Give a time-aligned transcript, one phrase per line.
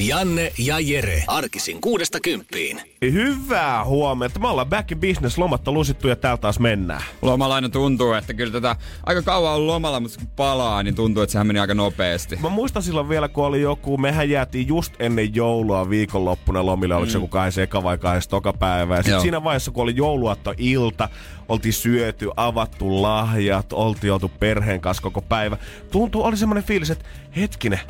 [0.00, 1.24] Janne ja Jere.
[1.26, 2.80] Arkisin kuudesta kymppiin.
[3.02, 4.40] Hyvää huomenta.
[4.40, 5.38] Me ollaan back in business.
[5.38, 7.02] Lomatta lusittu ja täältä taas mennään.
[7.22, 8.76] Lomalla aina tuntuu, että kyllä tätä
[9.06, 12.36] aika kauan on lomalla, mutta kun palaa, niin tuntuu, että sehän meni aika nopeasti.
[12.36, 17.10] Mä muistan silloin vielä, kun oli joku, mehän jäätiin just ennen joulua viikonloppuna lomille, oliko
[17.10, 18.96] se joku kahdessa eka vai kahdessa toka päivä.
[18.96, 21.08] Ja sit siinä vaiheessa, kun oli jouluaatto ilta,
[21.48, 25.56] oltiin syöty, avattu lahjat, oltiin oltu perheen kanssa koko päivä.
[25.90, 27.04] Tuntuu, oli semmoinen fiilis, että
[27.36, 27.80] hetkinen,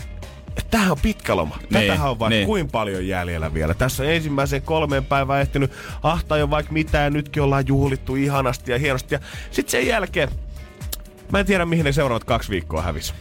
[0.56, 1.56] että tämähän on pitkä loma.
[1.56, 2.46] Niin, Tätähän on vaikka niin.
[2.46, 3.74] kuin paljon jäljellä vielä.
[3.74, 7.12] Tässä on ensimmäiseen kolmeen päivään ehtinyt ahtaa jo vaikka mitään.
[7.12, 9.14] Nytkin ollaan juhlittu ihanasti ja hienosti.
[9.14, 10.28] Ja sitten sen jälkeen,
[11.32, 13.12] mä en tiedä mihin ne seuraavat kaksi viikkoa hävisi.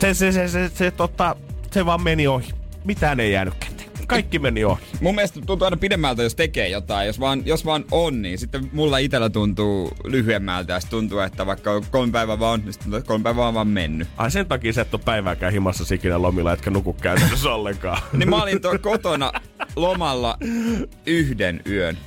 [0.00, 1.36] Se, se, se, se, se, tota,
[1.70, 2.48] se vaan meni ohi.
[2.84, 3.90] Mitään ei jäänyt käteen.
[4.06, 4.82] Kaikki meni ohi.
[5.00, 7.06] Mun mielestä tuntuu aina pidemmältä, jos tekee jotain.
[7.06, 10.72] Jos vaan, jos vaan on, niin sitten mulla itellä tuntuu lyhyemmältä.
[10.72, 13.48] Ja tuntuu, että vaikka on kolme päivää vaan on, niin sitten tuntuu, että kolme päivää
[13.48, 14.08] on vaan mennyt.
[14.16, 18.02] Ai sen takia sä et ole päivääkään himassa sikinä lomilla, etkä nuku käytännössä ollenkaan.
[18.12, 19.32] Niin mä olin kotona
[19.76, 20.38] lomalla
[21.06, 21.98] yhden yön.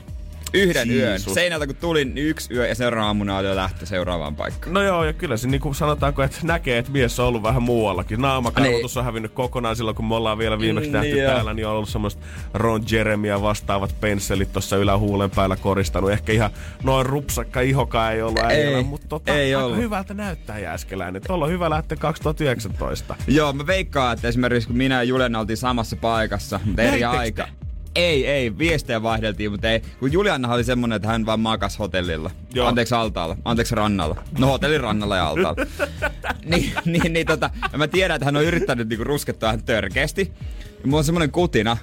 [0.54, 1.10] Yhden yön.
[1.10, 1.34] Jeesus.
[1.34, 4.74] Seinältä kun tulin, niin yksi yö ja seuraavana aamuna oli jo lähtö seuraavaan paikkaan.
[4.74, 7.64] No joo, ja kyllä se niin kuin sanotaanko, että näkee, että mies on ollut vähän
[7.64, 8.22] muuallakin.
[8.22, 11.74] Naamakarvoitus on hävinnyt kokonaan silloin, kun me ollaan vielä viimeksi nähty Niin täällä, niin on
[11.74, 12.22] ollut semmoista
[12.54, 16.12] Ron Jeremia vastaavat pensselit tuossa ylähuulen päällä koristanut.
[16.12, 16.52] Ehkä ihan
[16.84, 19.78] noin rupsakka ihokaa ei ollut äijällä, Ei, mutta tota, ei aika ollut.
[19.80, 21.22] hyvältä näyttää jääskeläinen.
[21.28, 23.16] Tuolla on hyvä lähteä 2019.
[23.28, 27.44] Joo, mä veikkaan, että esimerkiksi kun minä ja Juliana oltiin samassa paikassa, mutta eri aika.
[27.44, 27.69] te?
[27.96, 29.82] Ei, ei, viestejä vaihdeltiin, mutta ei.
[30.00, 32.32] Kun Juliana oli semmonen, että hän vaan makas hotellilla.
[32.54, 32.68] Joo.
[32.68, 34.24] Anteeksi altaalla, anteeksi rannalla.
[34.40, 35.66] No hotellin rannalla ja altaalla.
[36.46, 40.34] niin, niin, niin tota, ja mä tiedän, että hän on yrittänyt niinku ruskettua hän törkeästi.
[40.62, 41.78] Ja mulla on semmonen kutina,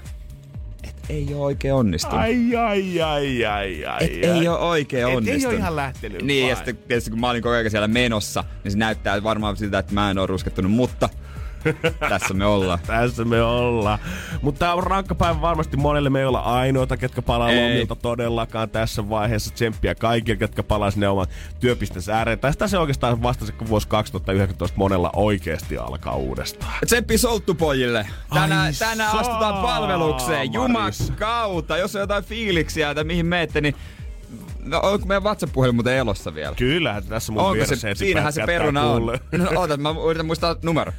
[0.84, 2.20] että ei oo oikein onnistunut.
[2.20, 4.04] Ai, ai, ai, ai, ai.
[4.04, 5.54] Et ei oo oikein Et ei onnistunut.
[5.54, 6.50] oo ihan lähtenyt Niin, vai?
[6.50, 9.78] ja sitten tietysti kun mä olin koko ajan siellä menossa, niin se näyttää varmaan siltä,
[9.78, 11.08] että mä en oo ruskettunut, mutta
[12.10, 12.78] tässä me ollaan.
[12.87, 13.99] Tässä me ollaan.
[14.43, 16.10] Mutta tämä on rankka päivä varmasti monelle.
[16.10, 17.69] Me ei olla ainoita, ketkä palaa Ei.
[17.69, 19.54] lomilta todellakaan tässä vaiheessa.
[19.54, 21.26] Tsemppiä kaikille, ketkä palaa sinne oman
[21.60, 22.38] työpisteensä ääreen.
[22.38, 26.72] Tästä se oikeastaan vasta se, kun vuosi 2019 monella oikeasti alkaa uudestaan.
[26.84, 28.06] Tseppi solttupojille.
[28.34, 30.53] Tänään, Ai tänään astutaan palvelukseen.
[30.53, 31.78] Jumakauta.
[31.78, 33.75] Jos on jotain fiiliksiä, että mihin meette, niin
[34.66, 36.55] No, onko meidän WhatsApp-puhelin muuten elossa vielä?
[36.55, 37.94] Kyllähän tässä mun Onko vieressä se?
[37.94, 39.03] Siinähän se peruna on.
[39.32, 40.93] No, oota, mä yritän muistaa numero.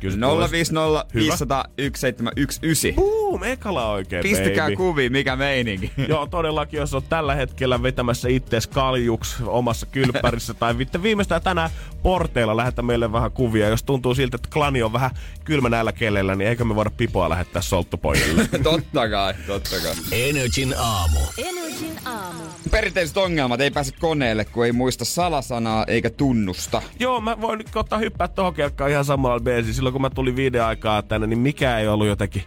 [0.00, 0.14] Kyllä
[0.46, 1.22] se 050 Hyvä.
[1.24, 2.88] 500 1719.
[2.96, 4.76] Boom, ekala oikein, Pistäkää baby.
[4.76, 5.92] kuviin, mikä meininki.
[6.08, 11.70] Joo, todellakin, jos on tällä hetkellä vetämässä ittees kaljuks omassa kylppärissä tai vitte viimeistään tänään
[12.02, 13.68] porteilla lähetä meille vähän kuvia.
[13.68, 15.10] Jos tuntuu siltä, että klani on vähän
[15.44, 18.48] kylmä näillä keleillä, niin eikö me voida pipoa lähettää solttupojille?
[18.62, 19.94] totta kai, totta kai.
[20.28, 21.20] Energin aamu.
[21.38, 22.42] Energin aamu.
[22.70, 26.82] Perinteiset ongelmat ei pääse koneelle, kun ei muista salasanaa eikä tunnusta.
[27.00, 29.74] Joo, mä voin nyt ottaa hyppää tohon kelkkaan ihan samalla beesiin.
[29.86, 32.42] Silloin kun mä tulin viiden aikaa tänne, niin mikä ei ollut jotenkin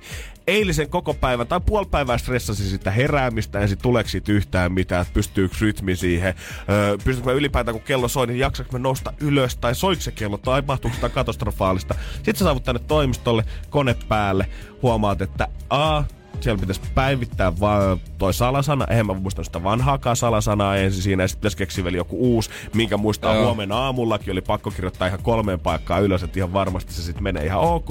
[0.48, 5.56] eilisen koko päivän tai puolipäivää stressasin sitä heräämistä, ensin tuleeko siitä yhtään mitään, että pystyykö
[5.62, 6.34] rytmi siihen,
[6.70, 10.12] öö, pystyykö mä ylipäätään kun kello soi, niin jaksaks mä nousta ylös, tai soiko se
[10.12, 11.96] kello, tai tapahtuuko sitä katastrofaalista.
[12.14, 14.50] Sitten sä saavut tänne toimistolle, kone päälle,
[14.82, 16.04] huomaat, että a,
[16.44, 18.86] siellä pitäisi päivittää vaan toi salasana.
[18.90, 21.24] Eihän mä muista sitä vanhaakaan salasanaa ensin siinä.
[21.24, 23.44] Ja sitten pitäisi keksiä vielä joku uusi, minkä muistaa Joo.
[23.44, 24.32] huomenna aamullakin.
[24.32, 27.90] Oli pakko kirjoittaa ihan kolmeen paikkaan ylös, että ihan varmasti se sitten menee ihan ok.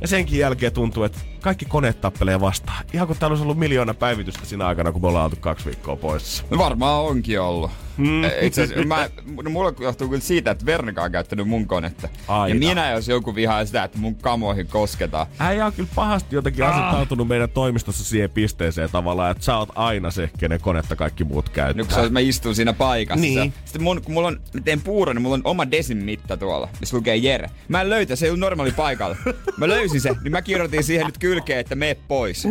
[0.00, 2.84] Ja senkin jälkeen tuntuu, että kaikki koneet tappelee vastaan.
[2.92, 5.96] Ihan kun täällä olisi ollut miljoona päivitystä siinä aikana, kun me ollaan oltu kaksi viikkoa
[5.96, 6.44] poissa.
[6.50, 7.70] No varmaan onkin ollut.
[7.96, 8.24] Mm.
[8.40, 9.08] Itse asiassa mä,
[9.42, 12.08] no mulla johtuu kyllä siitä, että Vernika on käyttänyt mun konetta.
[12.28, 12.48] Aina.
[12.48, 15.26] Ja minä jos joku vihaa sitä, että mun kamoihin kosketaan.
[15.38, 20.10] Äijä on kyllä pahasti jotenkin asettautunut meidän toimistossa siihen pisteeseen tavallaan, että sä oot aina
[20.10, 21.84] se, kenen konetta kaikki muut käyttää.
[21.84, 23.20] Nyt kun mä istun siinä paikassa.
[23.20, 23.52] Niin.
[23.64, 26.68] Sitten mun, kun mulla on, mä teen puuro, niin mulla on oma desin mitta tuolla,
[26.80, 27.50] missä lukee Jere.
[27.68, 29.16] Mä en löytä, se ei ollut normaali paikalla.
[29.56, 32.44] Mä löysin se, niin mä kirjoitin siihen nyt kylkeen, että mene pois.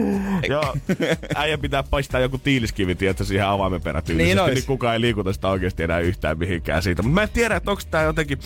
[0.50, 0.76] Joo,
[1.36, 5.48] äijä pitää paistaa joku tiiliskivi, tietysti siihen avaimen perätyylisesti, Niin niin kukaan ei liikuta sitä
[5.48, 7.02] oikeasti enää yhtään mihinkään siitä.
[7.02, 8.40] Mutta mä en tiedä, että onko tää jotenkin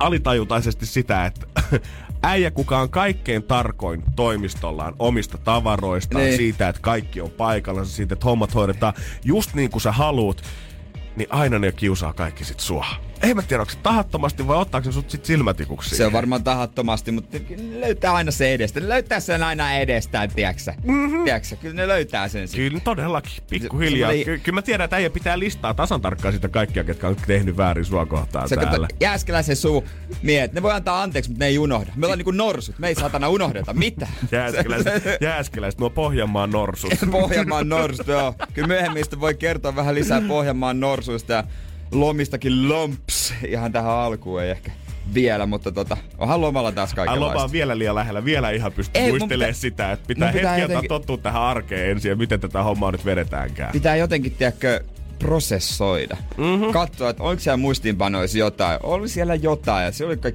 [0.00, 1.46] alitajutaisesti sitä, että
[2.22, 6.36] äijä, kuka on kaikkein tarkoin toimistollaan omista tavaroistaan, niin.
[6.36, 10.42] siitä, että kaikki on paikallansa, siitä, että hommat hoidetaan just niin kuin sä haluut,
[11.16, 12.86] niin aina ne kiusaa kaikki sit sua.
[13.22, 15.96] Ei mä tiedä, onko se tahattomasti vai ottaako se sut sit silmätikuksi?
[15.96, 17.38] Se on varmaan tahattomasti, mutta
[17.80, 18.80] löytää aina se edestä.
[18.80, 20.74] Ne löytää sen aina edestään, tiedäksä.
[20.84, 21.24] Mm-hmm.
[21.24, 22.68] tiedäksä kyllä ne löytää sen sitten.
[22.70, 24.10] Kyllä todellakin, pikkuhiljaa.
[24.12, 27.08] Se- Se, Ky- kyllä mä tiedän, että äijä pitää listaa tasan tarkkaan sitä kaikkia, ketkä
[27.08, 28.70] on tehnyt väärin sua kohtaan Se täällä.
[28.70, 29.84] kato, jääskeläisen suvu
[30.22, 31.92] miet, ne voi antaa anteeksi, mutta ne ei unohda.
[31.96, 34.12] Me ollaan niinku norsut, me ei saatana unohdeta mitään.
[34.32, 36.92] Jääskeläiset, jääskeläiset, nuo Pohjanmaan norsut.
[37.10, 38.34] Pohjanmaan norsut, joo.
[38.54, 41.44] Kyllä myöhemmin voi kertoa vähän lisää Pohjanmaan norsuista ja
[41.92, 44.70] lomistakin lomps ihan tähän alkuun ei ehkä
[45.14, 47.44] vielä, mutta tota, onhan lomalla taas Ai loma kaikenlaista.
[47.44, 50.88] on vielä liian lähellä, vielä ihan pystyy muistelemaan pitää- sitä, että pitää pitää hetki jotenkin-
[50.88, 53.72] tottua tähän arkeen ensin ja miten tätä hommaa nyt vedetäänkään.
[53.72, 54.84] Pitää jotenkin, tiedätkö,
[55.18, 56.16] prosessoida.
[56.36, 56.72] Mm-hmm.
[56.72, 58.78] Katsoa, että onko siellä muistiinpanoissa jotain.
[58.82, 60.28] Oli siellä jotain ja se oli, ka-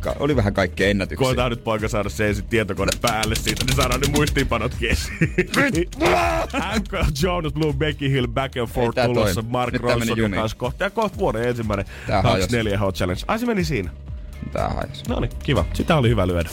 [0.00, 1.24] ka- oli vähän kaikkea ennätyksiä.
[1.24, 5.18] Koetaan nyt poika saada se ensin tietokone päälle siitä, niin saadaan ne muistiinpanotkin esiin.
[6.78, 6.92] MK
[7.22, 9.42] Jonas Blue, Becky Hill, Back and Forth tulossa.
[9.42, 9.74] Mark
[10.16, 10.30] jumiin.
[10.30, 10.84] kanssa kohta.
[10.84, 13.22] Ja kohta vuoden ensimmäinen Tää 24 Hot Challenge.
[13.28, 13.90] Ai se meni siinä.
[14.52, 15.02] Tää hajasi.
[15.08, 15.64] No niin, kiva.
[15.72, 16.50] Sitä oli hyvä lyödä.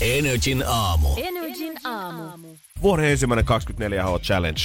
[0.00, 1.08] Energin aamu.
[1.16, 2.48] Energin aamu.
[2.82, 4.60] Vuoden ensimmäinen 24 Hot Challenge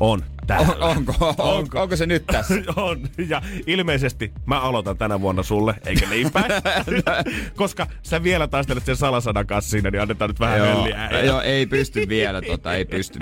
[0.00, 0.72] on täällä.
[0.80, 2.54] On, onko, onko, onko se nyt tässä?
[2.76, 3.00] on.
[3.28, 6.52] Ja ilmeisesti mä aloitan tänä vuonna sulle, eikä niin päin.
[7.56, 10.86] Koska sä vielä taistelet sen salasadan kanssa siinä, niin annetaan nyt vähän joo,
[11.24, 13.18] joo, ei pysty vielä, tota, ei pysty.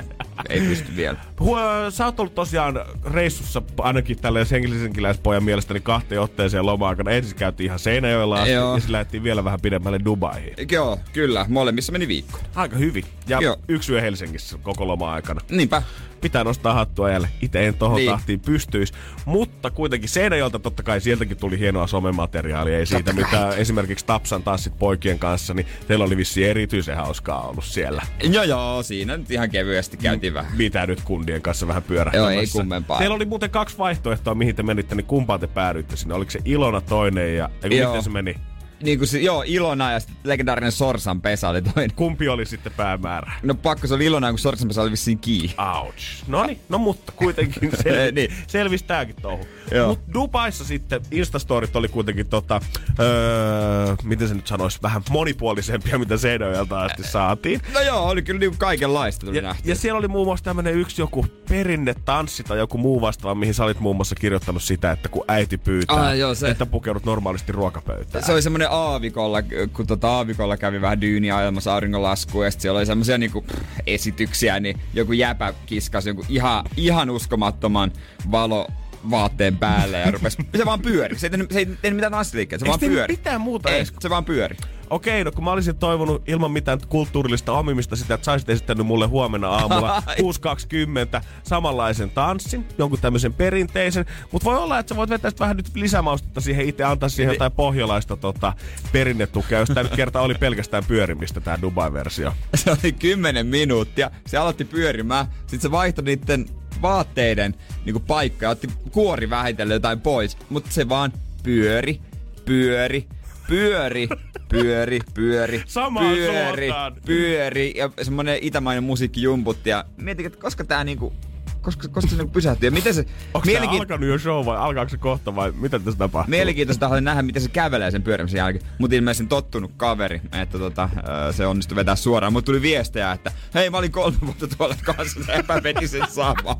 [0.48, 1.18] Ei pysty vielä.
[1.40, 1.60] Huo,
[1.90, 7.10] sä oot ollut tosiaan reissussa ainakin tällä hengellisenkiläispojan mielestäni kahteen otteeseen loma-aikana.
[7.10, 8.74] Ensin käytiin ihan Seinäjoella asti Joo.
[8.74, 10.54] ja sitten lähdettiin vielä vähän pidemmälle Dubaihin.
[10.70, 11.46] Joo, kyllä.
[11.48, 12.38] Molemmissa meni viikko.
[12.54, 13.04] Aika hyvin.
[13.26, 13.56] Ja Joo.
[13.68, 15.40] yksi yö Helsingissä koko loma-aikana.
[15.50, 15.82] Niinpä.
[16.20, 17.32] Pitää nostaa hattua jälleen.
[17.42, 18.10] Itse en tohon Niin.
[18.10, 18.92] tahtiin pystyis.
[19.24, 22.78] Mutta kuitenkin Seinäjoelta totta kai sieltäkin tuli hienoa somemateriaalia.
[22.78, 23.44] Ei siitä, Totta kai.
[23.44, 28.02] mitä esimerkiksi Tapsan tanssit poikien kanssa, niin teillä oli vissiin erityisen hauskaa ollut siellä.
[28.22, 30.52] Joo, joo, siinä nyt ihan kevyesti käytiin vähän.
[30.56, 32.32] Mitä nyt kundien kanssa vähän pyörähtämässä.
[32.32, 32.98] Joo, ei kummempaa.
[32.98, 36.14] Teillä oli muuten kaksi vaihtoehtoa, mihin te menitte, niin kumpaan te päädyitte sinne.
[36.14, 37.88] Oliko se Ilona toinen ja Joo.
[37.88, 38.34] miten se meni?
[38.82, 41.92] Niin kuin se, joo, Ilona ja sitten legendaarinen Sorsan pesä oli toinen.
[41.96, 43.32] Kumpi oli sitten päämäärä?
[43.42, 45.54] No pakko se oli Ilona, kun Sorsan pesä oli vissiin kiinni.
[45.84, 45.96] Ouch.
[46.26, 48.32] No niin, no mutta kuitenkin sel- Niin.
[48.46, 49.46] selvisi tääkin touhu.
[49.72, 49.88] Joo.
[49.88, 52.60] Mut Dubaissa sitten Instastorit oli kuitenkin tota,
[53.00, 57.60] öö, miten se nyt sanoisi, vähän monipuolisempia, mitä Seinäjoelta asti saatiin.
[57.74, 59.68] No joo, oli kyllä niinku kaikenlaista tuli Ja, nähty.
[59.68, 63.64] ja siellä oli muun muassa tämmönen yksi joku perinnetanssi tai joku muu vastaava, mihin sä
[63.64, 67.52] olit muun muassa kirjoittanut sitä, että kun äiti pyytää, Ah, joo, se- että pukeudut normaalisti
[67.52, 68.24] ruokapöytään.
[68.24, 72.78] Se oli semmonen aavikolla, kun tota aavikolla kävi vähän dyyniä ajamassa auringonlaskua ja sit siellä
[72.78, 73.44] oli semmosia niinku
[73.86, 77.92] esityksiä, niin joku jäpä kiskasi joku ihan, ihan uskomattoman
[78.30, 78.66] valo
[79.10, 81.18] vaatteen päälle ja rupes, se vaan pyöri.
[81.18, 83.14] Se ei tehnyt, se ei tehnyt mitään tanssiliikkeitä, se Eikö vaan pyöri.
[83.14, 83.92] mitään muuta Ei, edes?
[84.00, 84.56] se vaan pyöri.
[84.94, 89.06] Okei, no kun mä olisin toivonut ilman mitään kulttuurillista omimista sitä, että saisit esittänyt mulle
[89.06, 90.02] huomenna aamulla
[91.18, 94.06] 6.20 samanlaisen tanssin, jonkun tämmöisen perinteisen.
[94.32, 97.52] Mutta voi olla, että sä voit vetää vähän nyt lisämaustetta siihen itse, antaa siihen jotain
[97.52, 98.52] pohjalaista tota,
[98.92, 102.32] perinnetukea, jos tää nyt kerta oli pelkästään pyörimistä, tää Dubai-versio.
[102.54, 106.46] Se oli 10 minuuttia, se aloitti pyörimään, sit se vaihtoi niiden
[106.82, 107.54] vaatteiden
[107.84, 111.12] niinku paikkaa, otti kuori vähitellen jotain pois, mutta se vaan
[111.42, 112.00] pyöri,
[112.44, 113.08] pyöri,
[113.48, 114.08] pyöri,
[114.48, 116.96] pyöri, pyöri, Samaan pyöri, suuntaan.
[117.06, 121.12] pyöri ja semmonen itämainen musiikki jumputti ja mietin, että koska tää niinku,
[121.60, 123.04] koska, koska se niinku pysähtyy ja miten se,
[123.34, 126.30] Onko tää alkanut jo show vai alkaako se kohta vai mitä tässä tapahtuu?
[126.30, 128.64] Mielenkiintoista oli nähdä, miten se kävelee sen pyörimisen jälkeen.
[128.78, 130.88] Mutta ilmeisesti tottunut kaveri, että tota,
[131.28, 132.32] ö, se onnistui vetää suoraan.
[132.32, 136.56] Mutta tuli viestejä, että hei mä olin kolme vuotta tuolla kanssa, epäveti sen sama.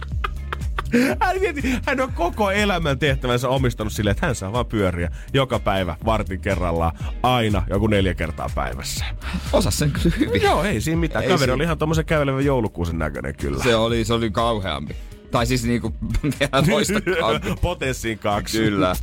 [1.21, 5.59] Hän, mieti, hän on koko elämän tehtävänsä omistanut silleen, että hän saa vaan pyöriä joka
[5.59, 9.05] päivä vartin kerrallaan aina joku neljä kertaa päivässä.
[9.53, 10.43] Osas sen kyllä hyvin.
[10.43, 11.25] Joo, ei siinä mitään.
[11.25, 11.55] Ei Kaveri siinä.
[11.55, 13.63] oli ihan tommosen kävelevän joulukuusen näköinen kyllä.
[13.63, 14.97] Se oli, se oli kauheampi.
[15.31, 15.95] Tai siis niinku
[16.41, 17.01] vielä toista.
[17.63, 18.59] Potenssiin kaksi.
[18.59, 18.97] Kyllä.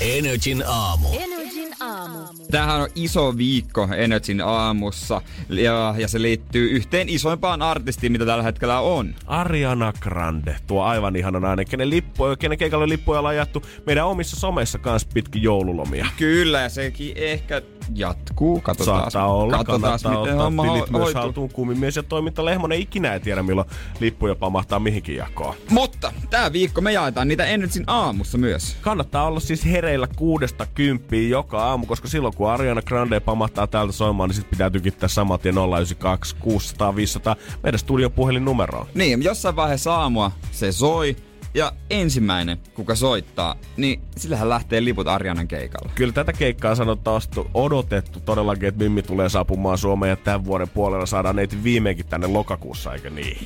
[0.00, 1.08] Energin aamu.
[1.12, 2.18] Energin aamu.
[2.50, 8.42] Tämähän on iso viikko Energyn aamussa ja, ja se liittyy yhteen isoimpaan artistiin, mitä tällä
[8.44, 9.14] hetkellä on.
[9.26, 14.36] Ariana Grande, tuo aivan ihana nainen, kenen, lippu, kenen keikalle lippuja on lajattu meidän omissa
[14.36, 16.06] somessa kanssa pitkin joululomia.
[16.16, 17.62] Kyllä, ja sekin ehkä
[17.94, 18.60] jatkuu.
[18.60, 19.00] Katsotaan.
[19.00, 21.50] Saattaa olla, Katsotaan, kannattaa miten ottaa homma tilit ho- myös haltuun.
[21.50, 23.68] Kumimies ja toiminta Lehmonen ikinä ei tiedä, milloin
[24.00, 25.54] lippuja pamahtaa mihinkin jakoon.
[25.70, 28.76] Mutta tää viikko me jaetaan niitä Energyn aamussa myös.
[28.80, 33.92] Kannattaa olla siis hereillä kuudesta kymppiin joka aamu, koska silloin kun Ariana Grande pamahtaa täältä
[33.92, 38.86] soimaan, niin sit pitää tykittää saman tien 092 600 500 meidän studion puhelinnumeroon.
[38.94, 41.16] Niin, jossain vaiheessa aamua se soi,
[41.54, 45.92] Ja ensimmäinen, kuka soittaa, niin sillähän lähtee liput Arianan keikalla.
[45.94, 47.22] Kyllä tätä keikkaa sanotaan
[47.54, 52.26] odotettu todellakin, että Mimmi tulee saapumaan Suomeen ja tämän vuoden puolella saadaan neiti viimeinkin tänne
[52.26, 53.38] lokakuussa, eikö niin?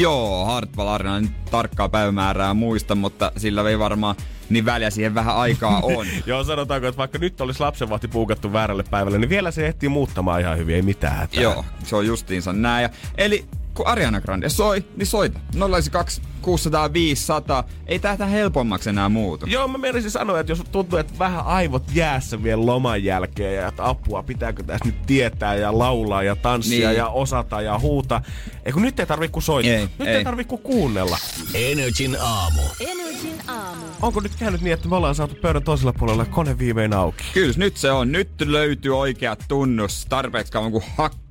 [0.00, 4.16] Joo, Hartwall Arena, en tarkkaa päivämäärää muista, mutta sillä ei varmaan
[4.50, 6.06] niin väliä siihen vähän aikaa on.
[6.26, 10.40] Joo, sanotaanko, että vaikka nyt olisi lapsenvahti puukattu väärälle päivälle, niin vielä se ehtii muuttamaan
[10.40, 11.42] ihan hyvin, ei mitään hätää.
[11.42, 12.82] Joo, se on justiinsa näin.
[12.82, 13.44] Ja, eli
[13.78, 15.40] kun Ariana Grande soi, niin soita.
[15.54, 17.64] 092 600 500.
[17.86, 19.46] Ei tätä helpommaksi enää muutu.
[19.46, 23.68] Joo, mä menisin sanoa, että jos tuntuu, että vähän aivot jäässä vielä loman jälkeen ja
[23.68, 26.98] että apua, pitääkö tässä nyt tietää ja laulaa ja tanssia niin.
[26.98, 28.22] ja osata ja huuta.
[28.64, 29.74] Ei kun nyt ei tarvi kuin soittaa.
[29.74, 31.18] Ei, nyt ei, ei tarvi kuin kuunnella.
[31.54, 32.62] Energin aamu.
[32.80, 33.84] Energin aamu.
[34.02, 37.24] Onko nyt käynyt niin, että me ollaan saatu pöydän toisella puolella kone viimein auki?
[37.34, 38.12] Kyllä, nyt se on.
[38.12, 40.06] Nyt löytyy oikea tunnus.
[40.08, 40.84] Tarpeeksi kauan kuin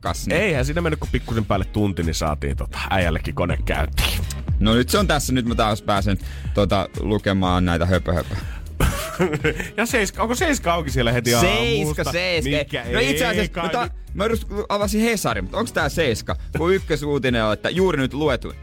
[0.07, 0.27] hakkas.
[0.27, 0.41] Niin.
[0.41, 4.19] Eihän siinä mennyt kuin pikkusen päälle tunti, niin saatiin tota äijällekin kone käyntiin.
[4.59, 5.33] No nyt se on tässä.
[5.33, 6.17] Nyt mä taas pääsen
[6.53, 8.35] tota, lukemaan näitä höpö, höpö.
[9.77, 12.11] ja seiska, onko seiska auki siellä heti Seiska, aamusta?
[12.11, 12.49] seiska.
[12.49, 13.63] Mikä no itse asiassa, kai...
[13.63, 14.23] mä, ta- mä
[14.69, 16.35] avasin Hesarin, mutta onko tää seiska?
[16.57, 18.55] Kun ykkösuutinen on, että juuri nyt luetuin.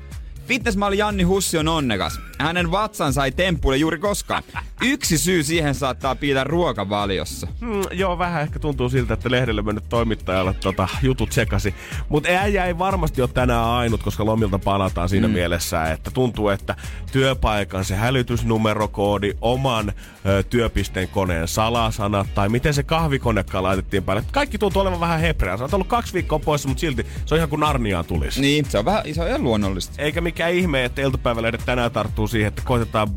[0.46, 2.20] Fitnessmalli Janni Hussi on onnekas.
[2.38, 4.42] Hänen vatsansa ei temppuile juuri koskaan.
[4.82, 7.46] Yksi syy siihen saattaa piillä ruokavaliossa.
[7.60, 11.74] Hmm, joo, vähän ehkä tuntuu siltä, että lehdelle mennyt toimittajalle tota, jutut sekasi.
[12.08, 15.34] Mutta äijä ei varmasti ole tänään ainut, koska lomilta palataan siinä mm.
[15.34, 16.76] mielessä, että tuntuu, että
[17.12, 19.92] työpaikan se hälytysnumerokoodi, oman
[20.26, 24.24] ö, työpisteen koneen salasanat tai miten se kahvikonekaan laitettiin päälle.
[24.32, 25.56] Kaikki tuntuu olevan vähän hebreaa.
[25.56, 28.40] Sä oot ollut kaksi viikkoa poissa, mutta silti se on ihan kuin Narniaan tulisi.
[28.40, 30.02] Niin, se on vähän se on ihan luonnollista.
[30.02, 33.08] Eikä mikä ihme, että iltapäivälehdet tänään tarttuu siihen, että koitetaan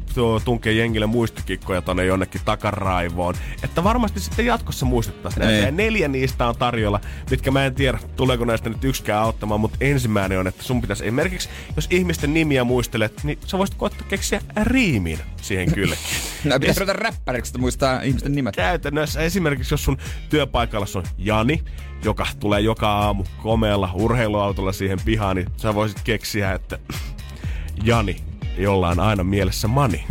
[0.46, 3.36] tunkea jengille muistikikkoja tonne jonnekin takaraivoon.
[3.64, 5.66] Että varmasti sitten jatkossa muistettaisiin näitä.
[5.66, 9.78] Ja neljä niistä on tarjolla, mitkä mä en tiedä, tuleeko näistä nyt yksikään auttamaan, mutta
[9.82, 14.42] ensimmäinen on, että sun pitäisi esimerkiksi, jos ihmisten nimiä muistelet, niin sä voisit koettaa keksiä
[14.64, 16.00] riimin siihen kylkeen.
[16.44, 18.56] no, pitäisi ruveta räppäriksi, että muistaa ihmisten nimet.
[18.56, 19.98] Käytännössä esimerkiksi, jos sun
[20.30, 21.64] työpaikalla on Jani,
[22.04, 26.80] joka tulee joka aamu komealla urheiluautolla siihen pihaan, niin sä voisit keksiä, että
[27.84, 28.18] Jani,
[28.58, 30.06] jolla on aina mielessä mani.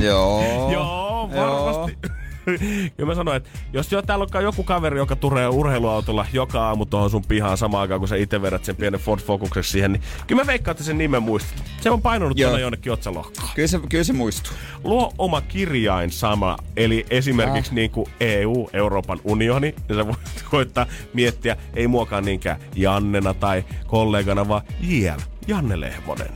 [0.00, 0.70] Joo.
[0.72, 2.19] Joo, varmasti.
[2.96, 6.86] Kyllä mä sanoin, että jos jo täällä onkaan joku kaveri, joka tulee urheiluautolla joka aamu
[6.86, 10.02] tuohon sun pihaan samaan aikaan, kun sä itse vedät sen pienen Ford Focuseksi siihen, niin
[10.26, 11.62] kyllä mä veikkaan, että sen nimen muistat.
[11.80, 13.48] Se on painunut tuonne jonnekin otsalohkoon.
[13.54, 14.52] Kyllä se, kyllä se muistuu.
[14.84, 17.74] Luo oma kirjain sama, eli esimerkiksi ah.
[17.74, 23.64] niin kuin EU, Euroopan unioni, ja sä voit koittaa miettiä, ei muokaan niinkään Jannena tai
[23.86, 26.30] kollegana, vaan JL, Janne Lehmonen.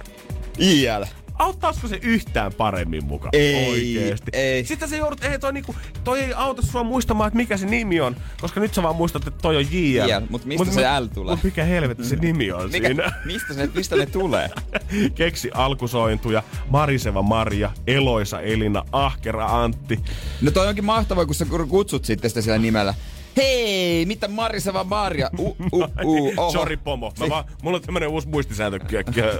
[0.58, 1.04] JL
[1.34, 3.30] auttaisiko se yhtään paremmin mukaan?
[3.32, 4.30] Ei, Oikeesti.
[4.32, 4.64] ei.
[4.64, 5.74] Sitten se joudut, ei toi, niinku,
[6.04, 9.26] toi ei auta sua muistamaan, että mikä se nimi on, koska nyt sä vaan muistat,
[9.26, 10.08] että toi on JL.
[10.08, 11.34] JL, mutta mistä mut, se L tulee?
[11.34, 13.12] Mut mikä helvetti se nimi on mikä, siinä?
[13.24, 14.50] Mistä, se, mistä ne tulee?
[15.14, 20.00] Keksi alkusointuja, Mariseva Maria, Eloisa Elina, Ahkera Antti.
[20.40, 22.94] No toi onkin mahtavaa, kun sä kutsut sitten sitä sillä nimellä
[23.36, 25.30] hei, mitä Mariseva Marja?
[25.38, 25.82] Uh, uh,
[26.38, 27.12] uh, Sorry pomo.
[27.20, 28.78] Mä vaan, mulla on tämmönen uusi muistisääntö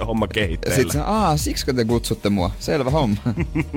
[0.07, 0.75] homma kehitteillä.
[0.75, 2.51] Sitten sä, aa, siksi te kutsutte mua?
[2.59, 3.17] Selvä homma.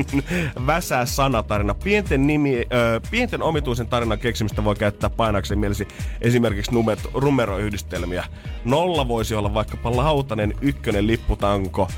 [0.67, 1.75] Väsää sanatarina.
[1.75, 5.89] Pienten, nimi, ö, pienten omituisen tarinan keksimistä voi käyttää painakseen mielesi
[6.21, 8.25] esimerkiksi numet, numeroyhdistelmiä.
[8.65, 11.89] Nolla voisi olla vaikkapa lautanen, ykkönen, lipputanko.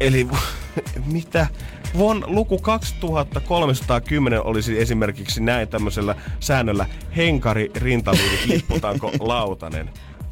[0.00, 0.28] Eli
[1.12, 1.46] mitä?
[1.94, 9.90] Vuonna luku 2310 olisi esimerkiksi näin tämmöisellä säännöllä henkari, rintaliivit, lipputanko, lautanen.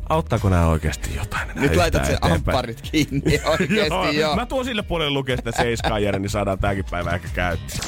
[0.08, 1.48] Auttaako nämä oikeasti jotain?
[1.54, 4.36] Nyt laitat sen ampparit kiinni oikeasti joo, joo.
[4.36, 7.78] Mä tuon sille puolelle lukea sitä seiskaa Jere, niin saadaan tääkin päivä ehkä käytti.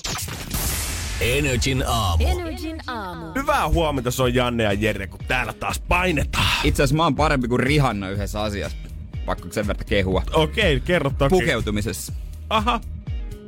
[1.21, 2.25] Energin aamu.
[2.27, 3.27] Energin aamu.
[3.35, 6.61] Hyvää huomenta, se on Janne ja Jere, kun täällä taas painetaan.
[6.65, 8.79] Itse asiassa mä oon parempi kuin Rihanna yhdessä asiassa.
[9.27, 10.23] Pakko sen verran kehua.
[10.33, 11.31] Okei, okay, kerro toki.
[11.31, 12.13] Pukeutumisessa.
[12.51, 12.81] Aha,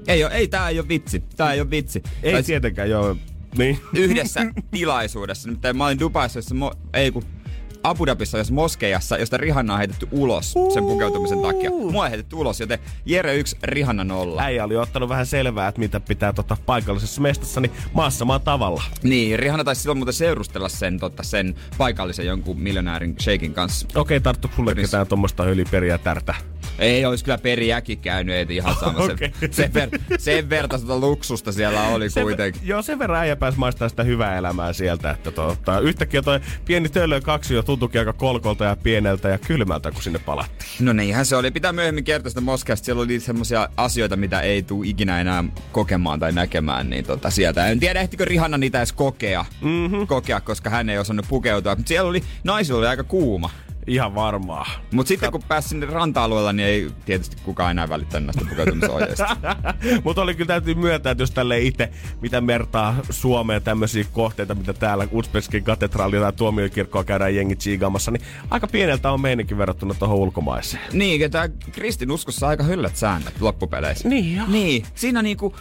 [0.07, 1.23] ei, ole, ei tää ei ole vitsi.
[1.37, 2.03] Tää ei ole vitsi.
[2.23, 2.47] Ei Tais...
[2.47, 3.17] tietenkään, joo.
[3.59, 3.79] Niin.
[3.95, 5.49] Yhdessä tilaisuudessa.
[5.49, 7.25] Nimittäin mä olin Dubaissa, jossa mo- ei kun
[7.83, 11.71] Abu Dhabissa jos moskeijassa, josta Rihanna on heitetty ulos sen pukeutumisen takia.
[11.71, 14.43] Mua on heitetty ulos, joten Jere 1, Rihanna 0.
[14.43, 18.83] Äijä oli ottanut vähän selvää, että mitä pitää tota paikallisessa mestassa, niin maassa maan tavalla.
[19.03, 23.87] Niin, Rihanna taisi silloin muuten seurustella sen, tota, sen paikallisen jonkun miljonäärin shakein kanssa.
[23.89, 26.35] Okei, okay, tarttu sulle ketään tuommoista yliperiä tärtä.
[26.81, 29.05] Ei olisi kyllä periäkin käynyt, ei ihan sama.
[29.05, 29.31] okay.
[29.41, 32.63] sen, sen, ver, sen vertaista luksusta siellä oli sen, kuitenkin.
[32.65, 36.89] Joo, sen verran äijä pääsi maistaa sitä hyvää elämää sieltä, että tota, yhtäkkiä toi pieni
[36.89, 40.71] töllö kaksi jo tuntuikin aika kolkolta ja pieneltä ja kylmältä, kun sinne palattiin.
[40.81, 41.51] No niinhän se oli.
[41.51, 42.85] Pitää myöhemmin kertoa sitä Moskeasta.
[42.85, 46.91] Siellä oli semmoisia asioita, mitä ei tule ikinä enää kokemaan tai näkemään.
[46.91, 47.67] Niin tota, sieltä.
[47.67, 50.07] En tiedä, ehtikö Rihanna niitä edes kokea, mm-hmm.
[50.07, 51.75] kokea koska hän ei osannut pukeutua.
[51.75, 53.51] Mutta siellä oli, naisilla oli aika kuuma.
[53.87, 54.67] Ihan varmaa.
[54.93, 59.37] Mutta sitten kun pääsi sinne ranta-alueella, niin ei tietysti kukaan enää välittänyt näistä pukeutumisohjeista.
[60.05, 64.73] Mutta oli kyllä täytyy myöntää, että jos tälle itse, mitä mertaa Suomeen tämmöisiä kohteita, mitä
[64.73, 70.17] täällä Uzbekiskin katedraali tai tuomiokirkkoa käydään jengi tsiigaamassa, niin aika pieneltä on meininkin verrattuna tuohon
[70.17, 70.83] ulkomaiseen.
[70.93, 74.09] niin, että kristin uskossa aika hyllät säännöt loppupeleissä.
[74.09, 74.47] Niin joo.
[74.49, 75.57] Niin, siinä niinku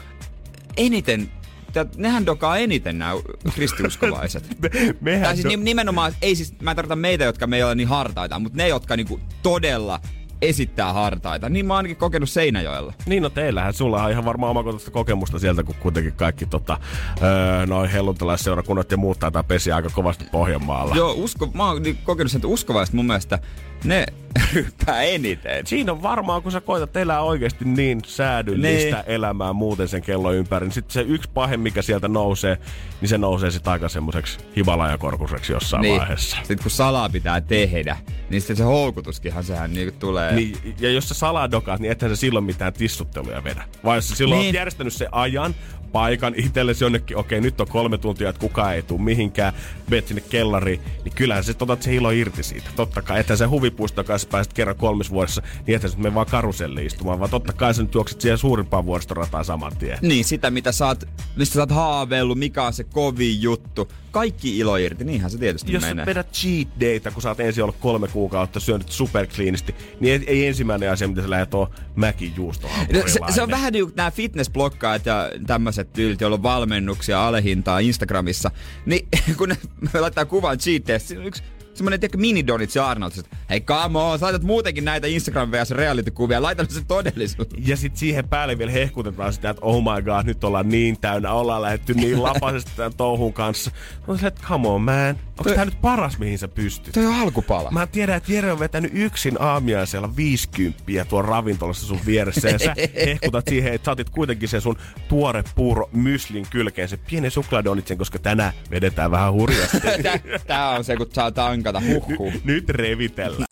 [0.78, 1.32] eniten,
[1.74, 3.12] tää- nehän dokaa eniten nämä
[3.56, 4.44] kristiuskovaiset.
[4.62, 4.70] Me,
[5.02, 7.64] mehän tai siis do- ni- nimenomaan, ei siis, mä en tarkoita meitä, jotka me ei
[7.64, 10.00] ole niin hartaita, mutta ne, jotka niinku todella
[10.42, 11.50] esittää hartaita.
[11.50, 12.94] Niin mä oon ainakin kokenut Seinäjoella.
[13.06, 16.78] Niin no teillähän, sulla on ihan varmaan omakohtaista kokemusta sieltä, kun kuitenkin kaikki tota,
[17.24, 20.96] öö, noin helluntalaisseurakunnat ja muut taitaa pesiä aika kovasti Pohjanmaalla.
[20.96, 23.40] Joo, usko, mä oon niin kokenut sen, että uskovaiset mun mielestä
[23.84, 24.06] ne
[24.54, 25.68] ryppää eniten.
[25.68, 29.04] Siinä on varmaan, kun sä koetat elää oikeasti niin säädyllistä Niin.
[29.08, 32.58] elämää muuten sen kello ympäri, niin sitten se yksi pahe, mikä sieltä nousee,
[33.02, 36.00] niin se nousee sitten aika semmoiseksi himalajakorkuseksi jossain Niin.
[36.00, 36.38] vaiheessa.
[36.38, 37.98] Sitten kun salaa pitää tehdä,
[38.30, 40.36] niin sitten se houkutuskinhan sehän niinku tulee.
[40.36, 43.64] Niin, ja jos sä saladokaat, niin ethän sä silloin mitään tissutteluja vedä.
[43.84, 44.44] Vai jos sä silloin niin.
[44.44, 44.50] Niin.
[44.50, 45.56] oot järjestänyt sen ajan,
[45.92, 49.54] paikan itsellesi jonnekin, okei nyt on kolme tuntia, että kukaan ei tule mihinkään,
[49.90, 52.70] meet sinne kellariin, niin kyllähän sä otat se ilo irti siitä.
[52.76, 56.86] Totta kai, että se huvipuisto, sä pääset kerran kolmes vuodessa, niin sä me vaan karuselli
[56.86, 59.98] istumaan, vaan totta kai sä nyt juokset siihen suurimpaan vuoristorataan saman tien.
[60.02, 61.04] Niin, sitä mitä sä oot,
[61.36, 63.92] mistä sä oot haaveillut, mikä on se kovin juttu.
[64.12, 66.06] Kaikki ilo irti, niinhän se tietysti Jos menee.
[66.06, 70.48] vedät cheat dayta, kun sä oot ensin ollut kolme kuukautta syönyt superkliinisti, niin ei, ei
[70.48, 74.12] ensimmäinen asia, mitä sä lähdet on mäkin No, se, se, on vähän niin kuin nämä
[74.12, 78.52] fitnessblokkaajat ja tämmöiset tyylit, joilla on valmennuksia alehintaa Instagramissa.
[78.86, 79.08] Niin
[79.38, 79.58] kun ne
[80.00, 80.84] laittaa kuvan cheat
[81.26, 81.44] yksi
[81.80, 83.12] semmonen tiedätkö, mini Donitsi Arnold,
[83.50, 87.48] hei come on, sä laitat muutenkin näitä Instagram vs reality-kuvia, laita se todellisuus.
[87.66, 91.32] Ja sitten siihen päälle vielä hehkutetaan sitä, että oh my god, nyt ollaan niin täynnä,
[91.32, 93.72] ollaan lähdetty niin lapasesti tämän touhun kanssa.
[94.08, 96.94] Mä silleen, että come on man, onko tää nyt paras mihin sä pystyt?
[96.94, 97.72] Toi on alkupala.
[97.72, 102.50] Mä tiedän, että Jere on vetänyt yksin aamiaisella 50 tuon ravintolassa sun vieressä.
[102.50, 106.98] Ja sä hehkutat siihen, että sä otit kuitenkin sen sun tuore puuro myslin kylkeen, se
[106.98, 109.80] pienen suklaadonitsen, koska tänään vedetään vähän hurjasti.
[110.04, 111.32] Tää, tää on se, kun saa
[111.74, 112.34] tankata, huhhuh.
[112.44, 113.46] Nyt revitellä.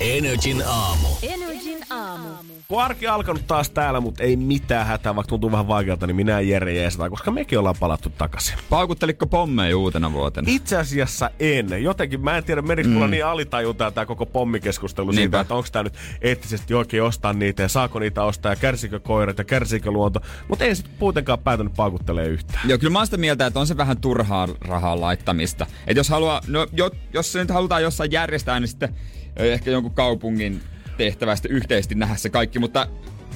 [0.00, 1.08] Energin aamu.
[1.22, 2.28] Energin aamu.
[2.70, 6.40] Kun arki alkanut taas täällä, mutta ei mitään hätää, vaikka tuntuu vähän vaikealta, niin minä
[6.40, 8.58] Jere jeesataan, koska mekin ollaan palattu takaisin.
[8.70, 10.46] Paukutteliko pommeja uutena vuotena?
[10.50, 11.82] Itse asiassa en.
[11.82, 15.40] Jotenkin mä en tiedä, menikö mulla niin alitajuntaa tämä koko pommikeskustelu siitä, Niinpä.
[15.40, 19.38] että onko tämä nyt eettisesti oikein ostaa niitä ja saako niitä ostaa ja kärsikö koirat
[19.38, 20.20] ja kärsikö luonto.
[20.48, 22.68] Mutta en sitten kuitenkaan päätänyt paukuttelee yhtään.
[22.68, 25.66] Joo, kyllä mä oon sitä mieltä, että on se vähän turhaa rahaa laittamista.
[25.86, 28.94] Et jos haluaa, no jo, jos se nyt halutaan jossain järjestää, niin sitten
[29.36, 30.60] ehkä jonkun kaupungin
[31.00, 32.86] tehtävästä yhteisesti nähdä se kaikki, mutta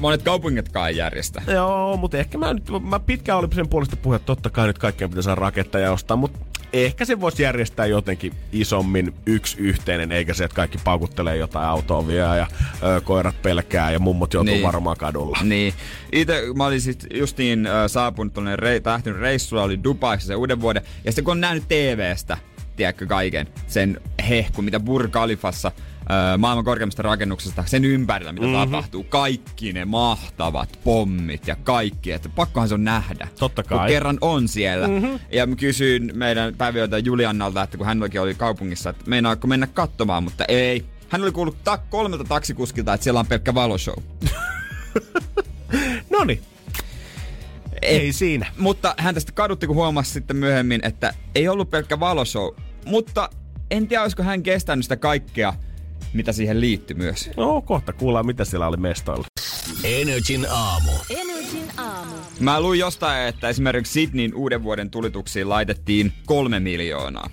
[0.00, 1.42] monet kaupungitkaan ei järjestä.
[1.46, 4.78] Joo, mutta ehkä mä nyt, mä pitkään olin sen puolesta puhe, että totta kai nyt
[4.78, 6.38] kaikkea pitäisi saada rakettaa ja ostaa, mutta
[6.72, 12.06] ehkä se voisi järjestää jotenkin isommin yksi yhteinen, eikä se, että kaikki paukuttelee jotain autoa
[12.06, 12.46] vielä ja
[12.82, 14.56] ö, koirat pelkää ja mummot joutuu niin.
[14.56, 14.66] Niin.
[14.66, 15.38] varmaan kadulla.
[15.42, 15.74] Niin.
[16.12, 20.60] Itse mä olin sit justiin äh, saapunut tuonne rei, lähtenyt reissulla, oli Dubaissa se uuden
[20.60, 20.82] vuoden.
[21.04, 22.38] Ja sitten kun on nähnyt TVstä,
[22.76, 25.72] tiedätkö kaiken, sen hehku, mitä Burj Khalifassa
[26.38, 28.70] maailman korkeimmasta rakennuksesta, sen ympärillä, mitä mm-hmm.
[28.70, 29.04] tapahtuu.
[29.04, 33.28] Kaikki ne mahtavat pommit ja kaikki, että pakkohan se on nähdä.
[33.38, 33.88] Totta Kun kai.
[33.88, 34.88] kerran on siellä.
[34.88, 35.18] Mm-hmm.
[35.32, 40.22] Ja mä kysyin meidän päiviöitä Juliannalta, että kun hänelläkin oli kaupungissa, että meinaako mennä katsomaan,
[40.22, 40.84] mutta ei.
[41.08, 43.96] Hän oli kuullut ta- kolmelta taksikuskilta, että siellä on pelkkä valoshow.
[46.12, 46.40] Noni,
[47.82, 48.46] ei siinä.
[48.58, 52.54] Mutta hän tästä kadutti, kun huomasi sitten myöhemmin, että ei ollut pelkkä valoshow.
[52.86, 53.28] Mutta
[53.70, 55.52] en tiedä, olisiko hän kestänyt sitä kaikkea,
[56.14, 57.30] mitä siihen liittyy myös.
[57.36, 59.26] No kohta kuullaan, mitä siellä oli mestoilla.
[59.84, 60.92] Energin aamu.
[61.10, 62.14] Energin aamu.
[62.40, 67.30] Mä luin jostain, että esimerkiksi Sydneyn uuden vuoden tulituksiin laitettiin kolme miljoonaa.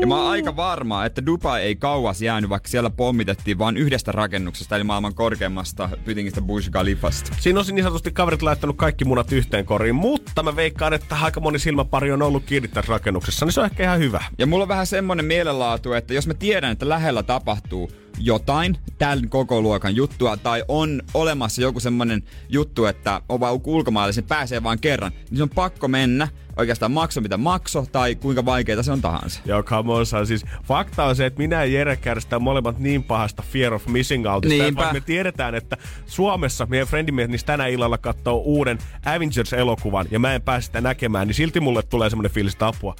[0.00, 4.12] Ja mä oon aika varma, että Dubai ei kauas jäänyt, vaikka siellä pommitettiin vain yhdestä
[4.12, 7.36] rakennuksesta, eli maailman korkeimmasta pytingistä Burj Khalifasta.
[7.40, 11.40] Siinä on niin sanotusti kaverit laittanut kaikki munat yhteen koriin, mutta mä veikkaan, että aika
[11.40, 14.24] moni silmäpari on ollut kiinni tässä rakennuksessa, niin se on ehkä ihan hyvä.
[14.38, 17.90] Ja mulla on vähän semmonen mielenlaatu, että jos mä tiedän, että lähellä tapahtuu
[18.24, 24.12] jotain, tämän koko luokan juttua, tai on olemassa joku semmonen juttu, että on vaan ulkomaille,
[24.12, 28.44] se pääsee vain kerran, niin se on pakko mennä, oikeastaan makso mitä makso, tai kuinka
[28.44, 29.40] vaikeaa se on tahansa.
[29.44, 30.26] Joo, come on, son.
[30.26, 34.26] siis fakta on se, että minä ja Jere kärsitään molemmat niin pahasta fear of missing
[34.26, 34.52] outista.
[34.52, 34.68] Niinpä.
[34.68, 40.18] että Vaikka me tiedetään, että Suomessa meidän friendimies niin tänä illalla katsoo uuden Avengers-elokuvan ja
[40.18, 42.94] mä en pääse sitä näkemään, niin silti mulle tulee semmoinen fiilis, että apua,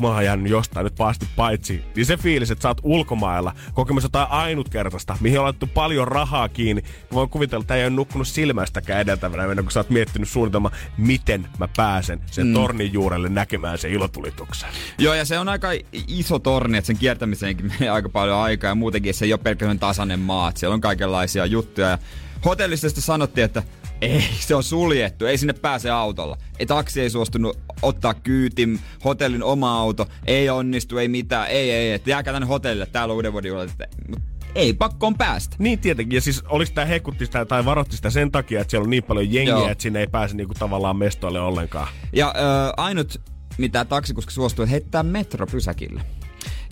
[0.00, 1.84] mä oon jäänyt jostain nyt pahasti paitsi.
[1.96, 6.48] Niin se fiilis, että sä oot ulkomailla kokemassa jotain ainutkertaista, mihin on laittu paljon rahaa
[6.48, 6.82] kiinni.
[6.82, 11.48] Mä voin kuvitella, että ei ole nukkunut silmästäkään edeltävänä, kuin sä oot miettinyt suunnitelma, miten
[11.58, 12.54] mä pääsen sen mm.
[12.54, 14.68] tornin juurelle näkemään se ilotulituksen.
[14.98, 15.68] Joo, ja se on aika
[16.08, 18.68] iso torni, että sen kiertämiseenkin menee aika paljon aikaa.
[18.68, 21.88] Ja muutenkin se ei ole pelkästään tasainen maa, että siellä on kaikenlaisia juttuja.
[21.88, 21.98] Ja
[22.44, 23.62] hotellista sanottiin, että
[24.00, 26.36] ei, se on suljettu, ei sinne pääse autolla.
[26.58, 31.92] Ei taksi ei suostunut ottaa kyytin, hotellin oma auto, ei onnistu, ei mitään, ei, ei,
[31.92, 33.70] että jääkää tänne hotellille, täällä on uuden vuoden juhlat.
[34.08, 34.22] Mut
[34.54, 35.56] ei, pakko on päästä.
[35.58, 38.84] Niin tietenkin, ja siis oliko tämä hekutti sitä tai varoitti sitä sen takia, että siellä
[38.84, 39.68] on niin paljon jengiä, Joo.
[39.68, 41.88] että sinne ei pääse niinku tavallaan mestoille ollenkaan.
[42.12, 43.20] Ja ö, ainut,
[43.58, 46.02] mitä taksikuski suostui, heittää metro pysäkille.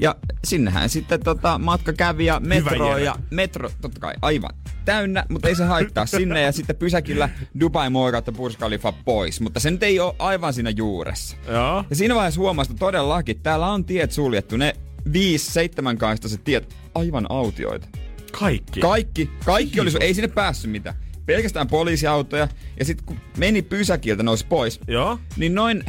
[0.01, 4.51] Ja sinnehän sitten tota, matka kävi ja metro ja metro, totta kai aivan
[4.85, 7.29] täynnä, mutta ei se haittaa sinne ja sitten pysäkillä
[7.61, 11.37] Dubai Mall kautta Burj Khalifa pois, mutta se nyt ei ole aivan siinä juuressa.
[11.49, 11.85] Joo.
[11.91, 14.77] Ja siinä vaiheessa huomasi, että todellakin täällä on tiet suljettu, ne
[15.13, 17.89] viisi, seitsemän kaistaiset tiet aivan autioita.
[18.33, 18.81] Kaikki.
[18.81, 20.97] Kaikki, kaikki oli, ei sinne päässyt mitään.
[21.27, 25.19] Pelkästään poliisiautoja ja sitten kun meni pysäkiltä nousi pois, Joo.
[25.37, 25.85] niin noin,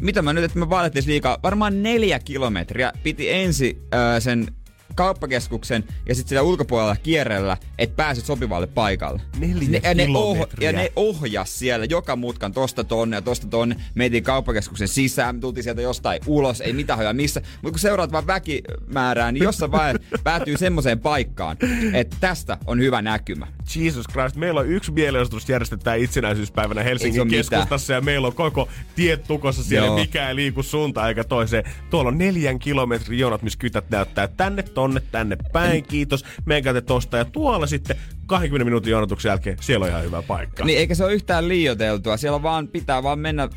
[0.00, 4.46] mitä mä nyt, että me vaadittiin liikaa, varmaan neljä kilometriä piti ensin öö, sen
[4.94, 9.22] kauppakeskuksen ja sitten siellä ulkopuolella kierrellä, että pääsit sopivalle paikalle.
[9.38, 10.70] Neljä ne, ja, ne kilometriä.
[10.70, 13.76] ja ne ohjas siellä joka mutkan tosta tonne ja tosta tonne.
[13.94, 17.40] Mentiin kauppakeskuksen sisään, me tultiin sieltä jostain ulos, ei mitään hajaa missä.
[17.40, 21.56] Mutta kun seuraat vaan väkimäärää, niin jossain vaiheessa päätyy semmoiseen paikkaan,
[21.92, 23.46] että tästä on hyvä näkymä.
[23.76, 29.24] Jesus Christ, meillä on yksi mielenosoitus järjestetään itsenäisyyspäivänä Helsingin keskustassa ja meillä on koko tiet
[29.24, 29.96] tukossa siellä, Joo.
[29.96, 31.64] mikä ei liiku suuntaan eikä toiseen.
[31.90, 36.80] Tuolla on neljän kilometrin jonot, missä kytät näyttää tänne, tonne, tänne päin, kiitos, menkää te
[36.80, 37.16] tosta.
[37.16, 40.64] Ja tuolla sitten 20 minuutin jonotuksen jälkeen, siellä on ihan hyvä paikka.
[40.64, 42.16] Niin eikä se ole yhtään liioteltua.
[42.16, 43.48] Siellä vaan pitää vaan mennä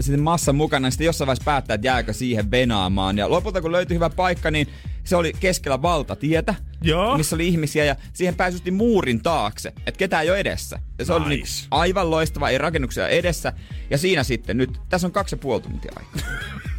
[0.00, 3.18] sitten massan mukana ja sitten jossain vaiheessa päättää, että jääkö siihen venaamaan.
[3.18, 4.66] Ja lopulta kun löytyi hyvä paikka, niin
[5.04, 7.16] se oli keskellä valtatietä, Joo.
[7.16, 10.78] missä oli ihmisiä ja siihen pääsysti muurin taakse, että ketään ei ole edessä.
[10.98, 11.66] Ja se oli niin Nice.
[11.70, 13.52] aivan loistava, ei rakennuksia edessä.
[13.90, 16.30] Ja siinä sitten nyt, tässä on kaksi ja puoli tuntia aikaa.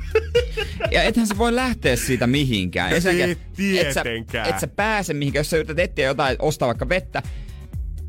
[0.91, 2.91] Ja ethän se voi lähteä siitä mihinkään.
[2.91, 4.49] Ei et sä, tietenkään.
[4.49, 7.23] et sä pääse mihinkään, jos sä yrität etsiä jotain, ostaa vaikka vettä,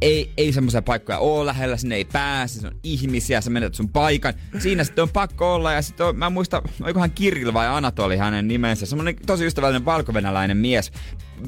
[0.02, 3.88] ei, ei semmoisia paikkoja ole lähellä, sinne ei pääse, se on ihmisiä, sä menetät sun
[3.88, 4.34] paikan.
[4.58, 8.16] Siinä sitten on pakko olla ja sitten on, mä en muista, oikohan Kirill vai Anatoli
[8.16, 10.92] hänen nimensä, semmoinen tosi ystävällinen valkovenäläinen mies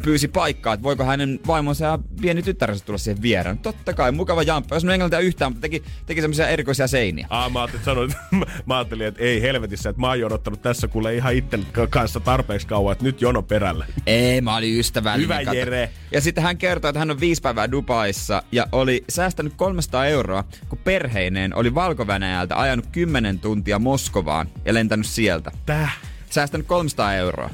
[0.02, 3.58] pyysi paikkaa, että voiko hänen vaimonsa ja pieni tyttärensä tulla siihen vieraan.
[3.58, 7.26] Totta kai, mukava jamppa, jos mä englantia yhtään, mutta teki, teki semmoisia erikoisia seiniä.
[7.30, 8.10] Aa, mä ajattelin, sanoin,
[8.66, 11.58] mä ajattelin, että ei helvetissä, että mä oon jonottanut tässä kuule ihan itse
[11.90, 13.86] kanssa tarpeeksi kauan, että nyt jono perällä.
[14.06, 15.38] Ei, mä olin ystävällinen.
[15.38, 15.56] Hyvä, kato.
[15.56, 15.90] Jere.
[16.12, 20.44] Ja sitten hän kertoi, että hän on viisi päivää Dubaissa ja oli säästänyt 300 euroa,
[20.68, 22.06] kun perheineen oli valko
[22.54, 25.50] ajanut 10 tuntia Moskovaan ja lentänyt sieltä.
[25.66, 25.98] Täh.
[26.30, 27.50] Säästänyt 300 euroa.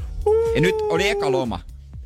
[0.54, 1.60] Ja nyt oli eka loma.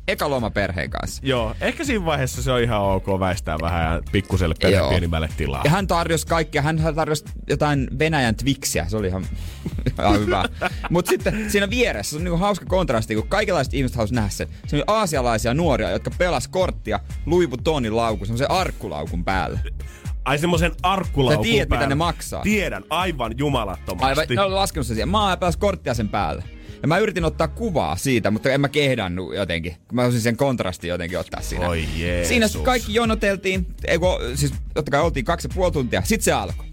[0.07, 1.21] Eka loma perheen kanssa.
[1.25, 4.89] Joo, ehkä siinä vaiheessa se on ihan ok väistää vähän ja pikkuselle perheen Joo.
[4.89, 5.61] pienimmälle tilaa.
[5.63, 6.61] Ja hän tarjosi kaikkea.
[6.61, 8.85] Hän tarjosi jotain Venäjän Twixiä.
[8.89, 9.25] Se oli ihan,
[9.99, 10.45] ihan hyvä.
[10.89, 14.47] Mutta sitten siinä vieressä se on niinku hauska kontrasti, kun kaikenlaiset ihmiset halusi nähdä sen.
[14.67, 19.59] Se oli aasialaisia nuoria, jotka pelas korttia Louis Vuittonin laukun, semmoisen arkkulaukun päällä.
[20.25, 21.89] Ai semmoisen arkkulaukun Sä tiedät, mitä päällä.
[21.89, 22.41] ne maksaa.
[22.43, 24.05] Tiedän, aivan jumalattomasti.
[24.05, 25.09] Aivan, ne oli laskenut sen siihen.
[25.09, 26.43] Mä oon korttia sen päälle.
[26.85, 29.75] Ja mä yritin ottaa kuvaa siitä, mutta en mä kehdannut jotenkin.
[29.87, 31.69] Kun mä olisin sen kontrastin jotenkin ottaa siinä.
[31.69, 32.27] Oi Jeesus.
[32.27, 33.67] Siinä kaikki jonoteltiin.
[33.87, 36.01] Ei, kun, siis totta kai oltiin kaksi ja puoli tuntia.
[36.01, 36.65] Sitten se alkoi.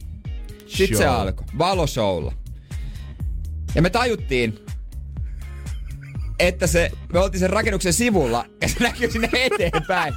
[0.66, 1.14] Sitten se Show.
[1.14, 1.46] alkoi.
[1.58, 2.32] Valoshowlla.
[3.74, 4.58] Ja me tajuttiin,
[6.38, 10.14] että se, me oltiin sen rakennuksen sivulla ja se näkyy sinne eteenpäin.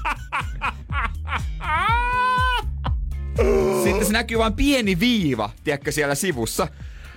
[3.83, 6.67] Sitten se näkyy vain pieni viiva, tiedätkö, siellä sivussa.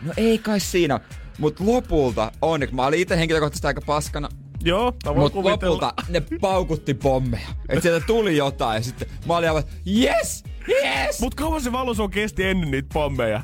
[0.03, 1.01] No ei kai siinä.
[1.38, 4.29] Mut lopulta onneksi, mä olin itse henkilökohtaisesti aika paskana,
[4.64, 5.74] Joo, mä voin Mut kuvitella.
[5.74, 7.48] lopulta ne paukutti pommeja.
[7.68, 11.20] Et sieltä tuli jotain ja sitten mä olin aivan, yes, yes!
[11.20, 13.42] Mut kauan se valoso kesti ennen niitä pommeja?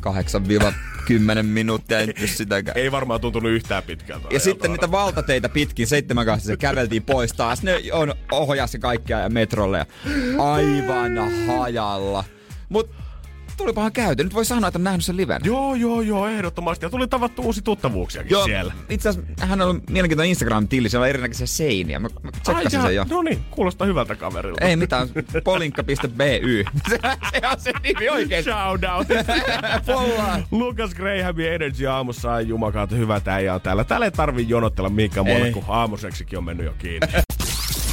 [0.00, 2.78] 8-10 minuuttia, en sitäkään.
[2.78, 4.28] Ei varmaan tuntunut yhtään pitkältä.
[4.30, 7.62] Ja sitten niitä valtateitä pitkin seitsemän kanssa se käveltiin pois taas.
[7.62, 9.86] Ne on ohjassa kaikkea ja metrolle ja
[10.38, 11.12] aivan
[11.46, 12.24] hajalla.
[12.68, 12.90] Mut
[13.60, 14.24] tulipahan käyty.
[14.24, 15.40] Nyt voi sanoa, että on nähnyt sen liven.
[15.44, 16.86] Joo, joo, joo, ehdottomasti.
[16.86, 18.72] Ja tuli tavattu uusi tuttavuuksiakin Joo, siellä.
[18.88, 21.98] itse asiassa hän on mielenkiintoinen Instagram-tilli, siellä on erinäköisiä seiniä.
[21.98, 23.06] Mä mä tsekkasin sen jo.
[23.10, 24.64] No niin, kuulostaa hyvältä kaverilta.
[24.64, 25.08] Ei mitään,
[25.44, 26.64] polinkka.by.
[26.90, 26.98] se,
[27.32, 28.44] se on se nimi oikein.
[28.44, 29.06] Shout out.
[30.50, 33.14] Lukas Grahamin Energy aamussa ai jumakaata hyvä
[33.54, 33.84] on täällä.
[33.84, 37.08] Täällä ei tarvii jonottella mihinkään muualle, kun aamuseksikin on mennyt jo kiinni.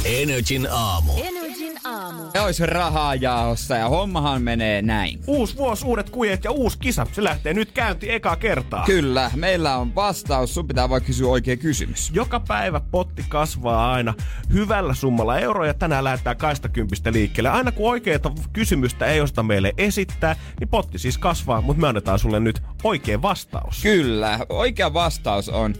[0.04, 1.12] Energin aamu.
[1.16, 1.47] Energin
[1.88, 2.22] aamu.
[2.44, 5.20] olisi rahaa jaossa ja hommahan menee näin.
[5.26, 7.06] Uusi vuosi, uudet kujet ja uusi kisa.
[7.12, 8.84] Se lähtee nyt käyntiin eka kertaa.
[8.86, 10.54] Kyllä, meillä on vastaus.
[10.54, 12.10] Sun pitää vaan kysyä oikea kysymys.
[12.14, 14.14] Joka päivä potti kasvaa aina
[14.52, 15.74] hyvällä summalla euroja.
[15.74, 17.50] Tänään lähdetään kaistakympistä liikkeelle.
[17.50, 22.18] Aina kun oikeita kysymystä ei osata meille esittää, niin potti siis kasvaa, mutta me annetaan
[22.18, 23.82] sulle nyt oikea vastaus.
[23.82, 25.74] Kyllä, oikea vastaus on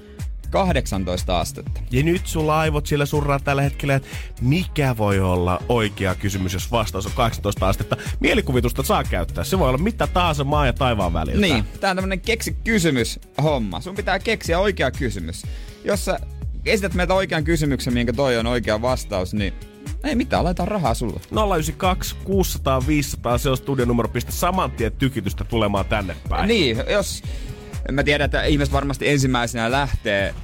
[0.51, 1.81] 18 astetta.
[1.91, 4.09] Ja nyt sulla aivot siellä surraa tällä hetkellä, että
[4.41, 7.97] mikä voi olla oikea kysymys, jos vastaus on 18 astetta.
[8.21, 9.45] Mielikuvitusta saa käyttää.
[9.45, 11.41] Se voi olla mitä tahansa maa ja taivaan välillä.
[11.41, 13.81] Niin, tää on tämmönen keksi kysymys homma.
[13.81, 15.43] Sun pitää keksiä oikea kysymys.
[15.85, 16.21] Jos sä
[16.65, 19.55] esität meiltä oikean kysymyksen, minkä toi on oikea vastaus, niin
[20.05, 21.21] ei mitään, laitetaan rahaa sulle.
[21.31, 26.49] 092 600 500, se on studionumero, pistä saman tien tykitystä tulemaan tänne päin.
[26.49, 27.23] Niin, jos...
[27.93, 30.35] Mä tiedän, että ihmiset varmasti ensimmäisenä lähtee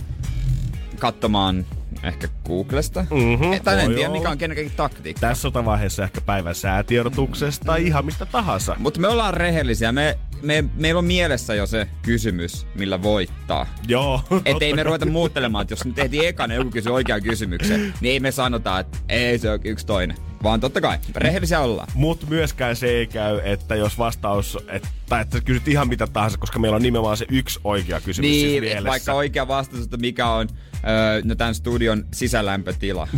[0.98, 1.66] katsomaan
[2.02, 3.06] ehkä Googlesta.
[3.10, 5.20] Mhm, tai en tiedä, mikä on kenenkin taktiikka.
[5.20, 8.76] Tässä vaiheessa ehkä päivän säätiedotuksesta tai ihan mistä tahansa.
[8.78, 9.92] Mutta me ollaan rehellisiä.
[9.92, 13.66] Me, me, meillä on mielessä jo se kysymys, millä voittaa.
[13.88, 14.20] Joo.
[14.44, 18.12] Et ei me ruveta muuttelemaan, että jos nyt tehtiin ekana joku kysy oikean kysymyksen, niin
[18.12, 20.16] ei me sanota, että ei se ole yksi toinen.
[20.44, 21.88] Vaan totta kai, rehellisiä ollaan.
[21.94, 26.38] Mut myöskään se ei käy, että jos vastaus, et, tai että kysyt ihan mitä tahansa,
[26.38, 28.78] koska meillä on nimenomaan se yksi oikea kysymys siis Niin, mielessä.
[28.78, 33.08] et vaikka oikea vastaus, että mikä on öö, no tämän studion sisälämpötila.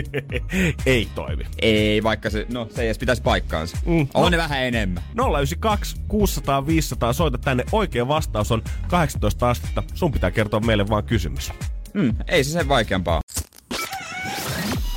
[0.86, 1.44] ei toimi.
[1.62, 3.76] ei, vaikka se, no se ei edes pitäisi paikkaansa.
[3.86, 4.28] Mm, on no.
[4.28, 5.02] ne vähän enemmän.
[5.14, 7.64] 092 600 500, soita tänne.
[7.72, 9.82] Oikea vastaus on 18 astetta.
[9.94, 11.52] Sun pitää kertoa meille vaan kysymys.
[11.94, 13.20] Mm, ei se sen vaikeampaa.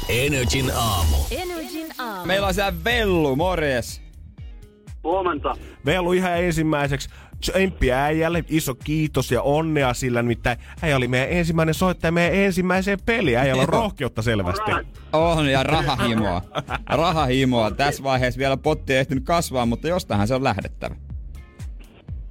[0.10, 1.15] Energin aamu.
[1.32, 1.49] Energin aamu.
[2.25, 4.01] Meillä on siellä Vellu, morjes.
[5.03, 5.55] Huomenta.
[5.86, 7.10] Veilu ihan ensimmäiseksi
[7.41, 12.99] tsemppiä äijälle, iso kiitos ja onnea sillä, nimittäin äijä oli meidän ensimmäinen soittaja meidän ensimmäiseen
[13.05, 13.38] peliin.
[13.38, 14.71] Äijällä on rohkeutta selvästi.
[15.13, 16.41] On, ja rahahimoa.
[16.86, 17.71] rahahimoa.
[17.71, 20.95] Tässä vaiheessa vielä potti ei ehtinyt kasvaa, mutta jostainhan se on lähdettävä.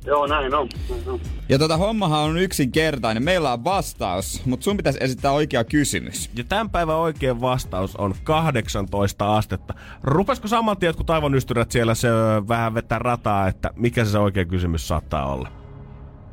[0.06, 0.68] Joo, näin on.
[0.90, 1.20] Näin on.
[1.48, 3.22] Ja tota hommahan on yksinkertainen.
[3.22, 6.30] Meillä on vastaus, mutta sun pitäisi esittää oikea kysymys.
[6.36, 9.74] Ja tämän päivän oikea vastaus on 18 astetta.
[10.02, 12.08] Rupesko saman tien kun taivanystyret siellä se
[12.48, 15.48] vähän vetää rataa, että mikä se, se oikea kysymys saattaa olla?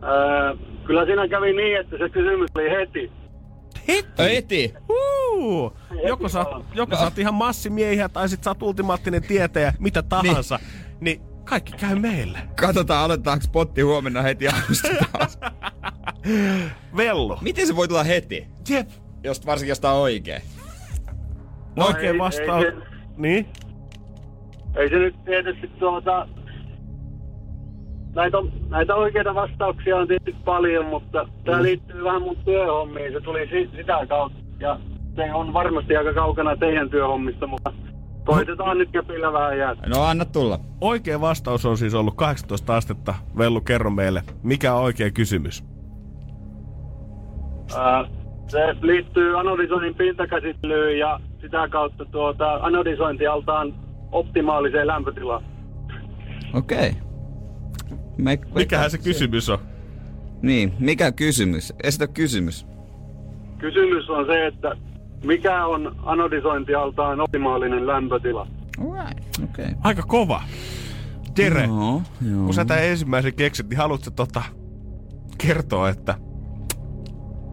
[0.04, 3.12] Öö, kyllä siinä kävi niin, että se kysymys oli heti.
[4.18, 4.74] Eti!
[4.88, 5.74] Huu!
[6.08, 10.60] Joko sä, joko sä oot ihan massimiehiä tai sit sä oot ultimaattinen tietäjä, mitä tahansa.
[11.02, 12.38] Niin, niin kaikki käy meille.
[12.62, 15.40] Katsotaan, aloitetaanko potti huomenna heti alusta taas.
[16.98, 17.38] Vello.
[17.42, 18.48] Miten se voi tulla heti?
[18.70, 18.88] Jep.
[19.24, 20.42] Jos, varsinkin jos tää on oikein.
[21.78, 22.66] Oikein ei- vastaus.
[22.66, 22.78] ei se-
[23.18, 23.48] Niin?
[24.76, 26.28] Ei se nyt tietysti tuota...
[28.16, 33.14] Näitä, on, näitä oikeita vastauksia on tietysti paljon, mutta tämä liittyy vähän mun työhommiin.
[33.14, 34.38] Se tuli si, sitä kautta.
[34.60, 34.80] Ja
[35.16, 37.74] se on varmasti aika kaukana teidän työhommista, mutta
[38.26, 39.88] koitetaan nyt käpillä vähän jäätä.
[39.88, 40.60] No anna tulla.
[40.82, 43.14] Oikea vastaus on siis ollut 18 astetta.
[43.38, 45.64] Vellu, kerro meille, mikä on oikea kysymys?
[47.78, 48.06] Ää,
[48.48, 53.74] se liittyy anodisoinnin pintakäsittelyyn ja sitä kautta tuota anodisointialtaan
[54.12, 55.44] optimaaliseen lämpötilaan.
[56.54, 56.92] Okei.
[58.18, 59.60] Me, Mikähän se kysymys on?
[60.42, 61.74] Niin, mikä kysymys?
[61.84, 62.68] Esitä kysymys.
[63.58, 64.76] Kysymys on se, että
[65.24, 68.48] mikä on anodisointialtaan optimaalinen lämpötila?
[68.80, 69.66] Alright, okei.
[69.66, 69.76] Okay.
[69.84, 70.42] Aika kova.
[71.38, 72.02] Jere, Joo,
[72.32, 72.46] joo.
[72.46, 74.44] kun sä tämän ensimmäisen keksit, niin haluatko tota
[75.38, 76.16] kertoa, että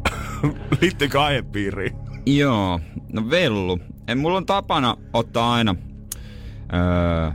[0.81, 1.97] liittyykö aihepiiriin?
[2.27, 2.81] Joo,
[3.13, 3.79] no vellu.
[4.09, 5.75] En, mulla on tapana ottaa aina
[6.75, 7.31] öö,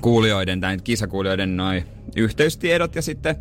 [0.00, 1.84] kuulijoiden, tai kisakuulijoiden noin
[2.16, 3.36] yhteystiedot ja sitten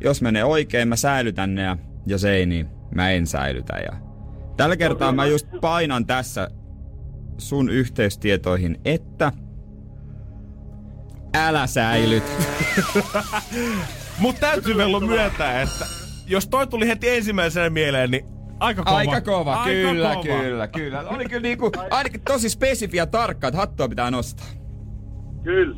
[0.00, 3.76] jos menee oikein, mä säilytän ne ja jos ei, niin mä en säilytä.
[3.76, 4.07] Ja
[4.58, 6.50] tällä kertaa mä just painan tässä
[7.38, 9.32] sun yhteystietoihin, että
[11.34, 12.24] älä säilyt.
[14.18, 15.86] Mut täytyy Vellu myöntää, että
[16.26, 18.24] jos toi tuli heti ensimmäisenä mieleen, niin
[18.60, 18.96] aika kova.
[18.96, 20.22] Aika kova, Aika kyllä, kova.
[20.22, 21.00] kyllä, kyllä.
[21.00, 24.46] Oli kyllä niinku, ainakin tosi spesifiä tarkka, että hattua pitää nostaa.
[25.42, 25.76] Kyllä.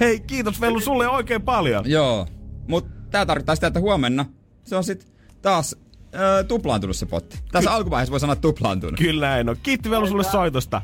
[0.00, 1.90] Hei, kiitos Vellu sulle oikein paljon.
[1.90, 2.26] Joo,
[2.68, 4.24] mutta tää tarkoittaa sitä, että huomenna
[4.64, 5.76] se on sit taas
[6.14, 7.38] öö, tuplaantunut se potti.
[7.52, 8.98] Tässä alkuvaiheessa voi sanoa tuplaantunut.
[8.98, 9.56] Kyllä näin on.
[9.62, 10.82] Kiitti Vellu sulle soitosta.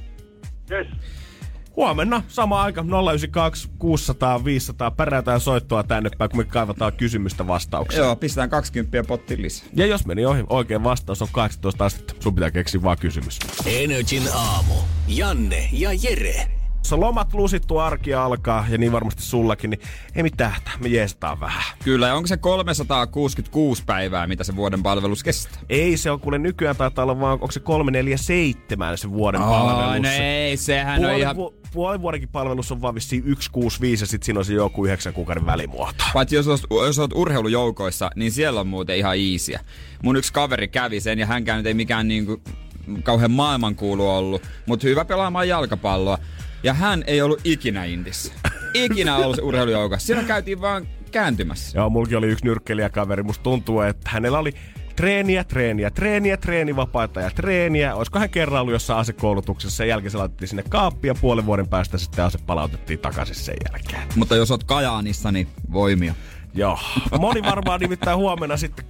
[0.70, 0.86] Yes.
[1.76, 8.00] Huomenna sama aika 092 600 500 pärätään soittoa tänne päin, kun me kaivataan kysymystä vastauksia.
[8.00, 9.68] Joo, pistetään 20 pottiin lisää.
[9.74, 12.14] Ja jos meni ohi, oikein vastaus on 18 astetta.
[12.20, 13.38] Sun pitää keksiä vaan kysymys.
[13.66, 14.74] Energin aamu.
[15.08, 16.57] Janne ja Jere.
[16.78, 19.80] Jos lomat lusittu arki alkaa, ja niin varmasti sullakin, niin
[20.16, 21.62] ei mitään, me jeestaan vähän.
[21.84, 25.62] Kyllä, ja onko se 366 päivää, mitä se vuoden palvelus kestää?
[25.68, 30.02] Ei se on, kuule nykyään taitaa olla vaan, onko se 347 se vuoden palvelus.
[30.02, 31.36] no ei, sehän Puoli, on ihan...
[31.36, 35.12] vu- puolen vuodenkin palvelus on vaan vissiin 165 ja sitten siinä on se joku 9
[35.12, 36.04] kuukauden välimuoto.
[36.14, 39.60] Paitsi jos, olet- jos olet urheilujoukoissa, niin siellä on muuten ihan iisiä.
[40.02, 42.40] Mun yksi kaveri kävi sen ja hänkään nyt ei mikään niinku
[43.02, 46.18] kauhean maailmankuulu ollut, mutta hyvä pelaamaan jalkapalloa.
[46.62, 48.32] Ja hän ei ollut ikinä Indissä.
[48.74, 50.06] Ikinä ollut urheilujoukossa.
[50.06, 51.78] Siinä käytiin vaan kääntymässä.
[51.78, 53.22] Joo, mulki oli yksi nyrkkeilijäkaveri.
[53.22, 54.52] Musta tuntuu, että hänellä oli
[54.96, 57.94] treeniä, treeniä, treeniä, treenivapaita ja treeniä.
[57.94, 59.76] Olisiko hän kerran ollut jossain asekoulutuksessa.
[59.76, 61.14] Sen jälkeen se laitettiin sinne kaappia.
[61.14, 64.02] Puolen vuoden päästä sitten ase palautettiin takaisin sen jälkeen.
[64.16, 66.14] Mutta jos oot Kajaanissa, niin voimia.
[66.54, 66.78] Joo.
[67.18, 68.84] Moni varmaan nimittäin huomenna sitten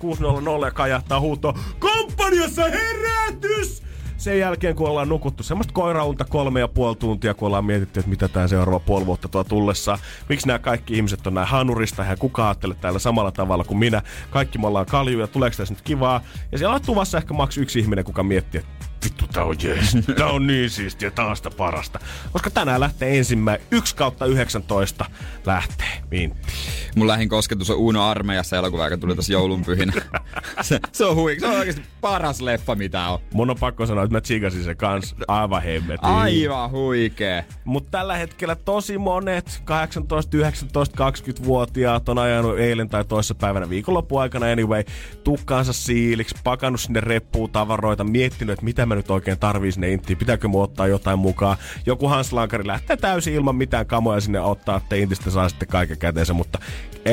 [0.60, 3.82] 6.00 ja kajahtaa huutoon Komppaniassa herätys!
[4.18, 8.10] Sen jälkeen, kun ollaan nukuttu semmoista koiraunta kolme ja puoli tuntia, kun ollaan mietitty, että
[8.10, 9.98] mitä tämä seuraava puoli vuotta tuo tullessa.
[10.28, 14.02] Miksi nämä kaikki ihmiset on näin hanurista ja kuka ajattelee täällä samalla tavalla kuin minä.
[14.30, 16.20] Kaikki me ollaan kaljuja, tuleeko tässä nyt kivaa?
[16.52, 19.96] Ja siellä on tuvassa ehkä maks yksi ihminen, kuka miettii, että vittu tää on jees.
[20.16, 22.00] Tää on niin siistiä, tää on sitä parasta.
[22.32, 25.04] Koska tänään lähtee ensimmäinen 1 kautta 19
[25.46, 26.52] lähtee Mintti.
[26.96, 29.92] Mun lähin kosketus on Uno Armeijassa elokuva, joka tuli tässä joulunpyhinä.
[30.62, 33.18] se, se, on huik, se on oikeasti paras leffa, mitä on.
[33.32, 36.04] Mun on pakko sanoa, että mä tsiikasin sen kans aivan hemmetin.
[36.04, 37.44] Aivan huikee.
[37.64, 44.46] Mutta tällä hetkellä tosi monet 18, 19, 20-vuotiaat on ajanut eilen tai toissa päivänä viikonloppuaikana
[44.46, 44.84] anyway
[45.24, 50.18] tukkaansa siiliksi, pakannut sinne reppuun tavaroita, miettinyt, että mitä mä nyt oikein tarvii sinne inttiin,
[50.18, 51.56] pitääkö mu ottaa jotain mukaan.
[51.86, 55.98] Joku Hans Lankari lähtee täysin ilman mitään kamoja sinne ottaa, että intistä saa sitten kaiken
[55.98, 56.58] käteensä, mutta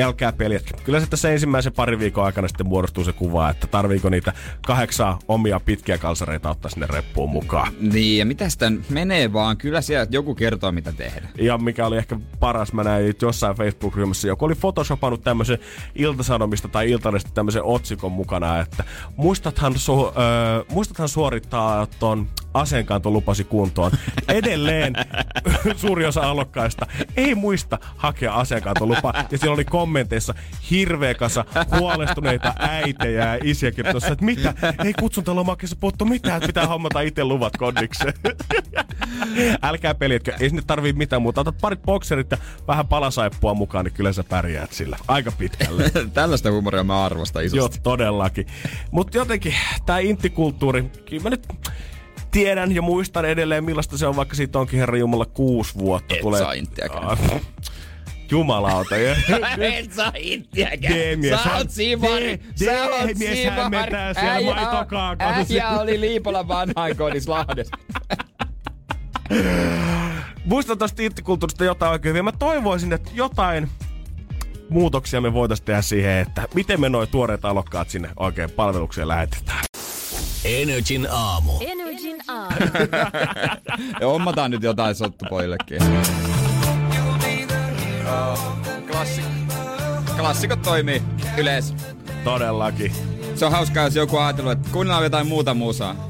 [0.03, 0.77] älkää peljätkö.
[0.83, 4.33] Kyllä se tässä ensimmäisen parin viikon aikana sitten muodostuu se kuva, että tarviiko niitä
[4.65, 7.73] kahdeksaa omia pitkiä kalsareita ottaa sinne reppuun mukaan.
[7.79, 9.57] Niin, ja mitä sitä menee vaan?
[9.57, 11.29] Kyllä siellä joku kertoo, mitä tehdä.
[11.41, 15.57] Ja mikä oli ehkä paras, mä näin jossain Facebook-ryhmässä, joku oli photoshopannut tämmöisen
[15.95, 18.83] iltasanomista tai iltalesta tämmöisen otsikon mukana, että
[19.15, 21.64] muistathan, su- öö, muistathan suorittaa
[21.99, 23.91] ton aseenkantolupasi kuntoon.
[24.27, 24.93] Edelleen
[25.81, 26.87] suuri osa alokkaista
[27.17, 29.13] ei muista hakea aseenkantolupaa.
[29.31, 30.33] Ja siellä oli kommenteissa
[30.71, 31.45] hirveä kasa
[31.79, 34.53] huolestuneita äitejä ja isiä kirjoittaa, että mitä,
[34.85, 38.13] ei kutsuntalomakkeessa puuttu mitään, että pitää hommata itse luvat kondikseen.
[39.61, 41.41] Älkää pelietkö, ei sinne tarvii mitään muuta.
[41.41, 42.37] Otat parit bokserit ja
[42.67, 45.91] vähän palasaippua mukaan, niin kyllä sä pärjäät sillä aika pitkälle.
[46.13, 47.57] Tällaista huumoria mä arvostan isosti.
[47.57, 48.47] Joo, todellakin.
[48.91, 49.53] Mutta jotenkin
[49.85, 51.47] tämä intikulttuuri, kyllä mä nyt
[52.35, 56.15] tiedän ja muistan edelleen millaista se on, vaikka siitä onkin Herra Jumala kuusi vuotta.
[56.15, 56.39] Et tulee...
[56.41, 57.03] saa inttiäkään.
[57.05, 57.19] Ah,
[58.31, 58.97] Jumalauta.
[58.97, 59.15] ja-
[59.77, 60.93] Et saa ittiäkään.
[60.93, 62.39] D-mies, Sä oot Simari.
[62.39, 63.15] D- Sä oot Simari.
[63.15, 63.69] siellä
[64.15, 64.55] Äijä-.
[65.19, 67.75] Äijä oli Liipolan vanhainkodissa Lahdessa.
[70.45, 72.23] Muistan tosta intikulttuurista jotain oikein hyvin.
[72.25, 73.69] Mä toivoisin, että jotain
[74.69, 79.64] muutoksia me voitaisiin tehdä siihen, että miten me noin tuoreet alokkaat sinne oikein palvelukseen lähetetään.
[80.45, 81.51] Energin aamu.
[81.61, 82.55] Energin aamu.
[84.01, 85.79] Ja hommataan nyt jotain sottupojillekin.
[88.91, 89.25] Klassik.
[90.17, 91.01] Klassikot toimii
[91.37, 91.73] yleensä.
[92.23, 92.91] Todellakin.
[93.35, 96.09] Se on hauskaa, jos joku ajatellut, että kuunnellaan jotain muuta musaa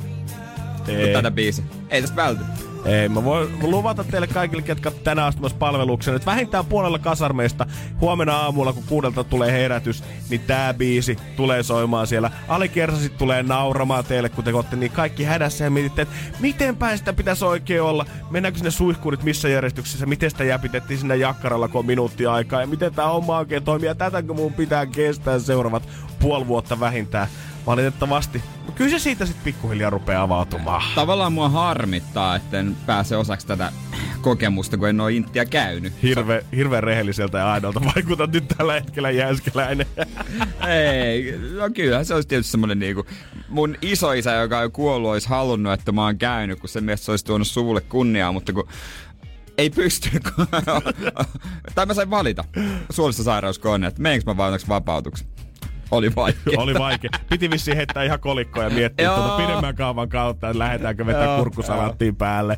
[0.87, 1.13] Ei.
[1.13, 1.65] tätä biisiä.
[1.89, 2.43] Ei tästä välty.
[2.85, 7.65] Ei, mä voin luvata teille kaikille, ketkä tänään astumassa palvelukseen, että vähintään puolella kasarmeista
[8.01, 12.31] huomenna aamulla, kun kuudelta tulee herätys, niin tää biisi tulee soimaan siellä.
[12.47, 16.97] Alikersasit tulee nauramaan teille, kun te olette niin kaikki hädässä ja mietitte, että miten päin
[16.97, 18.05] sitä pitäisi oikein olla.
[18.29, 22.67] Mennäänkö sinne suihkurit missä järjestyksessä, miten sitä jäpitettiin sinne jakkaralla, kun on minuutti aikaa ja
[22.67, 27.27] miten tämä homma oikein toimii ja tätäkö mun pitää kestää seuraavat puoli vuotta vähintään.
[27.67, 28.43] Valitettavasti.
[28.67, 30.83] No kyllä se siitä sitten pikkuhiljaa rupeaa avautumaan.
[30.95, 33.71] Tavallaan mua harmittaa, että en pääse osaksi tätä
[34.21, 35.93] kokemusta, kun en ole inttiä käynyt.
[36.03, 39.87] Hirve, hirveän rehelliseltä ja aidolta vaikutat nyt tällä hetkellä jääskeläinen.
[40.67, 43.05] Ei, no kyllä se olisi tietysti semmonen niinku,
[43.49, 47.25] mun isoisä, joka on kuollut, olisi halunnut, että mä oon käynyt, kun se mies olisi
[47.25, 48.67] tuonut suvulle kunniaa, mutta kun
[49.57, 50.47] ei pysty, kun...
[51.75, 52.43] tai mä sain valita
[52.89, 55.34] suolista sairauskone, että meneekö mä onneksi vapautuksen.
[55.91, 56.59] Oli vaikea.
[56.63, 57.09] Oli vaikea.
[57.29, 61.37] Piti vissiin heittää ihan kolikkoja ja miettiä tuota pidemmän kaavan kautta, että lähdetäänkö vetää Joo.
[61.37, 62.57] kurkkusalattiin päälle.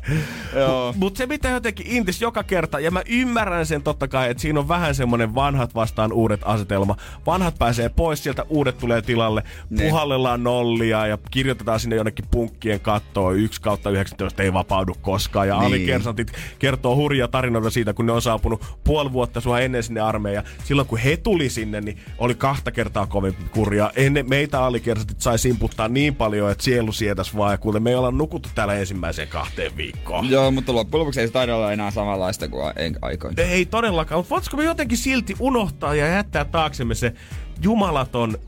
[0.96, 4.60] Mutta se mitä jotenkin intis joka kerta, ja mä ymmärrän sen totta kai, että siinä
[4.60, 6.96] on vähän semmonen vanhat vastaan uudet asetelma.
[7.26, 9.84] Vanhat pääsee pois sieltä, uudet tulee tilalle, Ne.
[9.88, 13.36] puhallellaan nollia ja kirjoitetaan sinne jonnekin punkkien kattoon.
[13.36, 15.48] 1 kautta 19 ei vapaudu koskaan.
[15.48, 15.66] Ja Niin.
[15.66, 20.46] alikersantit kertoo hurjia tarinoita siitä, kun ne on saapunut puoli vuotta sua ennen sinne armeijaan.
[20.64, 23.92] Silloin kun he tuli sinne, niin oli kahta kertaa kovempi kurja.
[23.96, 27.52] Ennen meitä alikersatit sai simputtaa niin paljon, että sielu sietäisi vaan.
[27.52, 30.30] Ja kuten me ei olla nukuttu täällä ensimmäiseen kahteen viikkoon.
[30.30, 33.42] Joo, mutta loppujen lopuksi ei se taida olla enää samanlaista kuin en- aikoina.
[33.42, 37.12] Ei todellakaan, mutta voisiko me jotenkin silti unohtaa ja jättää taaksemme se
[37.62, 38.38] jumalaton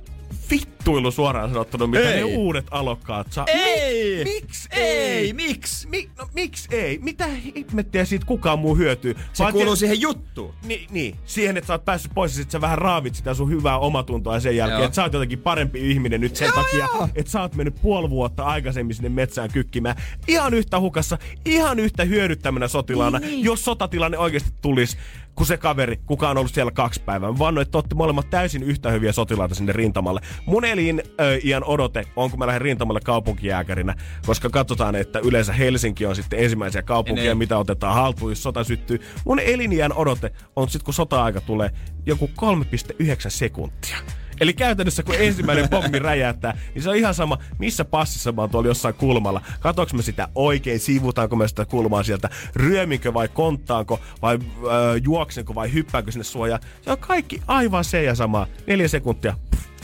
[0.50, 2.16] vittuilu suoraan sanottuna, mitä Ei.
[2.16, 3.46] ne uudet alokkaat saa.
[3.48, 4.24] Ei!
[4.24, 5.88] Mi- miksi Ei, miksi?
[5.88, 6.98] Mi- no, miksi ei?
[6.98, 9.14] Mitä ihmettiä siitä kukaan muu hyötyy?
[9.32, 10.54] Se Vaan kuuluu te- siihen juttuun.
[10.64, 13.50] Niin, niin, siihen, että sä oot päässyt pois ja sit sä vähän raavit sitä sun
[13.50, 17.08] hyvää omatuntoa sen jälkeen, että sä oot jotenkin parempi ihminen nyt sen Joo, takia, joo.
[17.14, 19.96] että sä oot mennyt puoli vuotta aikaisemmin sinne metsään kykkimään.
[20.29, 23.44] Ihan yhtä hukassa, ihan yhtä hyödyttämänä sotilaana, niin, niin.
[23.44, 24.96] jos sotatilanne oikeasti tulisi
[25.40, 27.30] kuin se kaveri, kuka on ollut siellä kaksi päivää.
[27.32, 30.20] Mä vannoin, että te ootte molemmat täysin yhtä hyviä sotilaita sinne rintamalle.
[30.46, 33.94] Mun elin ö, iän odote on, kun mä lähden rintamalle kaupunkijääkärinä,
[34.26, 37.38] koska katsotaan, että yleensä Helsinki on sitten ensimmäisiä kaupunkeja, Niin.
[37.38, 39.00] mitä otetaan haltuun, jos sota syttyy.
[39.24, 41.70] Mun eliniän odote on sitten, kun sota-aika tulee,
[42.06, 43.96] joku 3,9 sekuntia.
[44.40, 48.50] Eli käytännössä, kun ensimmäinen pommi räjähtää, niin se on ihan sama, missä passissa mä oon
[48.50, 49.40] tuolla jossain kulmalla.
[49.60, 55.54] Katoks mä sitä oikein, siivutaanko mä sitä kulmaa sieltä, ryöminkö vai konttaanko, vai öö, juoksenko
[55.54, 56.60] vai hyppäänkö sinne suojaan.
[56.82, 58.46] Se on kaikki aivan se ja sama.
[58.66, 59.36] Neljä sekuntia,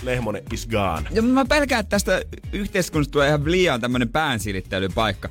[0.02, 1.08] lehmonen is gone.
[1.10, 5.28] Ja mä pelkään, että tästä yhteiskunnasta tulee ihan liian tämmönen päänsilittelypaikka.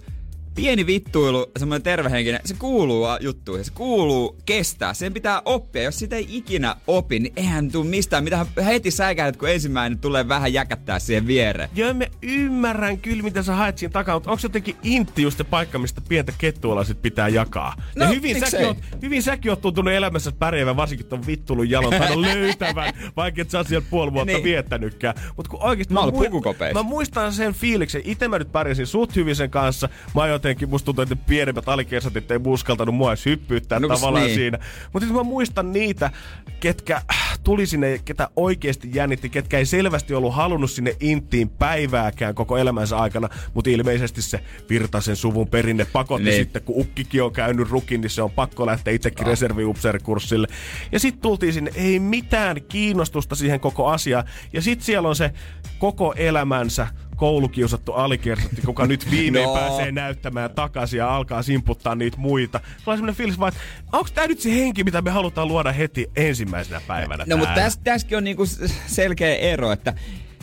[0.56, 5.84] Pieni vittuilu, semmoinen tervehenkinen, se kuuluu juttuihin, se kuuluu kestää, sen pitää oppia.
[5.84, 8.24] Jos sitä ei ikinä opi, niin eihän tuu mistään.
[8.24, 11.70] Mitä heti säikähdet, kun ensimmäinen tulee vähän jäkättää siihen viereen.
[11.76, 15.44] Joo, mä ymmärrän kyllä, mitä sä haet siinä takaa, mutta onko jotenkin intti just se
[15.44, 17.74] paikka, mistä pientä kettuolla sit pitää jakaa?
[17.96, 18.52] No, ja hyvin miksei?
[18.52, 23.42] säkin, oot, hyvin säkin oot tuntunut elämässä pärjäävän, varsinkin ton vittulun jalon tainnut löytävän, vaikka
[23.42, 24.44] et sä oot siellä puoli vuotta Niin.
[24.44, 25.16] viettänytkään.
[25.38, 26.84] Mutta kun oikeesti Mä pukukopeissa.
[26.84, 29.90] mä muistan sen fiiliksen, itse mä nyt pärjäsin suht hyvin sen kanssa.
[30.16, 34.26] Mä jotenkin, musta tuntuu, että ne pienemmät alikersatit ei uskaltanut mua edes hyppyyttää No, tavallaan
[34.26, 34.36] niin.
[34.36, 34.60] siinä.
[34.94, 36.12] Mutta mä muistan niitä,
[36.60, 42.36] ketkä äh, tuli sinne, ketä oikeasti jännitti, ketkä ei selvästi ollut halunnut sinne inttiin päivääkään
[42.36, 44.40] koko elämänsä aikana, mutta ilmeisesti se
[44.70, 46.36] Virtasen suvun perinne pakotti Niin.
[46.36, 50.48] sitten, kun ukkikin on käynyt rukin, niin se on pakko lähteä itsekin reserviupseerikurssille.
[50.92, 54.24] Ja sitten tultiin sinne, ei mitään kiinnostusta siihen koko asiaan.
[54.54, 55.32] Ja sitten siellä on se
[55.80, 59.54] koko elämänsä koulukiusattu alikersatti, kuka nyt viimein No.
[59.54, 62.60] pääsee näyttämään takaisin ja alkaa simputtaa niitä muita.
[62.84, 63.62] Tulee semmoinen fiilis vaan, että
[63.98, 67.64] onko tämä nyt se henki, mitä me halutaan luoda heti ensimmäisenä päivänä No mutta täällä?
[67.64, 68.44] täs, tässäkin on niinku
[68.88, 69.94] selkeä ero, että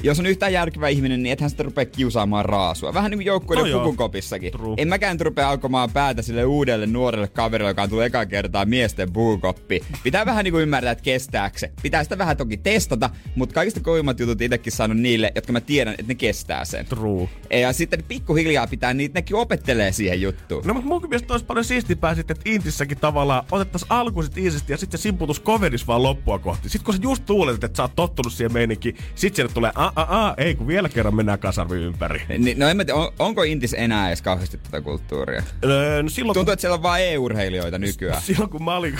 [0.03, 2.95] jos on yhtään järkevä ihminen, niin ethän sitä rupea kiusaamaan raasua.
[2.95, 4.53] Vähän niin kuin joukkueiden No pukukopissakin.
[4.53, 4.75] True.
[4.79, 9.13] En mäkään rupea aukomaan päätä sille uudelle nuorelle kaverille, joka on tullut eka kertaa miesten
[9.13, 9.83] puukoppi.
[10.03, 11.73] Pitää vähän niin kuin ymmärtää, että kestääkö se.
[11.83, 15.95] Pitää sitä vähän toki testata, mutta kaikista kovimmat jutut itsekin sanon niille, jotka mä tiedän,
[15.95, 16.87] että ne kestää sen.
[16.87, 17.29] True.
[17.51, 20.63] Ja sitten pikkuhiljaa pitää niitä, nekin opettelee siihen juttuun.
[20.67, 24.73] No mutta mun mielestä olisi paljon siistimpää sitten, että Intissäkin tavallaan otettaisiin alku sit iisisti
[24.73, 25.43] ja sitten se simputus
[25.87, 26.69] vaan loppua kohti.
[26.69, 29.92] Sitten kun sä just tuulet, että sä oot tottunut siihen meininkiin, sit sieltä tulee a
[29.97, 32.23] a a ei kun vielä kerran mennään kasarvi ympäri.
[32.39, 35.43] Ni- No en mä tiedä, on, onko Intis enää edes kauheasti tätä kulttuuria?
[35.65, 38.23] Öö, no silloin, Tuntuu, että siellä on vain e-urheilijoita nykyään.
[38.23, 38.99] silloin kun mä olin...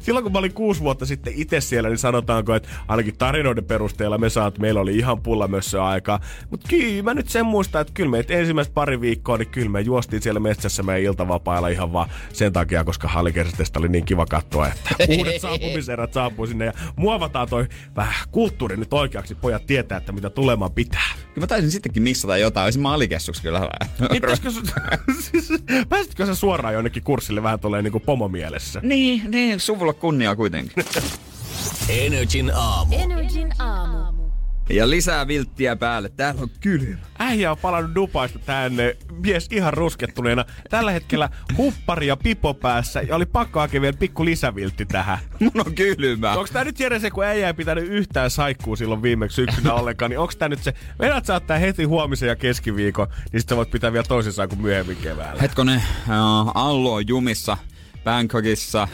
[0.00, 4.18] Silloin kun mä olin kuusi vuotta sitten itse siellä, niin sanotaanko, että ainakin tarinoiden perusteella
[4.18, 6.20] me saat, meillä oli ihan pullamössö aikaa.
[6.50, 9.80] Mutta kyllä mä nyt sen muistan, että kyllä meitä ensimmäistä pari viikkoa, niin kyllä me
[9.80, 14.68] juostiin siellä metsässä meidän iltavapailla ihan vaan sen takia, koska hallikersasteesta oli niin kiva katsoa,
[14.68, 17.66] että uudet saapumiserät saapuu sinne ja muovataan toi
[17.96, 19.34] vähän kulttuuri nyt oikeaksi.
[19.34, 21.10] Pojat tietää, että mitä tulemaan pitää.
[21.14, 23.68] Kyllä mä taisin sittenkin missata jotain, olisin maalikessuksi kyllä.
[24.12, 24.50] Pitäisikö,
[25.20, 25.48] siis,
[25.88, 28.80] pääsitkö sä suoraan jonnekin kurssille vähän tulee niinku pomomielessä?
[28.82, 30.84] niin, niin, suvulla kunnia kuitenkin.
[31.88, 32.96] Energin aamu.
[32.98, 34.28] Energin aamu.
[34.70, 36.96] ja lisää vilttiä päälle, täällä on kylmä.
[37.18, 40.44] Äijä on palannut Dubaista tänne, mies ihan ruskettuneena.
[40.70, 45.18] Tällä hetkellä huppari ja pipo päässä ja oli pakko hakea vielä pikku lisäviltti tähän.
[45.40, 46.32] Mun on kylmä.
[46.32, 50.10] Onks tää nyt Jere se, kun äijä ei pitänyt yhtään saikkuu silloin viimeksi syksynä ollenkaan,
[50.10, 53.56] niin onks tää nyt se, vedät sä ottaa heti huomisen ja keskiviikon, niin sit sä
[53.56, 55.42] voit pitää vielä toisissaan kuin myöhemmin keväällä.
[55.42, 56.16] Hetkonen, äh,
[56.54, 57.56] Allu on jumissa
[58.04, 58.88] Bangkokissa.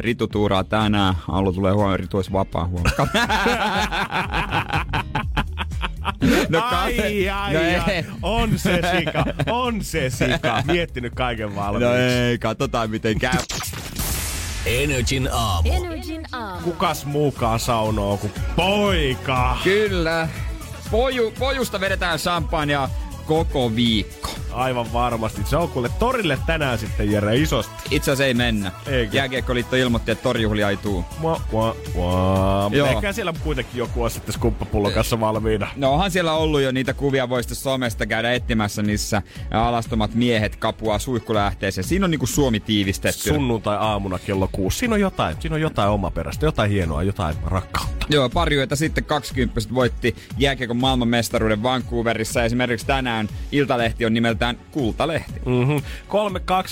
[0.00, 1.14] Ritu tuuraa tänään.
[1.28, 3.06] Allu tulee huomenna, Ritu olisi vapaa huomenna.
[6.48, 8.04] No, ai, ai, no ai, ei.
[8.22, 10.62] on se sika, on se sika.
[10.66, 11.88] Miettinyt kaiken valmiiksi.
[11.88, 13.38] No ei, katsotaan miten käy.
[14.66, 15.72] Energin aamu.
[15.72, 16.60] Energin aamu.
[16.60, 19.58] Kukas muukaan saunoo kuin poika?
[19.64, 20.28] Kyllä.
[20.90, 22.88] Poju, pojusta vedetään champagnea
[23.26, 24.30] koko viikko.
[24.58, 25.42] Aivan varmasti.
[25.44, 27.72] Se on kuule torille tänään sitten Jere isosti.
[27.90, 28.72] Itse asiassa ei mennä.
[28.86, 29.16] Eikö?
[29.16, 31.04] Jääkiekkoliitto ilmoitti, että torjuhlia ei tuu.
[31.18, 32.70] Mua, mua, mua.
[32.72, 32.88] Joo.
[32.88, 35.68] Ehkä siellä kuitenkin joku on sitten skumppapullon kanssa valmiina.
[35.76, 40.98] No onhan siellä ollut jo niitä kuvia, voi somesta käydä etsimässä, missä alastomat miehet kapuaa
[40.98, 41.84] suihkulähteeseen.
[41.84, 43.28] Siinä on niinku Suomi tiivistetty.
[43.28, 44.78] Sunnuntai-aamuna kello kuusi.
[44.78, 48.06] Siinä on jotain, siinä on jotain omaperäistä, jotain hienoa, jotain rakkautta.
[48.10, 52.44] Joo, pari yötä sitten 20 voitti jääkiekon maailmanmestaruuden Vancouverissa.
[52.44, 55.40] Esimerkiksi tänään Iltalehti on nimeltään Kultalehti.
[55.46, 55.82] Mm-hmm.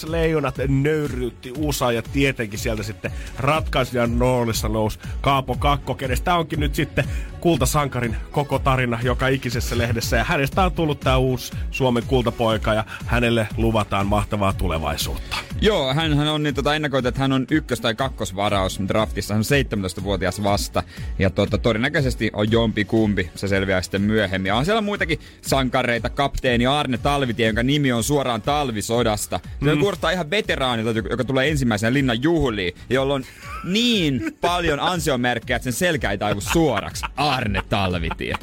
[0.06, 6.60] 3-2 leijonat nöyryytti USA ja tietenkin sieltä sitten ratkaisijan roolissa nousi Kaapo Kakko, kenestä onkin
[6.60, 7.04] nyt sitten
[7.40, 10.16] kultasankarin koko tarina joka ikisessä lehdessä.
[10.16, 15.36] Ja hänestä on tullut tämä uusi Suomen kultapoika ja hänelle luvataan mahtavaa tulevaisuutta.
[15.60, 19.34] Joo, hän on niin tota ennakoitu, että hän on ykkös- tai kakkosvaraus draftissa.
[19.34, 20.82] Hän on 17-vuotias vasta.
[21.18, 23.30] Ja tota, todennäköisesti on jompi kumpi.
[23.34, 24.48] Se selviää sitten myöhemmin.
[24.48, 26.10] Ja on siellä muitakin sankareita.
[26.10, 29.40] Kapteeni Arne Talvitie, jonka nimi on suoraan talvisodasta.
[29.64, 29.80] Se mm.
[29.80, 33.24] kuulostaa ihan veteraanilta, joka tulee ensimmäisenä linnan juhliin, jolla on
[33.64, 37.04] niin paljon ansiomerkkejä, että sen selkä ei taivu suoraksi.
[37.30, 38.34] Arne Talvitie.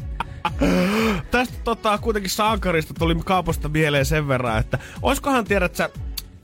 [1.31, 5.89] Tästä tota, kuitenkin sankarista tuli kaaposta mieleen sen verran, että oiskohan tiedät sä,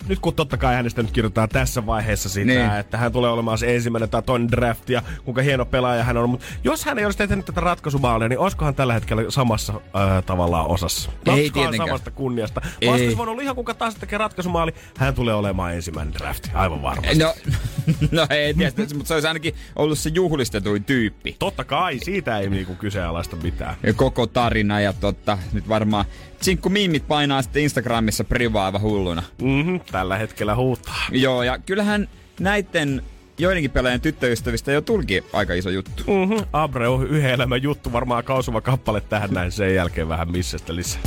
[0.09, 2.71] nyt kun totta kai hänestä nyt kirjoitetaan tässä vaiheessa sitä, Niin.
[2.79, 6.29] että hän tulee olemaan se ensimmäinen tai toinen draft ja kuinka hieno pelaaja hän on.
[6.29, 10.67] Mutta jos hän ei olisi tehnyt tätä ratkaisumaalia, niin olisikohan tällä hetkellä samassa äh, tavallaan
[10.67, 11.11] osassa?
[11.25, 11.87] Nauttisikohan tietenkään.
[11.89, 12.61] samasta kunniasta.
[12.81, 12.89] Ei.
[12.89, 13.17] Ei.
[13.17, 16.47] voinut olla ihan kuka taas tekee ratkaisumaali, hän tulee olemaan ensimmäinen draft.
[16.53, 17.17] Aivan varmasti.
[17.17, 17.33] No,
[18.11, 21.35] no ei tietysti, mutta se olisi ainakin ollut se juhlistetuin tyyppi.
[21.39, 23.75] Totta kai, siitä ei niinku kyseenalaista mitään.
[23.83, 26.05] Ja koko tarina ja totta, nyt varmaan
[26.41, 29.23] Sinkku Mimmit painaa sitten Instagramissa privaa aivan hulluna.
[29.41, 31.05] Mm-hmm, tällä hetkellä huutaa.
[31.11, 32.09] Joo, ja kyllähän
[32.39, 33.03] näiden
[33.37, 36.03] joidenkin pelaajien tyttöystävistä jo tulki aika iso juttu.
[36.07, 36.45] Mm-hmm.
[36.53, 41.01] Abreu, yhden elämän juttu, varmaan kausuma kappale tähän näin, sen jälkeen vähän missästä lisää.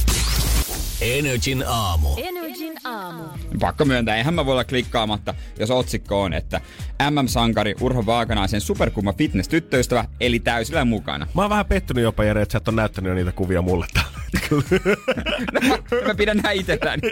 [1.03, 2.09] Energin aamu.
[2.17, 3.23] Energin aamu.
[3.61, 6.61] Pakko myöntää, eihän mä voi olla klikkaamatta, jos otsikko on, että
[7.11, 11.27] MM-sankari Urho Vaakanaisen superkumma fitness-tyttöystävä, eli täysillä mukana.
[11.35, 13.87] Mä oon vähän pettynyt jopa, Jere, että sä et ole näyttänyt jo niitä kuvia mulle
[13.95, 14.63] tällä hetkellä.
[15.53, 17.11] No, mä pidän näin itselläni.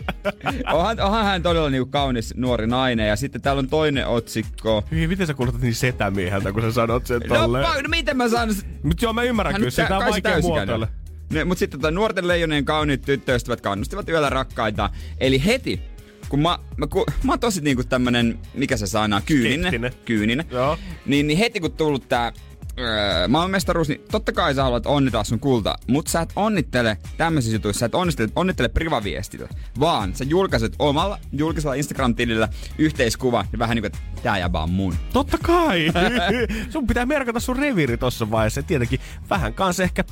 [0.72, 4.84] Onhan, onhan hän todella niinku kaunis nuori nainen, ja sitten täällä on toinen otsikko.
[4.90, 7.64] Hyi, miten sä kuulotat niin setämieheltä, kun sä sanot sen No, tolleen?
[7.66, 8.48] pa- no miten mä saan...
[8.82, 10.88] Mut joo, mä ymmärrän Hän kyllä, sitä on vaikea muotoilla.
[11.30, 14.90] Ne, mut sitten tota, nuorten leijonien kauniit tyttöystävät kannustivat yöllä rakkaita.
[15.18, 15.80] Eli heti,
[16.28, 19.60] kun mä, mä, kun, mä oon tosi niinku tämmönen, mikä se sana, kyyninen.
[19.60, 19.92] Skeptinen.
[20.04, 20.46] kyyninen.
[20.50, 20.78] Joo.
[21.06, 22.32] Niin, niin heti kun tullut tää
[22.78, 27.56] öö, maailmanmestaruus, niin totta kai sä haluat onnitella sun kulta, mutta sä et onnittele tämmöisissä
[27.56, 29.48] jutuissa, sä et onnittele, onnittele privaviestillä,
[29.80, 34.70] vaan sä julkaiset omalla julkisella Instagram-tilillä yhteiskuva ja vähän niin kuin, että tää jäbä on
[34.70, 34.94] mun.
[35.12, 35.86] Totta kai.
[36.72, 38.62] sun pitää merkata sun reviiri tossa vaiheessa.
[38.62, 39.00] Tietenkin
[39.30, 40.04] vähän kanssa ehkä,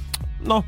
[0.46, 0.64] no,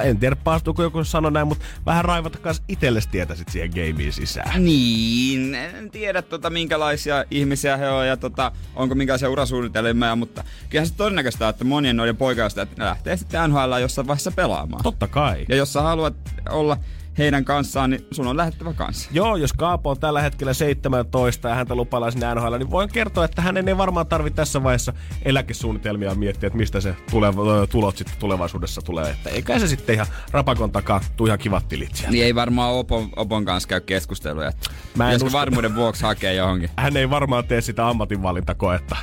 [0.00, 4.12] en tiedä paastuuko joku sano näin, mutta vähän raivata kanssa itsellesi tietä sit siihen gameen
[4.12, 4.64] sisään.
[4.64, 10.88] Niin, en tiedä tota, minkälaisia ihmisiä he on ja tota, onko minkälaisia urasuunnitelmia, mutta kyllähän
[10.88, 14.82] se todennäköistä, että monien noiden poikaista, että ne lähtee sitten NHL jossain vaiheessa pelaamaan.
[14.82, 15.46] Totta kai.
[15.48, 16.14] Ja jos sä haluat
[16.50, 16.76] olla
[17.18, 19.10] heidän kanssaan, niin sun on lähettävä kanssa.
[19.12, 23.24] Joo, jos Kaapo on tällä hetkellä 17 ja häntä lupaillaan sinne NHL, niin voin kertoa,
[23.24, 24.92] että hänen ei varmaan tarvitse tässä vaiheessa
[25.24, 29.10] eläkesuunnitelmia miettiä, että mistä se tuleva, tulot sitten tulevaisuudessa tulee.
[29.10, 32.10] Että eikä se sitten ihan rapakon takaa tuu ihan kivat tilit sieltä.
[32.12, 34.52] Niin ei varmaan Opon, Opon kanssa käy keskusteluja.
[34.96, 35.32] Mä en usko.
[35.32, 36.70] varmuuden vuoksi hakea johonkin.
[36.76, 38.96] Hän ei varmaan tee sitä ammatinvalintakoetta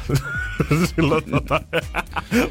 [0.96, 1.62] silloin tota,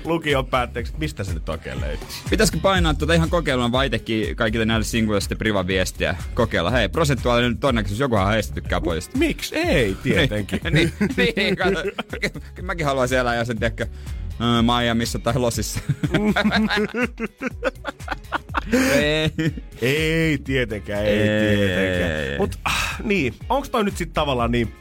[0.05, 2.09] lukion päätteeksi, mistä se nyt oikein löytyy.
[2.31, 6.71] Pitäisikö painaa tuota ihan kokeiluna vai itsekin kaikille näille singuille sitten privaviestiä kokeilla?
[6.71, 9.19] Hei, prosentuaalinen todennäköisyys, jokuhan heistä tykkää pojista.
[9.19, 10.61] Miksi ei, tietenkin.
[10.71, 10.93] niin,
[11.37, 11.83] niin, kato.
[12.63, 13.87] Mäkin haluaisin elää ja sen tiedäkö,
[14.41, 15.81] ö, Miamiissa tai Losissa.
[18.95, 19.31] Ei.
[19.83, 22.11] ei tietenkään, ei, Ei, tietenkään.
[22.13, 22.39] ei, ei.
[22.39, 24.75] Mut ah, niin, onks toi nyt sitten tavallaan niin,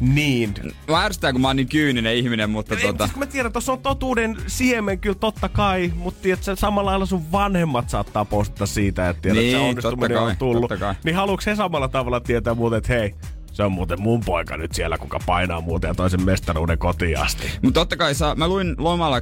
[0.00, 0.54] niin
[0.88, 3.04] Mä ärsytän, kun mä oon niin kyyninen ihminen, mutta Ei, tota...
[3.04, 7.06] siis kun mä tiedän, tuossa on totuuden siemen kyllä totta kai, mutta tiedätkö, samalla lailla
[7.06, 10.60] sun vanhemmat saattaa postata siitä, että tiedät, Niin, että se onnistuminen totta kai, on tullut.
[10.70, 10.94] totta kai.
[11.04, 13.14] Niin haluatko he samalla tavalla tietää muuten, että hei,
[13.52, 17.50] se on muuten mun poika nyt siellä, kuka painaa muuten ja toisen mestaruuden kotiin asti.
[17.62, 19.20] Mutta totta kai saa, mä luin lomalla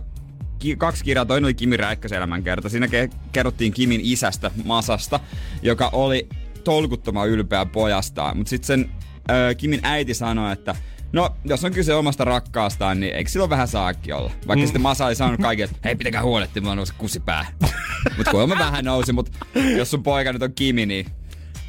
[0.59, 2.69] ki- kaksi kirjaa, toinen oli Kimi Räikkösen elämänkerta.
[2.69, 5.21] Siinä ke- kerrottiin Kimin isästä, Masasta,
[5.63, 6.29] joka oli
[6.65, 8.37] tolkuttoman ylpeä pojastaan.
[8.37, 8.91] Mutta sitten sen
[9.31, 10.75] ö, Kimin äiti sanoi, että
[11.15, 14.31] No, jos on kyse omasta rakkaastaan, niin eikö silloin vähän saakki olla?
[14.47, 14.67] Vaikka mm.
[14.67, 17.47] sitten Masa oli sanonut kaikille, että hei, pitäkää huolehtia, mulla nousi kusipää.
[18.17, 19.33] mutta kuulemma vähän nousi, mutta
[19.77, 21.07] jos sun poika nyt on Kimi, niin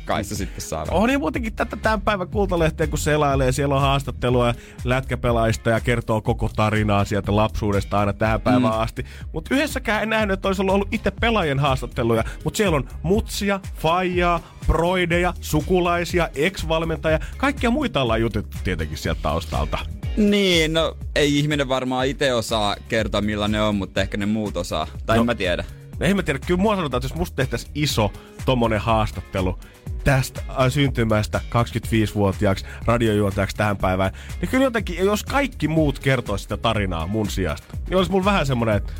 [0.06, 0.86] Kai se sitten saa.
[0.92, 4.54] On ja muutenkin tätä tämän päivän kultalehteen, kun selailee, siellä on haastattelua
[4.84, 8.80] lätkäpelaista ja kertoo koko tarinaa sieltä lapsuudesta aina tähän päivään mm.
[8.80, 9.06] asti.
[9.34, 14.40] Mutta yhdessäkään en nähnyt, että olisi ollut itse pelaajien haastatteluja, mutta siellä on mutsia, faijaa,
[14.68, 19.78] broideja, sukulaisia, ex-valmentajia, kaikkia muita ollaan jutettu tietenkin sieltä taustalta.
[20.18, 24.88] Niin, no ei ihminen varmaan itse osaa kertoa millainen on, mutta ehkä ne muut osaa.
[25.06, 25.66] Tai no, en mä tiedä.
[26.00, 28.12] No en mä tiedä, kyllä mua sanotaan, että jos musta tehtäisiin iso
[28.46, 29.60] tommonen haastattelu
[30.04, 36.58] tästä äh, syntymästä 25-vuotiaaksi radiojuontajaksi tähän päivään, niin kyllä jotenkin, jos kaikki muut kertoisi sitä
[36.58, 38.94] tarinaa mun sijasta, niin olisi mulla vähän semmonen, että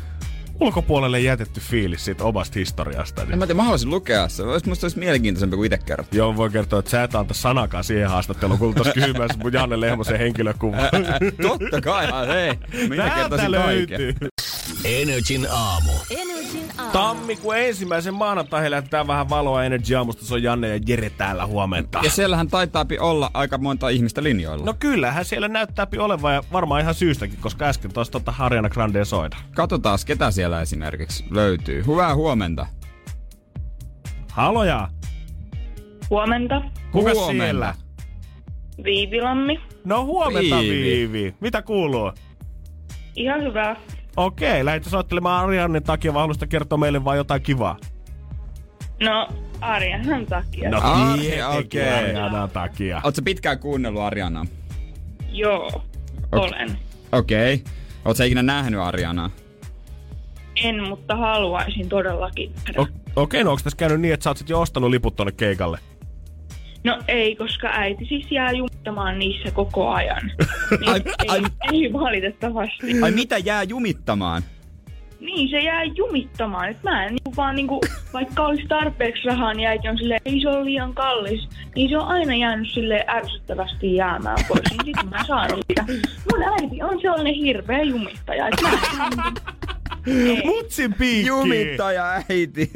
[0.60, 3.22] ulkopuolelle jätetty fiilis siitä omasta historiasta.
[3.22, 3.32] Niin.
[3.32, 4.42] En mä tiedä, mä haluaisin lukea se.
[4.42, 6.14] Olisi musta olisi mielenkiintoisempi kuin itse kerrot.
[6.14, 9.80] Joo, voi kertoa, että sä et anta sanakaan siihen haastatteluun, kun tuossa kysymässä mun Janne
[9.80, 10.76] Lehmosen henkilökuva.
[11.48, 12.58] Totta kai, hei.
[12.88, 14.14] Minä kertoisin löytyy.
[14.86, 15.92] Energin aamu.
[16.10, 16.92] Energin aamu.
[16.92, 20.24] Tammikuun ensimmäisen maanantaihin lähetetään vähän valoa Energy Aamusta.
[20.24, 22.00] Se on Janne ja Jere täällä huomenta.
[22.02, 24.64] Ja siellähän taitaa olla aika monta ihmistä linjoilla.
[24.64, 29.04] No kyllähän siellä näyttää olevan ja varmaan ihan syystäkin, koska äsken tuossa tota Harjana Grande
[29.04, 29.36] soida.
[29.54, 31.86] Katsotaan, ketä siellä esimerkiksi löytyy.
[31.86, 32.66] Hyvää huomenta.
[34.32, 34.88] Haloja!
[36.10, 36.62] Huomenta.
[36.92, 37.44] Kuka Huomenta.
[37.44, 37.74] siellä?
[38.84, 39.60] Viivilammi.
[39.84, 40.82] No huomenta Viivi.
[40.84, 41.34] Viivi.
[41.40, 42.12] Mitä kuuluu?
[43.16, 43.76] Ihan hyvä.
[44.16, 47.76] Okei, lähditte soittelemaan Ariannen takia, vaan haluaisitte kertoa meille vaan jotain kivaa.
[49.02, 49.28] No,
[49.60, 50.70] Arjanhan takia.
[50.70, 51.88] No Ai, tietenkin okei.
[51.88, 53.00] Arianan takia.
[53.04, 54.46] Oletko pitkään kuunnellut Arianaa?
[55.30, 55.82] Joo,
[56.32, 56.78] olen.
[57.12, 57.54] Okei.
[57.54, 57.72] Okay.
[58.04, 59.30] Oletko ikinä nähnyt Arianaa?
[60.64, 62.52] En, mutta haluaisin todellakin.
[62.78, 62.86] O-
[63.22, 65.78] Okei, no onko tässä käynyt niin, että sä oot sit jo ostanut liput tonne keikalle?
[66.86, 70.30] No ei, koska äiti siis jää jumittamaan niissä koko ajan.
[70.80, 73.02] Niin Ai- ei, ai- ei valitettavasti.
[73.02, 74.42] Ai mitä jää jumittamaan?
[75.20, 76.68] Niin, se jää jumittamaan.
[76.68, 77.80] Et mä en niinku vaan niinku,
[78.12, 81.48] vaikka olisi tarpeeksi rahaa, niin äiti on silleen, ei se ole liian kallis.
[81.76, 84.62] Niin se on aina jäänyt sille ärsyttävästi jäämään pois.
[84.70, 85.84] Niin sit mä saan sitä.
[86.32, 88.48] Mun äiti on sellainen hirveä jumittaja.
[88.48, 89.34] Et mä en.
[90.44, 91.26] Mutsin piikki!
[91.28, 92.70] Jumittaja äiti.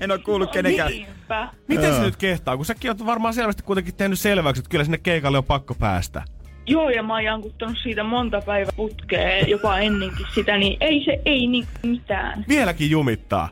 [0.00, 0.90] en oo kuullut kenenkään.
[0.90, 1.48] Niinpä.
[1.68, 2.56] Miten se nyt kehtaa?
[2.56, 6.22] Kun säkin oot varmaan selvästi kuitenkin tehnyt selväksi, että kyllä sinne keikalle on pakko päästä.
[6.66, 11.20] Joo, ja mä oon jankuttanut siitä monta päivää putkeen, jopa ennenkin sitä, niin ei se
[11.24, 12.44] ei niin mitään.
[12.48, 13.48] Vieläkin jumittaa.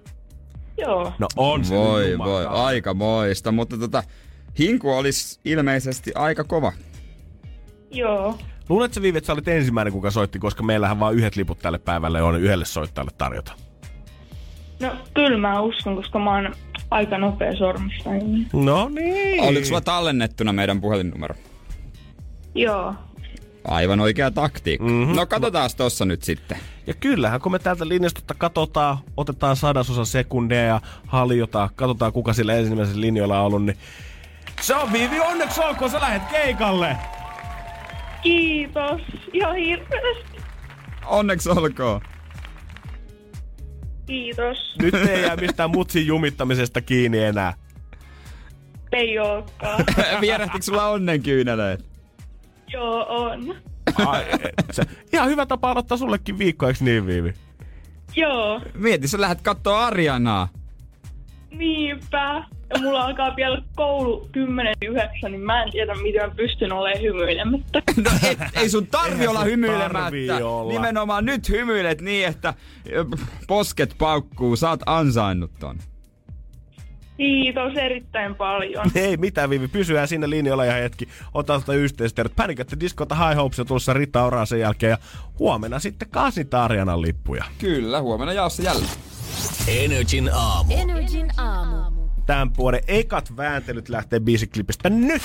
[0.79, 1.13] Joo.
[1.19, 4.03] No on se Voi voi, aika moista, mutta tota,
[4.59, 6.73] hinku olisi ilmeisesti aika kova.
[7.91, 8.39] Joo.
[8.69, 12.23] Luuletko Viivi, että sä olit ensimmäinen, kuka soitti, koska meillähän vaan yhdet liput tälle päivälle
[12.23, 13.53] on yhdelle soittajalle tarjota.
[14.81, 16.55] No kyllä mä uskon, koska mä oon
[16.91, 18.11] aika nopea sormista.
[18.11, 18.49] Niin.
[18.53, 19.43] No niin.
[19.43, 21.35] Oliko sulla tallennettuna meidän puhelinnumero?
[22.55, 22.95] Joo.
[23.65, 24.85] Aivan oikea taktiikka.
[24.85, 24.95] Mhm.
[24.95, 25.17] Mm-hmm.
[25.17, 26.59] No katsotaan tossa nyt sitten.
[26.87, 32.55] Ja kyllähän, kun me täältä linjastolta katsotaan, otetaan sadasosa sekundia ja haljotaan, katsotaan kuka sillä
[32.55, 33.77] ensimmäisellä linjoilla on ollut, niin
[34.61, 36.97] se on Viivi, onneksi olkoon, sä lähet keikalle!
[38.23, 39.01] Kiitos.
[39.33, 40.39] Ihan hirveästi.
[41.07, 42.01] Onneksi olkoon.
[44.07, 44.75] Kiitos.
[44.83, 47.55] Nyt ei jää mistään mutsin jumittamisesta kiinni enää.
[48.93, 49.85] Ei ookaan.
[50.21, 51.85] Vierähtikö sulla onnenkyyneleet?
[52.73, 53.55] Joo, on.
[54.07, 54.25] Ai,
[54.71, 57.33] se, ihan hyvä tapa aloittaa sullekin viikko, eikö niin Viivi?
[58.17, 58.61] Joo.
[58.75, 60.49] Mieti, sä lähdet kattoo Arianaa.
[61.51, 62.45] Niinpä.
[62.75, 64.29] Ja mulla alkaa vielä koulu
[64.85, 67.83] 10.9, niin mä en tiedä, miten mä pystyn olemaan hymyilemättä.
[68.05, 69.99] No et, ei sun tarvi Eihän olla hymyilemättä.
[69.99, 70.73] tarvii olla.
[70.73, 72.55] Nimenomaan nyt hymyilet niin, että
[73.47, 74.57] posket paukkuu.
[74.57, 75.79] Sä oot ansainnut ton.
[77.17, 78.91] Kiitos erittäin paljon.
[78.95, 79.69] Ei mitään, Viivi.
[79.69, 81.09] Pysyään sinne linjoilla ja hetki.
[81.35, 82.31] Ota sitä yhteistyötä.
[82.37, 84.91] Panic at Discota High Hopes ja tulossa Rita Oraa sen jälkeen.
[84.91, 84.99] Ja
[85.39, 87.45] huomenna sitten Kasin Tarjanan lippuja.
[87.59, 88.91] Kyllä, huomenna jaossa jälleen.
[89.69, 90.75] Energin aamu.
[90.75, 91.98] Energin aamu.
[92.29, 95.23] Tämän vuoden ekat vääntelyt lähtee biisiklipistä nyt.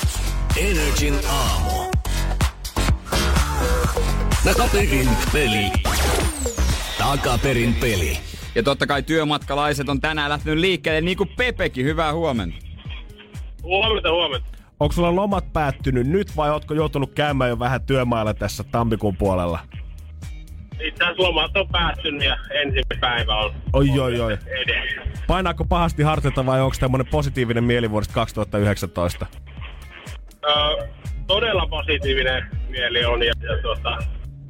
[0.57, 1.91] Energin aamu.
[4.43, 5.71] Takaperin peli.
[6.97, 8.17] Takaperin peli.
[8.55, 11.85] Ja totta kai työmatkalaiset on tänään lähtenyt liikkeelle niin kuin Pepekin.
[11.85, 12.57] Hyvää huomenta.
[13.63, 14.47] Huomenta, huomenta.
[14.79, 19.59] Onko sulla lomat päättynyt nyt vai ootko joutunut käymään jo vähän työmailla tässä tammikuun puolella?
[20.79, 24.33] Itse asiassa lomat on päättynyt ja ensimmäinen päivä on Oi, oi, oi.
[24.33, 25.01] edessä.
[25.27, 29.25] Painaako pahasti harteita vai onko tämmönen positiivinen mieli vuodesta 2019?
[30.45, 30.87] Öö,
[31.27, 33.97] todella positiivinen mieli on ja, ja tuota,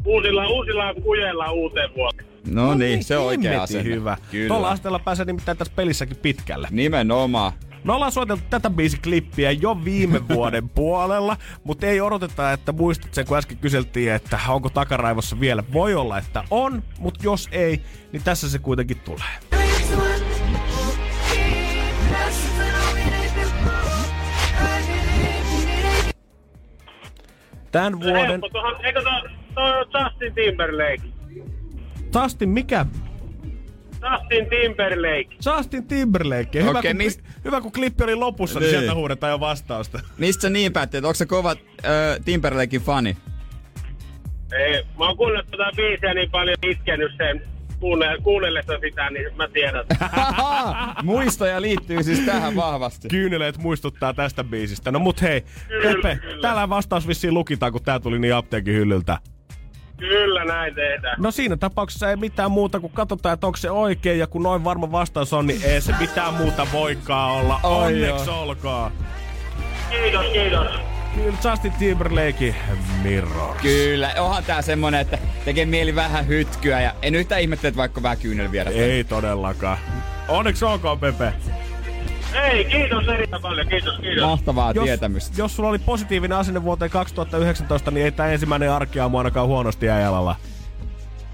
[0.06, 2.28] uusilla, uusilla kujeilla uuteen vuoteen.
[2.48, 4.18] No niin, se on oikea hyvä.
[4.32, 4.48] Kyllä.
[4.48, 6.68] Tuolla asteella pääsee nimittäin tässä pelissäkin pitkälle.
[6.72, 7.52] Nimenomaan.
[7.84, 13.26] Me ollaan suoteltu tätä biisiklippiä jo viime vuoden puolella, mutta ei odoteta, että muistat sen,
[13.26, 15.64] kun äsken kyseltiin, että onko takaraivossa vielä.
[15.74, 17.82] Voi olla, että on, mutta jos ei,
[18.12, 19.28] niin tässä se kuitenkin tulee.
[27.72, 28.42] Tämän vuoden...
[28.84, 29.02] Eikö
[30.04, 31.04] Justin Timberlake?
[32.16, 32.86] Justin mikä?
[34.12, 35.30] Justin Timberlake.
[35.46, 36.62] Justin Timberlake.
[36.64, 38.80] Hyvä, Okei, kun, mist- hyvä kun klippi oli lopussa, niin, Niin.
[38.80, 40.00] sieltä huudetaan jo vastausta.
[40.18, 41.58] Mistä sä niin päätti, että onko se kova äh,
[42.26, 43.18] Timberlakein fani?
[44.54, 47.42] Ei, mä oon kuunnellut tätä biisiä niin paljon itkenyt sen
[47.74, 49.86] kuunnell- kuunnellessa sitä, niin mä tiedän.
[51.04, 53.08] Muistoja liittyy siis tähän vahvasti.
[53.08, 54.92] Kyyneleet muistuttaa tästä biisistä.
[54.92, 56.42] No mut hei, Kyllä, Pepe, kyllä.
[56.42, 59.18] täällä vastaus vissiin lukitaan, kun tää tuli niin apteekin hyllyltä.
[60.10, 61.16] Kyllä näin tehdään.
[61.22, 64.20] No siinä tapauksessa ei mitään muuta kuin katsotaan, että onko se oikein.
[64.20, 67.60] Ja kun noin varma vastaus on, niin ei se mitään muuta voikaan olla.
[67.64, 68.42] Oi Onneksi joo.
[68.42, 68.92] olkoon.
[69.90, 70.68] Kiitos, kiitos.
[71.16, 72.56] Kyllä Justin Timberlake
[73.04, 73.56] Mirror.
[73.62, 78.04] Kyllä, onhan tää semmonen, että tekee mieli vähän hytkyä ja en yhtään ihmettele, että vaikka
[78.04, 78.70] vähän kyynel viedä.
[78.70, 79.78] Ei todellakaan.
[80.28, 81.34] Onneksi olkoon, Pepe.
[82.34, 83.68] Ei, kiitos erittäin paljon.
[83.68, 84.26] Kiitos, kiitos.
[84.26, 85.36] Mahtavaa Jos, tietämystä.
[85.38, 90.36] jos sulla oli positiivinen asenne vuoteen 2019, niin ei tämä ensimmäinen arkiaamu ainakaan huonosti jäljellä.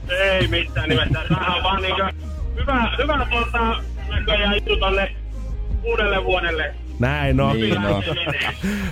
[0.10, 1.20] Ei mitään nimessä.
[1.28, 2.12] Tämähän on vaan niinkö
[2.56, 5.16] hyvä, hyvä tuota, näköjään juttu tonne
[5.84, 6.76] uudelle vuodelle.
[7.00, 7.56] Näin on.
[7.60, 8.04] Niin on.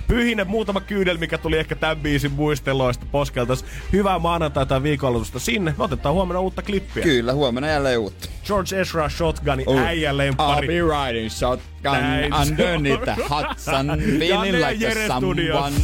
[0.07, 3.65] Pyhine muutama kyydel, mikä tuli ehkä tämän biisin muisteloista poskeltas.
[3.93, 5.73] Hyvää maanantaita ja viikonlopusta sinne.
[5.77, 7.03] Me otetaan huomenna uutta klippiä.
[7.03, 8.29] Kyllä, huomenna jälleen uutta.
[8.45, 9.79] George Ezra Shotgun, Oh.
[9.79, 10.67] äijän I'll lemppari.
[10.67, 15.75] be riding shotgun Näin se underneath the hot sun, feeling ja like Jere a someone.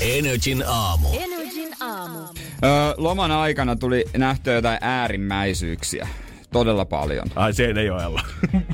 [0.00, 1.08] Energin aamu.
[1.20, 2.18] Energin aamu.
[2.64, 6.08] Öö, loman aikana tuli nähtyä jotain äärimmäisyyksiä.
[6.52, 7.26] Todella paljon.
[7.36, 8.20] Ai Seinäjoella.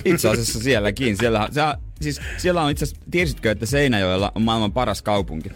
[0.04, 1.16] Itse asiassa sielläkin.
[1.16, 1.60] Siellä, se,
[2.04, 5.50] siis, siellä on itse asiassa, tiesitkö, että Seinäjoella on maailman paras kaupunki?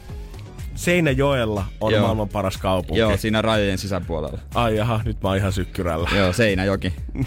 [0.75, 2.03] Seinäjoella on Joo.
[2.03, 3.01] maailman paras kaupunki.
[3.01, 4.39] Joo, siinä rajojen sisäpuolella.
[4.55, 6.11] Ai jaha, nyt mä oon ihan sykkyrällä.
[6.17, 6.93] Joo, Seinäjoki.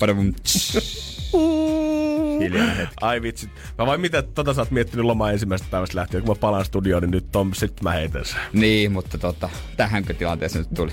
[0.00, 0.32] Padavum.
[2.40, 2.94] Hiljainen hetki.
[3.00, 3.50] Ai vitsit.
[3.78, 7.02] Mä vain mitä tota sä oot miettinyt loma ensimmäisestä päivästä lähtien, kun mä palaan studioon,
[7.02, 8.40] niin nyt Tom, sit mä heitän sen.
[8.52, 10.90] Niin, mutta tota, tähänkö tilanteeseen nyt tuli?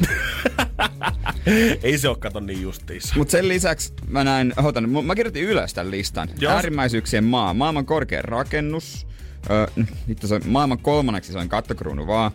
[1.84, 3.16] Ei se oo kato niin justiissa.
[3.18, 6.30] Mutta sen lisäksi mä näin, otan, mä kirjoitin ylös tämän listan.
[6.40, 6.52] Jos.
[6.52, 9.08] Äärimmäisyyksien maa, maailman korkein rakennus,
[9.50, 9.68] öö,
[10.08, 12.32] vittu se on maailman kolmanneksi se on kattokruunu vaan.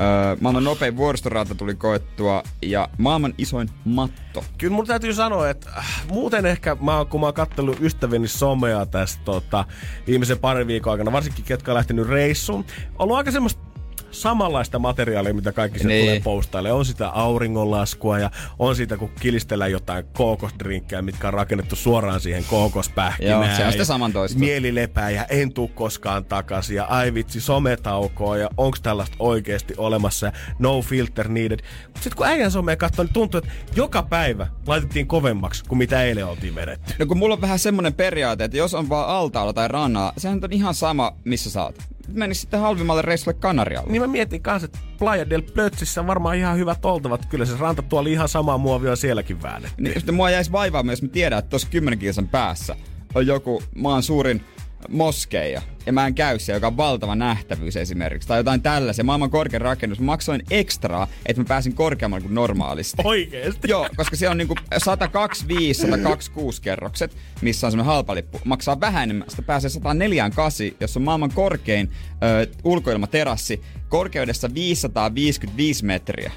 [0.00, 4.44] Öö, maailman nopein vuoristorata tuli koettua ja maailman isoin matto.
[4.58, 8.86] Kyllä mun täytyy sanoa, että äh, muuten ehkä mä, kun mä oon kattellut ystävieni somea
[8.86, 9.64] tästä tota,
[10.06, 12.64] viimeisen parin viikon aikana, varsinkin ketkä on lähtenyt reissuun,
[12.98, 13.69] ollut aika semmoista
[14.10, 16.04] samanlaista materiaalia, mitä kaikki se Niin.
[16.04, 16.72] tulee postaille.
[16.72, 22.44] On sitä auringonlaskua ja on siitä, kun kilistellään jotain kookosdrinkkejä, mitkä on rakennettu suoraan siihen
[22.50, 23.46] kookospähkinään.
[23.48, 24.38] Joo, se on sitä ja samantoista.
[24.38, 29.74] Mieli lepää ja en tuu koskaan takaisin ja ai vitsi, sometaukoa ja onks tällaista oikeasti
[29.76, 31.60] olemassa ja no filter needed.
[31.86, 36.02] Mutta sitten kun äijän somea katsoo, niin tuntuu, että joka päivä laitettiin kovemmaksi kuin mitä
[36.02, 36.94] eilen oltiin vedetty.
[36.98, 40.40] No kun mulla on vähän semmonen periaate, että jos on vaan altaalla tai rannalla, sehän
[40.44, 41.74] on ihan sama, missä sä oot.
[42.14, 43.90] Menis sitten halvimmalle reissulle Kanarialle.
[43.90, 47.26] Niin mä mietin kanssa, että Playa del Plötsissä on varmaan ihan hyvät oltavat.
[47.26, 49.82] Kyllä se rantatuoli ihan samaa muovia sielläkin väännetty.
[49.82, 52.76] Niin sitten mua jäisi vaivaamaan, jos mä tiedän, että tuossa 10 kilsan päässä
[53.14, 54.44] on joku maan suurin
[54.88, 59.30] moskeija, ja mä en käy siellä, joka on valtava nähtävyys esimerkiksi, tai jotain tällaisia, maailman
[59.30, 60.00] korkein rakennus.
[60.00, 63.02] Mä maksoin ekstraa, että mä pääsin korkeammalle kuin normaalisti.
[63.04, 63.70] Oikeesti?
[63.70, 68.40] Joo, koska siellä on niinku 125, 126 kerrokset, missä on semmoinen halpalippu.
[68.44, 71.90] Maksaa vähän enemmän, sitä pääsee 148, jos on maailman korkein
[72.22, 76.32] ö, ulkoilmaterassi, korkeudessa 555 metriä.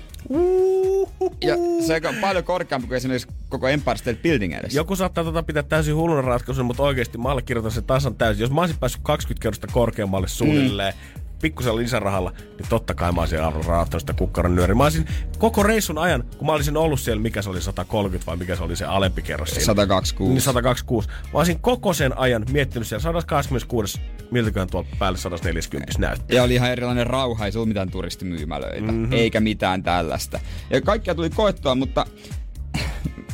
[1.41, 1.55] Ja
[1.87, 4.75] se on paljon korkeampi kuin esimerkiksi koko Empire State Building edes.
[4.75, 8.41] Joku saattaa tota pitää täysin hulluna ratkaisuna, mutta oikeasti mä allekirjoitan sen tasan täysin.
[8.41, 11.22] Jos mä olisin päässyt 20 kerrosta korkeammalle suunnilleen, mm.
[11.43, 14.75] Pikkusen lisärahalla, niin totta kai mä olisin rahoittanut sitä kukkaron nyöri.
[14.75, 15.05] Mä olisin
[15.37, 18.63] koko reissun ajan, kun mä olisin ollut siellä, mikä se oli 130 vai mikä se
[18.63, 19.65] oli se alempi kerros siinä.
[19.65, 20.33] 126.
[20.33, 21.09] Niin 126.
[21.09, 26.35] Mä olisin koko sen ajan miettinyt siellä 126, miltäköhän tuolta päälle 140 näyttää.
[26.35, 29.13] Ja oli ihan erilainen rauha, ei se ollut mitään turistimyymälöitä, mm-hmm.
[29.13, 30.39] eikä mitään tällaista.
[30.69, 32.05] Ja kaikkia tuli koettua, mutta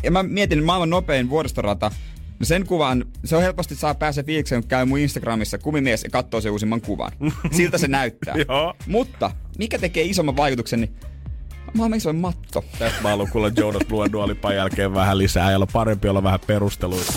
[0.03, 1.91] ja mä mietin maailman nopein vuoristorata,
[2.39, 6.09] No sen kuvan, se on helposti saa pääse fiilikseen, kun käy mun Instagramissa kumimies ja
[6.09, 7.11] katsoo sen uusimman kuvan.
[7.51, 8.35] Siltä se näyttää.
[8.47, 8.73] Joo.
[8.87, 10.95] Mutta mikä tekee isomman vaikutuksen, niin
[11.73, 12.65] maailman isoin matto.
[12.79, 15.51] Tästä mä haluan kuulla Jonas Blue Dualipan jälkeen vähän lisää.
[15.51, 17.13] Ja on parempi olla vähän perusteluita.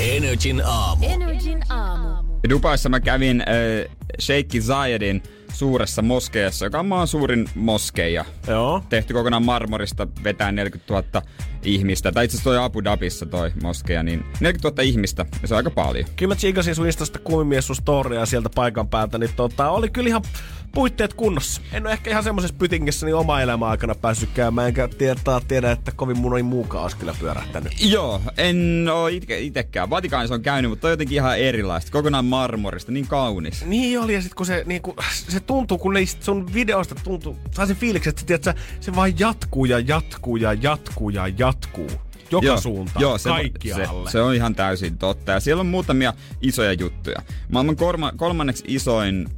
[0.00, 1.06] Energin aamu.
[1.06, 2.08] Energin aamu.
[2.42, 5.22] Ja Dubaissa mä kävin äh, Sheikh Zayedin
[5.58, 8.24] suuressa moskeijassa, joka on maan suurin moskeija.
[8.46, 8.82] Joo.
[8.88, 11.22] Tehty kokonaan marmorista, vetää 40 000
[11.62, 12.12] ihmistä.
[12.12, 15.26] Tai itse asiassa toi Abu Dhabissa toi moskeija, niin 40 000 ihmistä.
[15.42, 16.08] Ja se on aika paljon.
[16.16, 17.76] Kyllä mä tsiikasin sun Instasta kumimies sun
[18.24, 20.22] sieltä paikan päältä, niin tota, oli kyllä ihan
[20.74, 21.60] puitteet kunnossa.
[21.72, 25.70] En ole ehkä ihan semmoisessa pytingissä niin oma elämä aikana päässyt käymään, enkä tiedä, tiedä
[25.70, 27.72] että kovin moni muukaan olisi kyllä pyörähtänyt.
[27.80, 29.90] Joo, en oo itke, itekään.
[29.90, 31.92] Vatikaanissa on käynyt, mutta on jotenkin ihan erilaista.
[31.92, 33.64] Kokonaan marmorista, niin kaunis.
[33.64, 34.94] Niin oli, ja sitten kun se, niin kun,
[35.28, 39.18] se tuntuu, kun ne sun videosta tuntuu, saa sen fiiliksen, että tiedät, sä, se vaan
[39.18, 41.90] jatkuu ja jatkuu ja jatkuu ja jatkuu.
[42.30, 44.10] Joka Joo, suuntaan, joo, se, kaikkialle.
[44.10, 45.32] Se, se on ihan täysin totta.
[45.32, 47.22] Ja siellä on muutamia isoja juttuja.
[47.52, 49.28] Maailman kolma, kolmanneksi isoin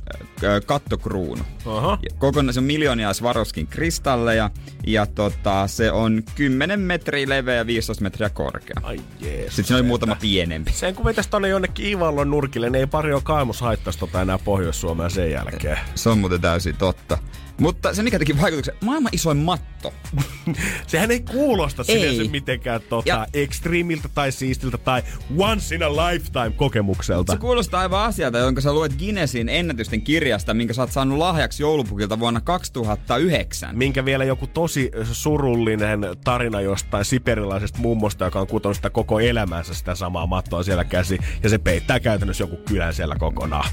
[0.44, 1.42] äh, kattokruunu.
[1.66, 1.98] Aha.
[2.18, 4.50] Kokonaan se on miljoonia Swarovskin kristalleja.
[4.86, 8.76] Ja tota, se on 10 metriä leveä ja 15 metriä korkea.
[8.82, 9.56] Ai jeesus.
[9.56, 10.72] Sitten siinä oli muutama pienempi.
[10.72, 14.38] Sen kun vetäisi tonne jonnekin Ivallon nurkille, niin ei pari ole kaimus haittaisi tota enää
[14.38, 15.78] Pohjois-Suomea sen jälkeen.
[15.94, 17.18] Se on muuten täysin totta.
[17.60, 19.92] Mutta se mikä teki vaikutuksen, maailman isoin matto.
[20.86, 22.00] Sehän ei kuulosta Ei.
[22.00, 25.02] sinänsä mitenkään tota, Ja- ekstriimiltä tai siistiltä tai
[25.38, 27.32] once in a lifetime kokemukselta.
[27.32, 31.62] Se kuulostaa aivan asialta, jonka sä luet Guinnessin ennätysten kirjasta, minkä sä oot saanut lahjaksi
[31.62, 33.78] joulupukilta vuonna 2009.
[33.78, 39.74] minkä vielä joku tosi surullinen tarina jostain siperilaisesta mummosta, joka on kutonut sitä koko elämänsä
[39.74, 43.70] sitä samaa mattoa siellä käsi, ja se peittää käytännössä joku kylän siellä kokonaan.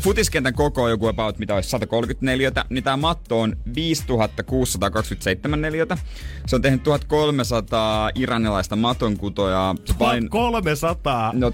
[0.00, 5.98] Futiskentän koko on joku about, mitä olisi 130 neliötä, niin tämä matto on 5627 neliötä.
[6.46, 9.74] Se on tehnyt 1300 iranilaista matonkutojaa.
[9.98, 10.28] Pain...
[10.30, 11.32] 300!
[11.34, 11.52] No 1200-1300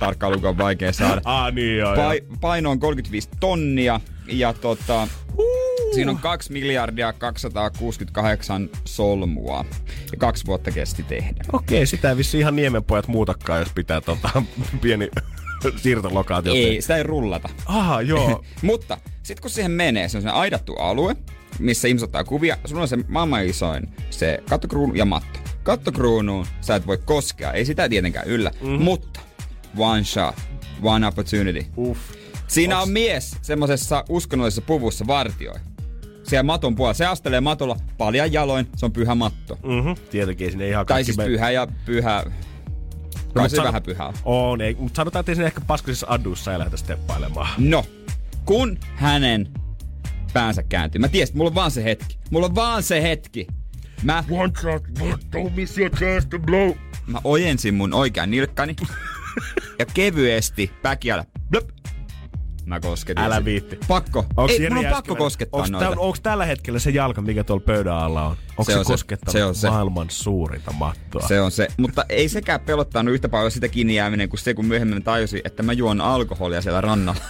[0.00, 1.20] tarkkaan lukua on vaikea saada.
[1.36, 5.08] Ah niin joo, Pai- paino on 35 tonnia ja tota,
[5.94, 9.64] siinä on 2 miljardia 268 solmua
[10.12, 11.44] ja kaksi vuotta kesti tehdä.
[11.52, 14.42] Okei, sitä ei vissi ihan niemenpojat muutakaan, jos pitää tota
[14.82, 15.10] pieni
[15.76, 16.54] siirtolokaatio.
[16.54, 17.48] Ei, sitä ei rullata.
[17.66, 18.44] Aha, joo.
[18.62, 21.16] Mutta sitten kun siihen menee, se on se aidattu alue,
[21.58, 22.56] missä ihmiset ottaa kuvia.
[22.64, 25.38] Sulla on se maailman isoin se kattokruunu ja matto.
[25.62, 28.84] Kattokruunuun sä et voi koskea, ei sitä tietenkään yllä, mm-hmm.
[28.84, 29.20] mutta
[29.78, 30.34] one shot,
[30.82, 31.66] one opportunity.
[31.76, 32.00] Uff.
[32.46, 35.58] Siinä on mies semmoisessa uskonnollisessa puvussa vartioi.
[36.22, 36.94] Siellä maton puolella.
[36.94, 39.58] Se astelee matolla paljon jaloin, se on pyhä matto.
[39.62, 42.24] Mhm, tietenkin sinne ihan Tai siis me- pyhä ja pyhä...
[43.36, 44.14] Kyllä Mut se sano- vähän pyhä on.
[44.24, 47.48] On, ei, mutta sanotaan, että sinne ehkä paskasissa aduissa ei lähdetä steppailemaan.
[47.58, 47.84] No,
[48.44, 49.48] kun hänen
[50.32, 50.98] päänsä kääntyy.
[50.98, 52.18] Mä tiesin, mulla on vaan se hetki.
[52.30, 53.46] Mulla on vaan se hetki.
[54.02, 54.82] Mä, One shot,
[55.36, 56.72] don't miss your chance to blow.
[57.06, 58.76] mä ojensin mun oikean nilkkani
[59.78, 61.24] ja kevyesti päkiällä.
[61.50, 61.68] Blöp,
[62.66, 63.78] mä kosketin Älä viitti.
[63.88, 64.26] Pakko.
[64.36, 65.88] Onks Ei, mun on pakko koskettaa onks noita.
[65.88, 68.36] Täl, onks tällä hetkellä se jalka, mikä tuolla pöydän alla on?
[68.50, 69.70] Onko Se se, on se- koskettanut se on se.
[69.70, 71.28] maailman suurinta mattoa?
[71.28, 71.68] Se on se.
[71.76, 75.62] Mutta ei sekään pelottanut yhtä paljon sitä kiinni jääminen kuin se, kun myöhemmin tajusin, että
[75.62, 77.20] mä juon alkoholia siellä rannalla.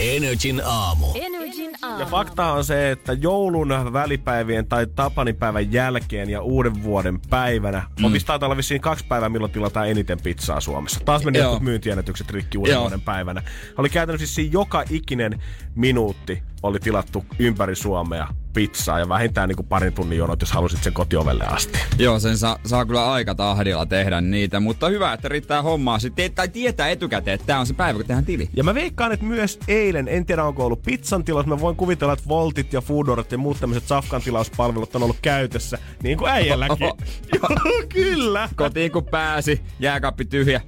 [0.00, 1.06] Energin aamu.
[1.14, 2.00] Energin aamu.
[2.00, 8.04] Ja fakta on se, että joulun välipäivien tai Tapanipäivän jälkeen ja uuden vuoden päivänä mm.
[8.04, 11.00] on taitaa olla vissiin kaksi päivää, milloin tilataan eniten pizzaa Suomessa.
[11.04, 12.82] Taas meni jotkut myyntiennätykset rikki uuden Joo.
[12.82, 13.42] vuoden päivänä.
[13.78, 15.42] Oli käytännössä siis siinä joka ikinen
[15.74, 20.82] minuutti oli tilattu ympäri Suomea pizzaa ja vähintään niin kuin parin tunnin jonot, jos halusit
[20.82, 21.78] sen kotiovelle asti.
[21.98, 25.98] Joo, sen saa, saa kyllä aika tahdilla tehdä niitä, mutta hyvä, että riittää hommaa.
[25.98, 28.50] Sitten, tai tietää etukäteen, että tämä on se päivä, kun tehdään tili.
[28.56, 32.12] Ja mä veikkaan, että myös eilen, en tiedä onko ollut pizzan tilaus, mä voin kuvitella,
[32.12, 36.78] että Voltit ja Foodorat ja muut tämmöiset Safkan tilauspalvelut on ollut käytössä, niin kuin äijälläkin.
[37.34, 38.48] Joo, kyllä.
[38.56, 40.60] Kotiin kun pääsi, jääkaappi tyhjä.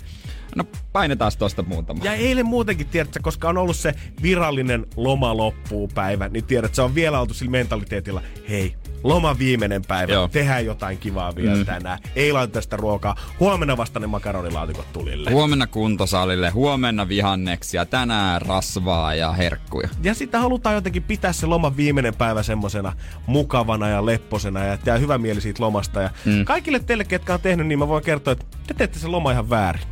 [0.57, 2.05] No painetaan tosta muutama.
[2.05, 6.77] Ja eilen muutenkin, tiedätkö, koska on ollut se virallinen loma loppuu päivä, niin tiedät, että
[6.77, 8.75] se on vielä oltu sillä mentaliteetilla, hei,
[9.05, 10.29] loma viimeinen päivä, Joo.
[10.29, 11.67] Tehdään jotain kivaa vielä mm.
[11.67, 11.99] tänään.
[12.17, 13.17] Ei laiteta sitä ruokaa.
[13.41, 15.31] Huomenna vasta ne makaronilaatikot tulille.
[15.31, 19.89] Huomenna kuntosalille, huomenna vihanneksia, tänään rasvaa ja herkkuja.
[20.03, 22.93] Ja sitten halutaan jotenkin pitää se loman viimeinen päivä semmosena
[23.27, 26.01] mukavana ja lepposena ja jää hyvä mieli siitä lomasta.
[26.01, 26.45] Ja mm.
[26.45, 29.51] kaikille teille, ketkä on tehnyt, niin mä voin kertoa, että te teette sen loma ihan
[29.51, 29.83] väärin.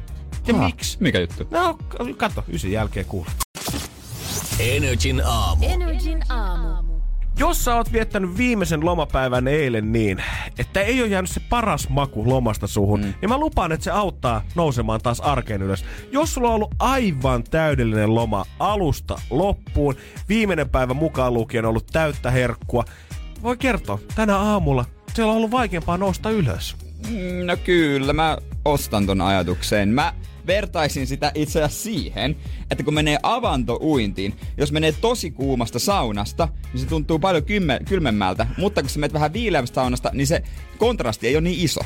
[0.47, 0.97] Ja Ah, miksi?
[1.01, 1.47] Mikä juttu?
[1.51, 1.79] No,
[2.17, 3.33] katso, ysin jälkeen kuulet.
[4.59, 5.67] Energin aamu.
[5.69, 6.91] Energin aamu.
[7.39, 10.23] Jos sä oot viettänyt viimeisen lomapäivän eilen niin,
[10.59, 13.15] että ei ole jäänyt se paras maku lomasta suhun, mm.
[13.21, 15.85] niin mä lupaan, että se auttaa nousemaan taas arkeen ylös.
[16.13, 19.95] Jos sulla on ollut aivan täydellinen loma alusta loppuun,
[20.29, 22.85] viimeinen päivä mukaan lukien ollut täyttä herkkua,
[23.43, 24.85] voi kertoa, tänä aamulla
[25.15, 26.77] siellä on ollut vaikeampaa nousta ylös.
[27.09, 29.89] Mm, No kyllä, mä ostan ton ajatukseen.
[29.89, 30.13] Mä
[30.51, 32.37] vertaisin sitä itse asiassa siihen,
[32.71, 38.47] että kun menee avantouintiin, jos menee tosi kuumasta saunasta, niin se tuntuu paljon kymme, kylmemmältä,
[38.57, 40.43] mutta kun sä menet vähän viileämmästä saunasta, niin se
[40.79, 41.81] kontrasti ei ole niin iso.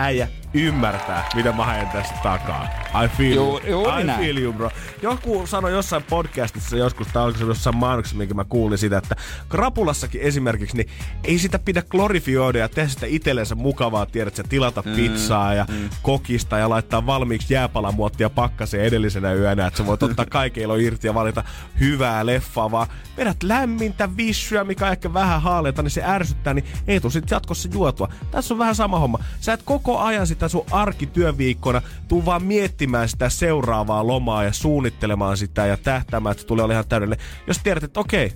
[0.00, 2.68] Äijä ymmärtää, mitä mä haen tästä takaa.
[3.04, 3.60] I feel you.
[3.66, 4.20] juuri I näin.
[4.20, 4.70] feel you, bro.
[5.02, 9.16] Joku sanoi jossain podcastissa joskus, tai oliko se jossain mainoksessa, minkä mä kuulin sitä, että
[9.48, 10.88] krapulassakin esimerkiksi, niin
[11.24, 15.66] ei sitä pidä glorifioida ja tehdä sitä itsellensä mukavaa, tiedät sä, tilata mm, pizzaa ja
[15.68, 15.90] mm.
[16.02, 21.06] kokista ja laittaa valmiiksi jääpalamuottia pakkaseen edellisenä yönä, että sä voit ottaa kaiken ilo irti
[21.06, 21.44] ja valita
[21.80, 22.86] hyvää leffaa, vaan
[23.16, 27.30] vedät lämmintä vissyä, mikä on ehkä vähän haaleita, niin se ärsyttää, niin ei tuu sit
[27.30, 28.08] jatkossa juotua.
[28.30, 29.18] Tässä on vähän sama homma.
[29.40, 31.82] Sä et koko ajan sit tämän sun arkityöviikkona.
[32.08, 35.76] Tuu vaan miettimään sitä seuraavaa lomaa ja suunnittelemaan sitä ja
[36.40, 37.24] se tulee ihan täydellinen.
[37.46, 38.32] Jos tiedät, että okei,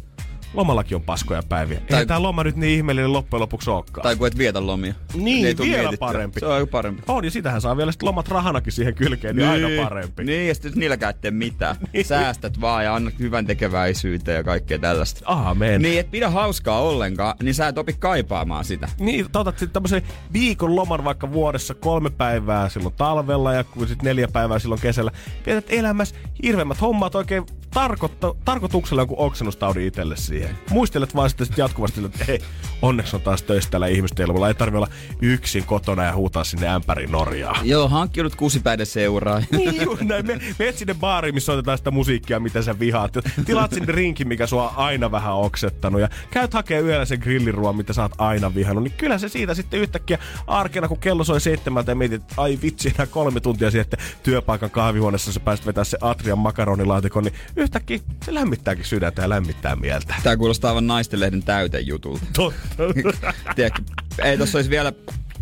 [0.54, 1.80] lomallakin on paskoja päiviä.
[1.80, 1.98] Tai...
[1.98, 4.02] Ei tämä loma nyt niin ihmeellinen loppujen lopuksi olekaan.
[4.02, 4.94] Tai kun et vietä lomia.
[5.14, 6.06] Niin, tuu vielä mietittyä.
[6.06, 6.40] parempi.
[6.40, 7.02] Se on aika parempi.
[7.08, 10.24] On, ja sitähän saa vielä sitten lomat rahanakin siihen kylkeen, niin, aina parempi.
[10.24, 11.76] Niin, ja sitten niilläkään et tee mitään.
[12.02, 15.20] Säästät vaan ja annat hyvän tekeväisyyteen ja kaikkea tällaista.
[15.24, 15.82] Aamen.
[15.82, 18.88] Niin, et pidä hauskaa ollenkaan, niin sä et opi kaipaamaan sitä.
[18.98, 20.02] Niin, otat sitten tämmöisen
[20.32, 25.10] viikon loman vaikka vuodessa kolme päivää silloin talvella ja sitten neljä päivää silloin kesällä.
[25.46, 30.43] Vietät elämässä hirveimmät hommat oikein tarkoitto, tarkoituksella jonkun oksennustaudin itselle siihen.
[30.70, 32.38] Muistelet vaan sitten sit jatkuvasti, että hei,
[32.82, 34.48] onneksi on taas töissä tällä ihmisten ilmalla.
[34.48, 34.88] Ei tarvi olla
[35.22, 37.58] yksin kotona ja huutaa sinne ämpäri Norjaa.
[37.62, 39.42] Joo, hankkiudut kusipäiden seuraa.
[39.54, 40.26] Niin, näin.
[40.26, 43.12] Me, meet sinne baariin, missä soitetaan sitä musiikkia, mitä sä vihaat.
[43.44, 46.00] Tilaat sinne rinkin, mikä sua on aina vähän oksettanut.
[46.00, 48.84] Ja käyt hakee yöllä sen grilliruoan, mitä sä oot aina vihannut.
[48.84, 52.58] Niin kyllä se siitä sitten yhtäkkiä arkena, kun kello soi seitsemältä ja mietit, että ai
[52.62, 57.98] vitsi, enää kolme tuntia että työpaikan kahvihuoneessa sä pääset vetää se Atrian makaronilaatikon, niin yhtäkkiä
[58.24, 60.14] se lämmittääkin sydäntä ja lämmittää mieltä.
[60.22, 62.26] Tää kuulostaa aivan naistenlehden täytejutulta.
[62.32, 62.84] Totta.
[63.56, 63.82] Tiedätkö,
[64.22, 64.92] ei tossa olisi vielä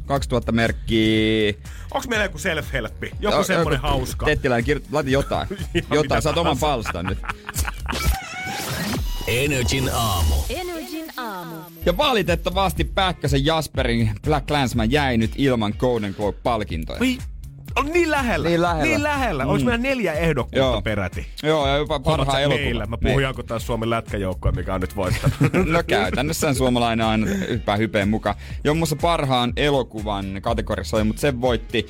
[0.07, 1.53] 2000 merkkiä.
[1.95, 3.17] Onks meillä joku self-helppi?
[3.21, 4.27] Joku semmonen hauska.
[4.27, 5.49] Tettiläinen kirjoit, laita jotain.
[5.95, 7.19] jotain, saat oman palstan nyt.
[9.27, 10.35] Energin aamu.
[10.49, 11.55] Energin aamu.
[11.87, 17.01] Ja valitettavasti Päkkäsen Jasperin Black Clansman jäi nyt ilman Golden Globe-palkintoja.
[17.01, 17.19] Oi,
[17.77, 18.49] on niin lähellä.
[18.49, 18.83] Niin lähellä.
[18.85, 19.45] Niin lähellä.
[19.45, 19.51] Mm.
[19.51, 20.83] Onko meillä neljä ehdokkuutta Joo.
[20.83, 21.27] peräti?
[21.43, 22.65] Joo, ja jopa parhaan sä elokuva.
[22.65, 22.87] meillä?
[22.87, 25.37] Mä puhun jonkun taas Suomen lätkäjoukkoja, mikä on nyt voittanut.
[25.73, 28.37] No käytännössä suomalainen aina hyppää hypeen mukaan.
[28.65, 31.87] Jo muassa parhaan elokuvan kategoriassa oli, mutta se voitti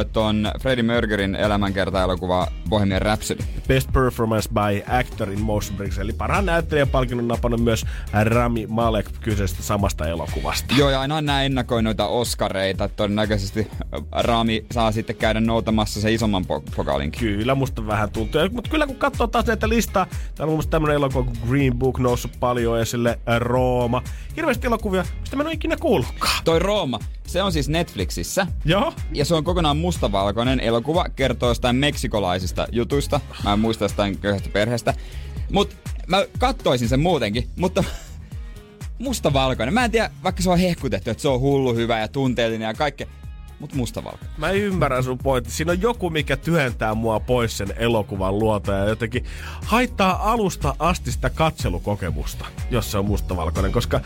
[0.00, 3.42] ö, ton Freddie Mercuryn elämänkerta-elokuva Bohemian Rhapsody.
[3.68, 7.86] Best Performance by Actor in Motion Picture, eli parhaan näyttelijän palkinnon napannut myös
[8.24, 10.74] Rami Malek kyseisestä samasta elokuvasta.
[10.78, 12.88] Joo, ja aina nämä ennakoi noita Oscareita.
[12.88, 13.70] Todennäköisesti
[14.12, 17.20] Rami saa sitten käydä noutamassa se isomman po- pokaalinkin.
[17.20, 18.40] Kyllä, musta vähän tuntuu.
[18.52, 21.74] Mutta kyllä kun katsoo taas näitä listaa, täällä on muun muassa tämmönen elokuva kuin Green
[21.74, 24.02] Book noussut paljon esille, Rooma.
[24.36, 26.44] Hirveästi elokuvia, mistä mä en ole ikinä kuullutkaan.
[26.44, 28.46] Toi Rooma, se on siis Netflixissä.
[28.64, 28.92] Joo.
[29.12, 33.20] Ja se on kokonaan mustavalkoinen elokuva, kertoo jostain meksikolaisista jutuista.
[33.44, 34.94] Mä en muista jostain köyhästä perheestä.
[35.52, 37.84] Mut mä kattoisin sen muutenkin, mutta
[38.98, 39.74] mustavalkoinen.
[39.74, 42.74] Mä en tiedä, vaikka se on hehkutettu, että se on hullu hyvä ja tunteellinen ja
[42.74, 43.08] kaikki.
[43.60, 44.34] Mut mustavalkoinen.
[44.38, 45.50] Mä ymmärrän sun pointti.
[45.50, 49.24] Siinä on joku, mikä työntää mua pois sen elokuvan luota ja jotenkin
[49.64, 53.72] haittaa alusta asti sitä katselukokemusta, jos se on mustavalkoinen.
[53.72, 54.00] Koska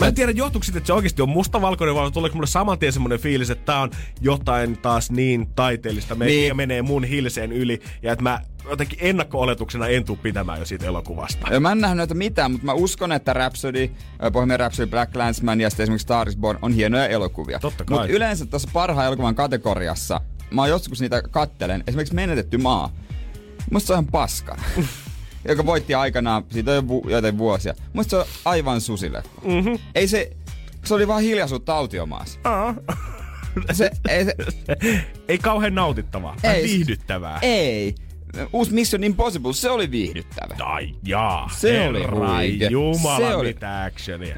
[0.00, 2.92] mä en tiedä, johtuuko siitä, että se oikeasti on mustavalkoinen, vai tuleeko mulle saman tien
[2.92, 3.90] semmoinen fiilis, että tää on
[4.20, 6.56] jotain taas niin taiteellista me- Niin.
[6.56, 7.80] menee mun hilseen yli.
[8.02, 8.40] Ja että mä
[8.70, 11.52] jotenkin ennakko-oletuksena en tuu pitämään jo siitä elokuvasta.
[11.54, 13.90] Ja Mä en nähnyt näitä mitään, mutta mä uskon, että Rhapsody,
[14.24, 17.58] äh, Bohemian Rhapsody, Black Landsman ja sitten esimerkiksi Star is Born on hienoja elokuvia.
[17.58, 17.98] Totta kai.
[17.98, 20.20] Mutta yleensä tuossa parhaan elokuvan kategoriassa,
[20.50, 22.92] mä joskus niitä kattelen, esimerkiksi Menetetty maa.
[23.70, 24.56] Musta se on ihan paska.
[25.48, 27.74] joka voitti aikanaan, siitä on jo vu- joitain vuosia.
[27.92, 29.22] Musta se on aivan susille.
[29.44, 29.78] Mm-hmm.
[29.94, 30.30] Ei se,
[30.84, 32.38] se oli vaan hiljaisuutta autiomaassa.
[32.44, 32.74] Aa.
[33.72, 34.34] Se, ei, se,
[35.28, 36.36] Ei kauhean nautittavaa.
[36.42, 36.62] Ei.
[36.62, 37.38] viihdyttävää.
[37.42, 37.94] ei.
[38.52, 40.54] Uusi Mission Impossible, se oli viihdyttävä.
[40.64, 41.50] Ai jaa.
[41.56, 42.70] Se oli huikea.
[42.70, 44.36] Jumala, Se oli- mitä actionia.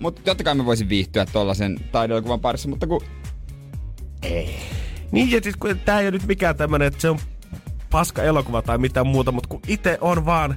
[0.00, 3.00] Mutta totta kai mä voisin viihtyä tollasen taideelokuvan parissa, mutta kun
[5.12, 7.18] Niin, ja sit kun tää ei ole nyt mikään tämmönen, että se on
[7.94, 10.56] paska elokuva tai mitään muuta, mutta kun itse on vaan...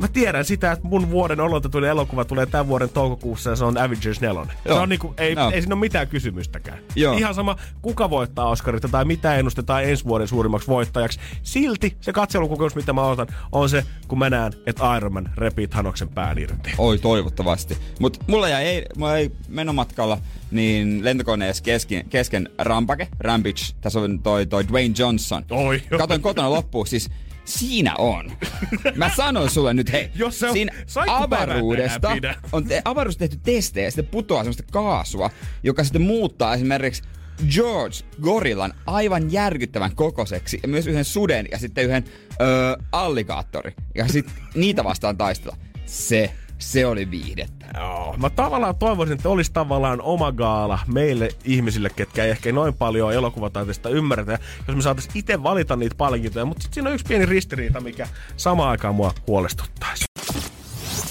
[0.00, 3.78] Mä tiedän sitä, että mun vuoden olotetuin elokuva tulee tämän vuoden toukokuussa ja se on
[3.78, 4.34] Avengers 4.
[4.34, 4.46] Joo.
[4.64, 5.50] Se on niinku, ei, Joo.
[5.50, 6.78] ei siinä ole mitään kysymystäkään.
[6.96, 7.16] Joo.
[7.16, 11.18] Ihan sama, kuka voittaa Oscarita tai mitä ennustetaan ensi vuoden suurimmaksi voittajaksi.
[11.42, 15.68] Silti se katselukokemus, mitä mä otan, on se, kun mä näen, että Iron Man repii
[15.68, 16.70] Thanoksen pään irti.
[16.78, 17.78] Oi, toivottavasti.
[18.00, 20.18] Mutta mulla jäi, ei, mulla ei menomatkalla
[20.50, 25.44] niin lentokoneessa kesken, kesken rampake, Rampage, tässä on toi, toi Dwayne Johnson.
[25.50, 25.82] Oi.
[25.98, 27.10] Katoin kotona loppuun, siis
[27.44, 28.32] siinä on.
[28.94, 30.72] Mä sanon sulle nyt, hei, Jos se on siinä
[31.06, 32.10] avaruudesta
[32.52, 35.30] on te, avaruudesta tehty testejä ja sitten putoaa semmoista kaasua,
[35.62, 37.02] joka sitten muuttaa esimerkiksi
[37.54, 42.04] George Gorillan aivan järkyttävän kokoseksi ja myös yhden suden ja sitten yhden
[42.40, 43.74] öö, alligaattori.
[43.94, 45.56] Ja sitten niitä vastaan taistella.
[45.86, 46.30] Se,
[46.64, 47.66] se oli viihdettä.
[47.74, 48.14] Joo.
[48.16, 53.12] Mä tavallaan toivoisin, että olisi tavallaan oma gaala meille ihmisille, ketkä ei ehkä noin paljon
[53.12, 54.38] elokuvataiteesta ymmärretä,
[54.68, 58.08] jos me saatais itse valita niitä palkintoja, mutta sit siinä on yksi pieni ristiriita, mikä
[58.36, 60.04] samaan aikaan mua huolestuttaisi.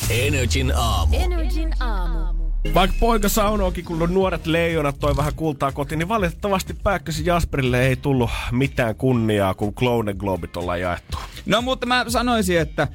[0.10, 1.16] Energin aamu.
[1.16, 2.44] Energin aamu.
[2.74, 7.96] Vaikka poika saunoakin, kun nuoret leijonat toi vähän kultaa kotiin, niin valitettavasti Pääkkösi Jasperille ei
[7.96, 11.18] tullut mitään kunniaa, kun Clone Globit ollaan jaettu.
[11.46, 12.88] No mutta mä sanoisin, että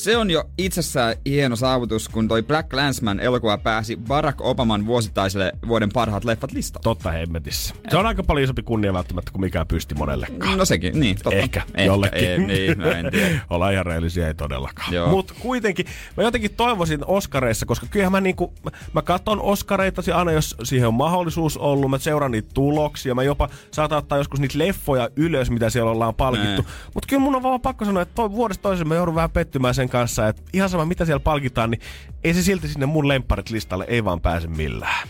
[0.00, 5.52] Se on jo itsessään hieno saavutus, kun toi Black Landsman elokuva pääsi Barack Obaman vuosittaiselle
[5.68, 6.82] vuoden parhaat leffat listalle.
[6.82, 7.74] Totta hemmetissä.
[7.90, 10.58] Se on aika paljon isompi kunnia välttämättä kuin mikään pysti monellekaan.
[10.58, 11.38] No sekin, niin, totta.
[11.38, 12.28] Ehkä, jollekin.
[12.28, 13.40] Ei, niin, no en tiedä.
[13.50, 15.10] Ollaan ihan reellisiä, ei todellakaan.
[15.10, 15.86] Mutta kuitenkin,
[16.16, 18.54] mä jotenkin toivoisin Oscareissa, koska kyllähän mä niinku,
[18.92, 23.22] mä, katson Oscareita se aina, jos siihen on mahdollisuus ollut, mä seuraan niitä tuloksia, mä
[23.22, 26.64] jopa saatan ottaa joskus niitä leffoja ylös, mitä siellä ollaan palkittu.
[26.94, 29.74] Mutta kyllä mun on vaan pakko sanoa, että toi, vuodesta toiseen mä joudun vähän pettymään
[29.74, 31.80] sen kanssa, että ihan sama mitä siellä palkitaan, niin
[32.24, 35.08] ei se silti sinne mun lemparit listalle ei vaan pääse millään.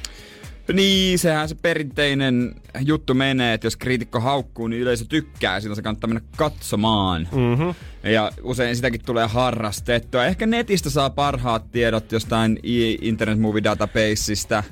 [0.73, 5.83] Niin, sehän se perinteinen juttu menee, että jos kriitikko haukkuu, niin yleisö tykkää, silloin se
[5.83, 7.29] kannattaa mennä katsomaan.
[7.33, 7.75] Mm-hmm.
[8.11, 10.25] Ja usein sitäkin tulee harrastettua.
[10.25, 12.59] Ehkä netistä saa parhaat tiedot jostain
[13.01, 14.63] Internet Movie Databaseista.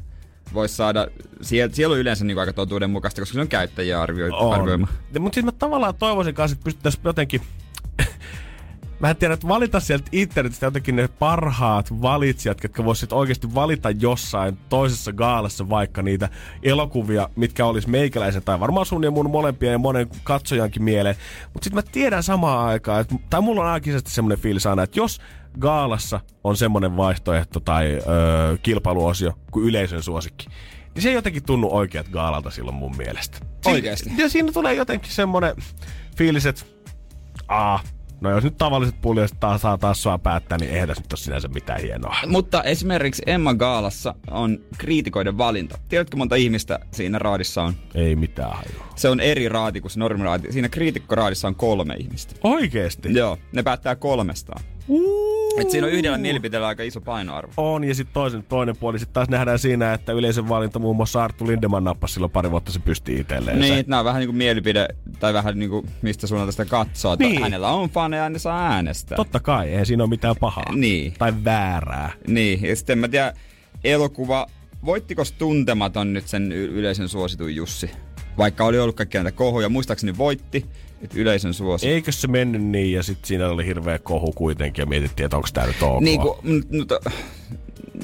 [0.54, 1.08] Voisi saada,
[1.42, 4.88] siellä, siellä on yleensä niin aika totuudenmukaista, koska se on käyttäjiä arvio, arvioima.
[5.18, 7.40] Mutta siis mä tavallaan toivoisin kanssa, että pystyttäisiin jotenkin...
[9.00, 13.90] Mä en tiedä, että valita sieltä internetistä jotenkin ne parhaat valitsijat, jotka voisivat oikeasti valita
[13.90, 16.28] jossain toisessa gaalassa vaikka niitä
[16.62, 21.16] elokuvia, mitkä olisi meikäläisen tai varmaan sun ja mun molempien ja monen katsojankin mieleen.
[21.54, 25.00] Mutta sitten mä tiedän samaan aikaan, että, tai mulla on ainakin semmoinen fiilis aina, että
[25.00, 25.20] jos
[25.60, 30.46] gaalassa on semmoinen vaihtoehto tai öö, kilpailuosio kuin yleisön suosikki,
[30.94, 33.38] niin se ei jotenkin tunnu oikeat gaalalta silloin mun mielestä.
[33.64, 34.10] Si- Oikeesti?
[34.16, 35.54] Ja siinä tulee jotenkin semmoinen
[36.16, 36.62] fiilis, että
[37.48, 37.80] aa,
[38.20, 41.18] no jos nyt tavalliset puljaiset taas saa taas sua päättää, niin eihän tässä nyt ole
[41.18, 42.16] sinänsä mitään hienoa.
[42.26, 45.78] Mutta esimerkiksi Emma Gaalassa on kriitikoiden valinta.
[45.88, 47.74] Tiedätkö monta ihmistä siinä raadissa on?
[47.94, 48.88] Ei mitään hajua.
[48.96, 50.52] Se on eri raati kuin se normiraati.
[50.52, 52.34] Siinä kriitikkoraadissa on kolme ihmistä.
[52.44, 53.14] Oikeesti?
[53.14, 54.62] Joo, ne päättää kolmestaan.
[55.58, 57.52] Et siinä on yhdellä mielipiteellä aika iso painoarvo.
[57.56, 61.24] On, ja sitten toisen, toinen puoli sitten taas nähdään siinä, että yleisön valinta muun muassa
[61.24, 63.58] Arttu Lindemann nappasi silloin pari vuotta se pysti itselleen.
[63.58, 64.88] Niin, nämä on vähän niin kuin mielipide,
[65.20, 67.12] tai vähän niin kuin mistä suunnalta sitä katsoo.
[67.12, 67.42] Että Niin.
[67.42, 69.16] Hänellä on faneja ja ne saa äänestää.
[69.16, 70.74] Totta kai, eihän siinä ole mitään pahaa.
[70.74, 71.14] Niin.
[71.18, 72.12] Tai väärää.
[72.26, 73.32] Niin, ja sitten mä tiedän,
[73.84, 74.46] elokuva,
[74.84, 77.90] voittiko Tuntematon nyt sen y- yleisön suosituin Jussi?
[78.38, 80.66] Vaikka oli ollut kaikkia näitä kohuja, muistaakseni voitti,
[81.02, 81.88] että yleisön suosi.
[81.88, 85.48] Eikö se mennyt niin, ja sitten siinä oli hirveä kohu kuitenkin, ja mietittiin, että onko
[85.54, 86.00] tämä nyt ok.
[86.00, 87.00] Niin kuin, mutta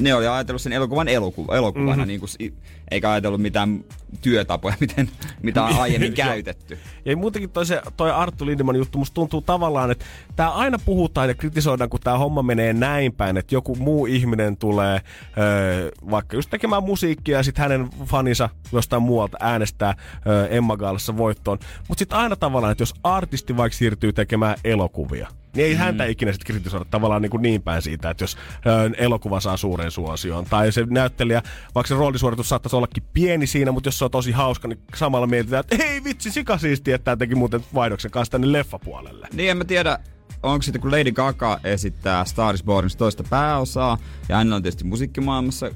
[0.01, 1.99] ne oli ajatellut sen elokuvan elokuva, elokuvana, Mhm.
[1.99, 2.09] mm-hmm.
[2.09, 2.55] niin kuin,
[2.91, 3.85] eikä ajatellut mitään
[4.20, 5.09] työtapoja, miten,
[5.43, 6.78] mitä on aiemmin käytetty.
[7.05, 10.05] Ja muutenkin toi, se, toi Arttu Lindemann juttu, musta tuntuu tavallaan, että
[10.37, 14.57] tää aina puhutaan ja kritisoidaan, kun tämä homma menee näin päin, että joku muu ihminen
[14.57, 15.01] tulee
[15.39, 19.95] öö, vaikka just tekemään musiikkia ja sitten hänen faninsa jostain muualta äänestää
[20.26, 21.59] öö, Emma Gaalassa voittoon.
[21.89, 25.78] Mutta sitten aina tavallaan, että jos artisti vaikka siirtyy tekemään elokuvia, niin ei mm.
[25.78, 29.57] häntä ikinä sitten kritisoida tavallaan niin, kuin niin päin siitä, että jos ö, elokuva saa
[29.57, 30.45] suuren suosion.
[30.45, 31.43] Tai se näyttelijä,
[31.74, 35.26] vaikka se roolisuoritus saattaisi ollakin pieni siinä, mutta jos se on tosi hauska, niin samalla
[35.26, 39.28] mietitään, että hei vitsi, sikasiisti, että tämä teki muuten vaihdoksen kanssa tänne leffapuolelle.
[39.32, 39.98] Niin en mä tiedä,
[40.42, 42.54] onko sitten kun Lady Gaga esittää Star
[42.86, 43.98] is toista pääosaa,
[44.28, 45.70] ja hänellä on tietysti musiikkimaailmassa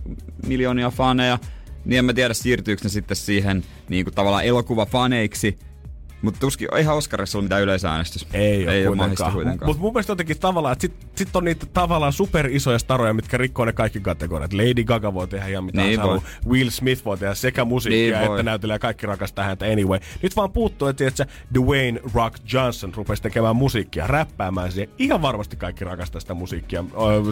[0.46, 1.38] miljoonia faneja,
[1.84, 5.58] niin en mä tiedä siirtyykö ne sitten siihen niin kuin tavallaan elokuvafaneiksi,
[6.22, 8.26] mutta tuskin, eihän Oscarissa ollut mitään yleisäänestys.
[8.32, 9.44] Ei ole ei ole mahdollista kuitenkaan.
[9.44, 9.68] kuitenkaan.
[9.68, 13.64] Mutta mun mielestä jotenkin tavallaan, että sit, sit on niitä tavallaan superisoja staroja, mitkä rikkoo
[13.64, 14.52] ne kaikki kategoriat.
[14.52, 16.20] Lady Gaga voi tehdä ihan mitä Niin voi.
[16.48, 18.78] Will Smith voi tehdä sekä musiikkia Niin että näytelijä.
[18.78, 20.00] Kaikki rakastaa häntä anyway.
[20.22, 24.88] Nyt vaan puuttuu, että tiedätkö, Dwayne Rock Johnson rupesi tekemään musiikkia, räppäämään siihen.
[24.98, 26.84] Ihan varmasti kaikki rakastaa sitä musiikkia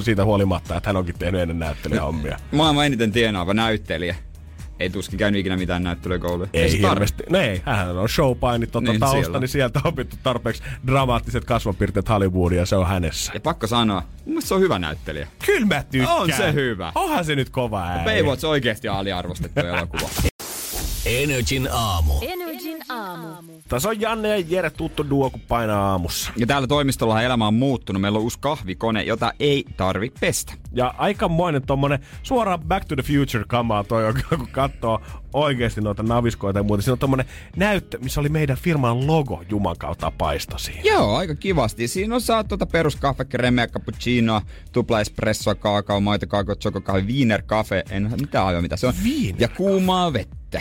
[0.03, 2.39] siitä huolimatta, että hän onkin tehnyt ennen näyttelijähommia.
[2.53, 4.16] Maailman eniten tienaava näyttelijä.
[4.81, 6.49] Ei tuskin käynyt ikinä mitään näyttelykouluja.
[6.53, 6.89] Ei tarvi.
[6.89, 7.22] hirveästi.
[7.31, 9.39] No ei, hän on showpainit tuota Niin, tausta, siellä.
[9.41, 13.33] niin sieltä on opittu tarpeeksi dramaattiset kasvopirteet Hollywoodia se on hänessä.
[13.35, 15.29] Ja pakko sanoa, mun se on hyvä näyttelijä.
[15.47, 16.16] Kyllä mä tykkään.
[16.16, 16.93] On se hyvä.
[16.95, 18.05] Onhan se nyt kova ääni.
[18.05, 20.09] Baywatch oikeasti aliarvostettu elokuva.
[21.07, 22.12] Energin aamu.
[22.20, 23.28] Energin aamu.
[23.68, 26.32] Tässä on Janne ja Jere tuttu duo, kun painaa aamussa.
[26.36, 28.02] Ja täällä toimistolla elämä on muuttunut.
[28.02, 30.52] Meillä on uusi kahvikone, jota ei tarvi pestä.
[30.72, 35.00] Ja aikamoinen tommonen suoraan Back to the Future kamaa toi, kun katsoo
[35.32, 36.82] oikeasti noita naviskoita ja muuta.
[36.82, 37.26] Siinä on tommonen
[37.57, 40.80] näyttö, missä oli meidän firman logo Juman kautta paisto siinä.
[40.84, 41.88] Joo, aika kivasti.
[41.88, 44.42] Siinä on saat tuota peruskahve, kremeä, cappuccinoa,
[44.72, 48.94] tupla espresso, kaakao, maito, kaakao, chokokahve, wiener kafe, en mitä aio mitä se on.
[49.04, 50.61] Wiener ja kuumaa vettä.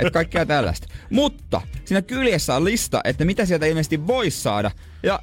[0.00, 0.86] Et kaikkea tällaista.
[1.10, 4.70] Mutta siinä kyljessä on lista, että mitä sieltä ilmeisesti voisi saada.
[5.02, 5.20] Ja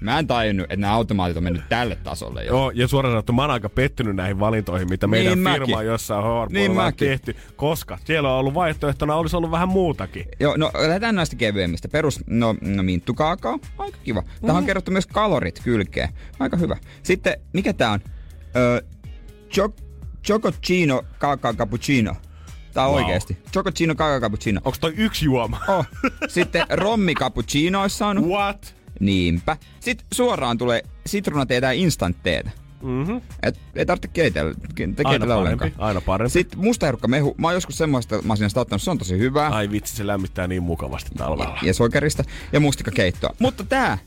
[0.00, 2.52] mä en tajunnut, että nämä automaatit on mennyt tälle tasolle jo.
[2.52, 5.76] Joo, ja suoraan sanottuna mä oon aika pettynyt näihin valintoihin, mitä meidän Niin firma mäkin.
[5.76, 10.24] on jossain Horpoilla Niin on tehty, koska siellä on ollut vaihtoehtona, olisi ollut vähän muutakin.
[10.40, 11.88] Joo, no lähdetään näistä kevyemmistä.
[11.88, 14.22] Perus, no, no minttukaakao, aika kiva.
[14.40, 16.76] Tähän on kerrottu myös kalorit kylkeen, aika hyvä.
[17.02, 18.00] Sitten, mikä tää on?
[18.56, 18.80] Öö,
[19.50, 19.82] cho-
[20.26, 22.16] Chococino Kakao Cappuccino.
[22.74, 23.02] Tää on Wow.
[23.04, 23.38] oikeesti.
[23.52, 24.60] Chococino Kakao Cappuccino.
[24.64, 25.60] Onko toi yksi juoma?
[25.68, 25.86] Oh.
[26.28, 28.28] Sitten rommi cappuccinoissa on.
[28.28, 28.74] What?
[29.00, 29.56] Niinpä.
[29.80, 32.50] Sitten suoraan tulee sitruunateetä ja instant teetä.
[32.82, 33.16] Mhm.
[33.42, 35.72] Et ei tarvitse keitellä, ke- Aina keitellä parempi, ollenkaan.
[35.78, 36.30] aina parempi.
[36.30, 37.34] Sitten mustaherukkamehu.
[37.38, 39.48] Mä oon joskus semmoista masinasta ottanut, se on tosi hyvää.
[39.48, 41.58] Ai vitsi, se lämmittää niin mukavasti talvella.
[41.62, 43.34] ja sokerista ja mustikakeittoa.
[43.38, 43.98] Mutta tää,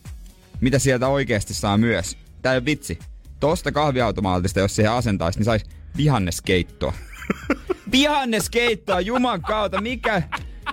[0.61, 2.99] mitä sieltä oikeasti saa myös, tää ei ole vitsi.
[3.39, 5.65] Tosta kahviautomaalista, jos siihen asentaisi, niin sais
[5.97, 6.93] vihanneskeittoa.
[7.95, 10.21] vihanneskeittoa, juman kautta, mikä...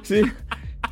[0.02, 0.32] Si-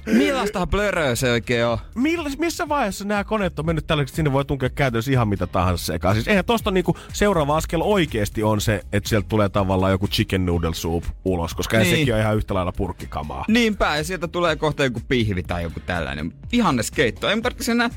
[0.07, 1.79] Millaista blöröä se oikein on?
[1.95, 5.47] Milles, missä vaiheessa nämä koneet on mennyt tällaiseksi, että sinne voi tunkea käytännössä ihan mitä
[5.47, 6.15] tahansa sekaan?
[6.15, 10.47] Siis eihän tosta niinku seuraava askel oikeasti on se, että sieltä tulee tavallaan joku chicken
[10.47, 11.97] noodle soup ulos, koska niin.
[11.97, 13.45] Sekin on ihan yhtä lailla purkkikamaa.
[13.49, 16.33] Niinpä, ja sieltä tulee kohta joku pihvi tai joku tällainen.
[16.53, 17.29] Vihanneskeitto.
[17.29, 17.91] Ei mun tarvitse enää,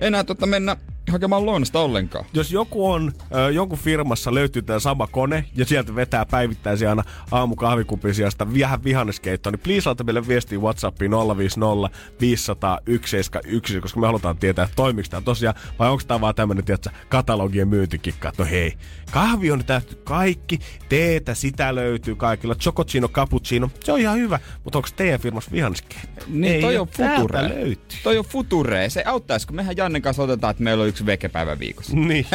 [0.00, 0.76] enää tota mennä
[1.10, 2.24] hakemaan lounasta ollenkaan.
[2.34, 7.02] Jos joku on, ö, jonkun firmassa löytyy tämä sama kone ja sieltä vetää päivittäisiä aina
[7.30, 14.06] aamukahvikupin sijasta vähän vihanneskeittoa, niin please laita meille viestiä Whatsappiin 050 500 171, koska me
[14.06, 18.44] halutaan tietää, että toimiko tämä tosiaan vai onko tämä vaan tämmöinen, tiedätkö, katalogien myyntikikka, no
[18.44, 18.74] hei,
[19.10, 20.58] kahvi on tähty kaikki,
[20.88, 26.24] teetä, sitä löytyy kaikilla, chococino, cappuccino, se on ihan hyvä, mutta onko teidän firmassa vihanneskeitto?
[26.28, 27.48] Niin, Ei toi on future.
[27.48, 27.98] löytyy.
[28.02, 28.90] Toi on future.
[28.90, 31.92] Se auttaisi, kun mehän Jannen kanssa otetaan, että meillä on yksi vekepäivä viikossa.
[32.10, 32.26] Niin,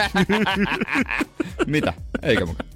[1.65, 1.93] Mitä?
[2.23, 2.69] Eikö mukaan?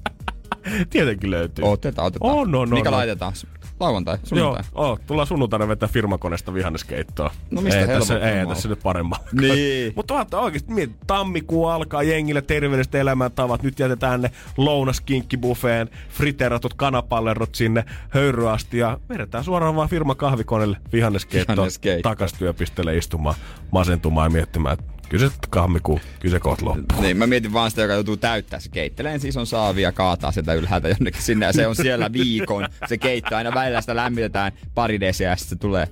[0.89, 1.65] tietenkin löytyy.
[1.65, 2.31] Otetaan, otetaan.
[2.31, 2.97] On, on, Mikä on, on.
[2.97, 3.34] laitetaan?
[3.80, 4.64] Lauantai, Joo, sunnuntai.
[4.76, 7.31] oh, tullaan sunnuntaina vetää firmakoneesta vihanneskeittoa.
[7.51, 9.23] No mistä ei tässä, ei tässä nyt paremmalla.
[9.41, 9.93] Niin.
[9.95, 13.64] Mutta tuotta oikeesti mieti, tammikuu alkaa jengille terveelliset elämäntavat.
[13.64, 21.56] Nyt jätetään ne lounaskinkkibuffeen, friteeratut kanapallerot sinne höyryasti ja vedetään suoraan vaan firman kahvikoneelle vihanneskeittoa
[21.56, 22.10] Vihanneskeitto.
[22.10, 23.35] takas työpisteelle istumaan,
[23.72, 27.02] masentumaan ja miettimään, että kyllä se tammikuu, kyllä se kohta loppuu.
[27.02, 28.60] Niin, mä mietin vaan sitä, joka joutuu täyttää.
[28.60, 31.45] Se keittelee siis on saavia kaataa sitä ylhäältä jonnekin sinne.
[31.45, 32.68] Ja se on siellä viikon.
[32.88, 35.88] Se keitto aina välillä sitä lämmitetään pari desiä ja sitten se tulee.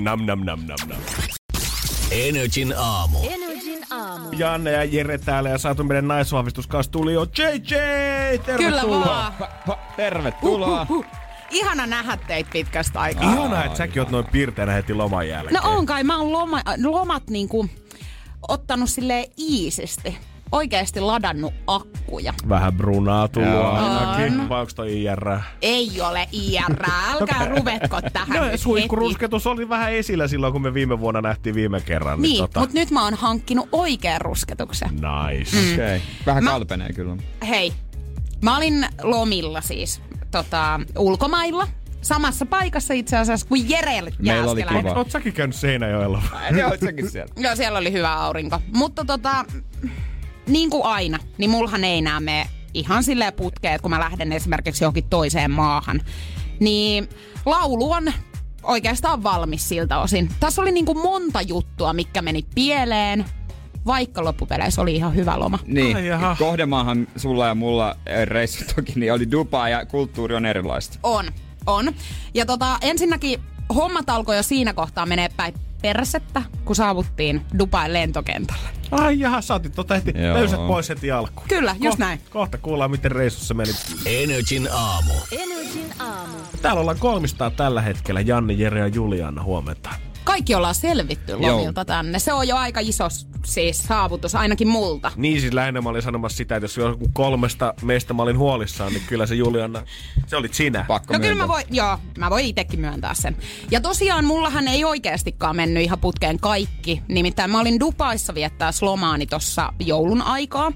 [0.00, 0.98] Nam, nam, nam, nam, nam.
[2.10, 3.18] Energin aamu.
[3.22, 4.28] Energin aamu.
[4.32, 7.74] Janne ja Jere täällä ja saatu meidän naisvahvistus kanssa tuli jo JJ!
[8.46, 8.56] Tervetuloa!
[8.56, 8.82] Kyllä
[9.66, 9.78] vaan.
[9.96, 10.86] Tervetuloa.
[10.88, 11.04] Huh.
[11.50, 13.32] Ihana nähdä teitä pitkästä aikaa.
[13.32, 15.62] Ihanaa, että säkin oot noin pirteänä heti loman jälkeen.
[15.62, 17.68] No on kai, mä oon loma, lomat niinku
[18.48, 20.18] ottanut sille iisisti.
[20.52, 22.34] Oikeesti ladannut akkuja.
[22.48, 23.70] Vähän brunaa tullut Joo.
[23.70, 24.40] ainakin.
[24.40, 24.48] On.
[24.48, 25.38] Vai onks toi IR?
[25.62, 26.62] Ei ole IR,
[27.10, 28.62] älkää ruvetko tähän No, nyt heti.
[28.62, 32.22] suihkurusketus oli vähän esillä silloin, kun me viime vuonna nähtiin viime kerran.
[32.22, 34.90] Niin, tota, mutta nyt mä oon hankkinut oikean rusketuksen.
[34.90, 35.56] Nice.
[35.56, 35.72] Mm.
[35.72, 35.74] Okei.
[35.96, 36.00] Okay.
[36.26, 37.16] Vähän Mä- kalpenee kyllä.
[37.48, 37.72] Hei,
[38.42, 40.00] mä olin lomilla siis
[40.30, 41.68] tota, ulkomailla.
[42.04, 44.92] Samassa paikassa itse asiassa kuin Jere Meillä oli kiva.
[44.92, 46.22] Oot säkin käynyt Seinäjoella?
[46.58, 47.34] Joo, oot säkin siellä.
[47.36, 48.60] Joo, siellä oli hyvä aurinko.
[48.72, 49.44] Mutta tota,
[50.46, 54.84] niin kuin aina, niin mulhan ei enää mene ihan silleen putkeet, kun mä lähden esimerkiksi
[54.84, 56.00] johonkin toiseen maahan.
[56.60, 57.08] Niin
[57.46, 58.12] laulu on
[58.62, 60.28] oikeastaan valmis siltä osin.
[60.40, 63.24] Tässä oli niin kuin monta juttua, mikä meni pieleen,
[63.86, 65.58] vaikka loppupeleissä oli ihan hyvä loma.
[65.66, 66.36] Niin, Ai jaha.
[66.38, 70.98] kohdemaahan sulla ja mulla reissu toki niin oli Dubai ja kulttuuri on erilaista.
[71.02, 71.24] On,
[71.66, 71.92] on.
[72.34, 73.40] Ja tota, ensinnäkin
[73.74, 78.68] hommat alkoi jo siinä kohtaa menee päin persettä, kun saavuttiin Dubain lentokentälle.
[78.90, 81.48] Ai jaha, sä otit tota heti löysät pois heti alkuun.
[81.48, 82.20] Kyllä, just näin.
[82.30, 83.72] Kohta kuullaan, miten reissussa meni.
[84.06, 85.12] Energin aamu.
[85.32, 86.34] Energin aamu.
[86.62, 88.20] Täällä ollaan kolmistaan tällä hetkellä.
[88.20, 89.90] Janne, Jere ja Juliana, huomenta.
[90.24, 91.84] Kaikki ollaan selvitty lomilta Joo.
[91.84, 92.18] tänne.
[92.18, 93.08] Se on jo aika iso
[93.44, 95.12] siis saavutus, ainakin multa.
[95.16, 98.92] Niin siis lähinnä mä olin sanomassa sitä, että jos joku kolmesta meistä mä olin huolissaan,
[98.92, 99.82] niin kyllä se Juliana,
[100.26, 100.84] se olit sinä.
[100.88, 103.36] Pakko No kyllä mä voin, joo, mä voin itekin myöntää sen.
[103.70, 107.02] Ja tosiaan mullahan ei oikeastikaan mennyt ihan putkeen kaikki.
[107.08, 110.72] Nimittäin mä olin Dubaissa viettää slomaani tossa joulun aikaa.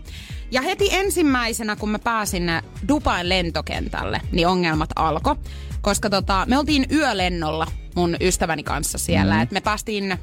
[0.51, 2.51] Ja heti ensimmäisenä, kun mä pääsin
[2.89, 5.37] Dubain lentokentälle, niin ongelmat alkoi.
[5.81, 9.35] Koska tota, me oltiin yölennolla mun ystäväni kanssa siellä.
[9.35, 9.43] Mm.
[9.43, 10.19] Et me päästiin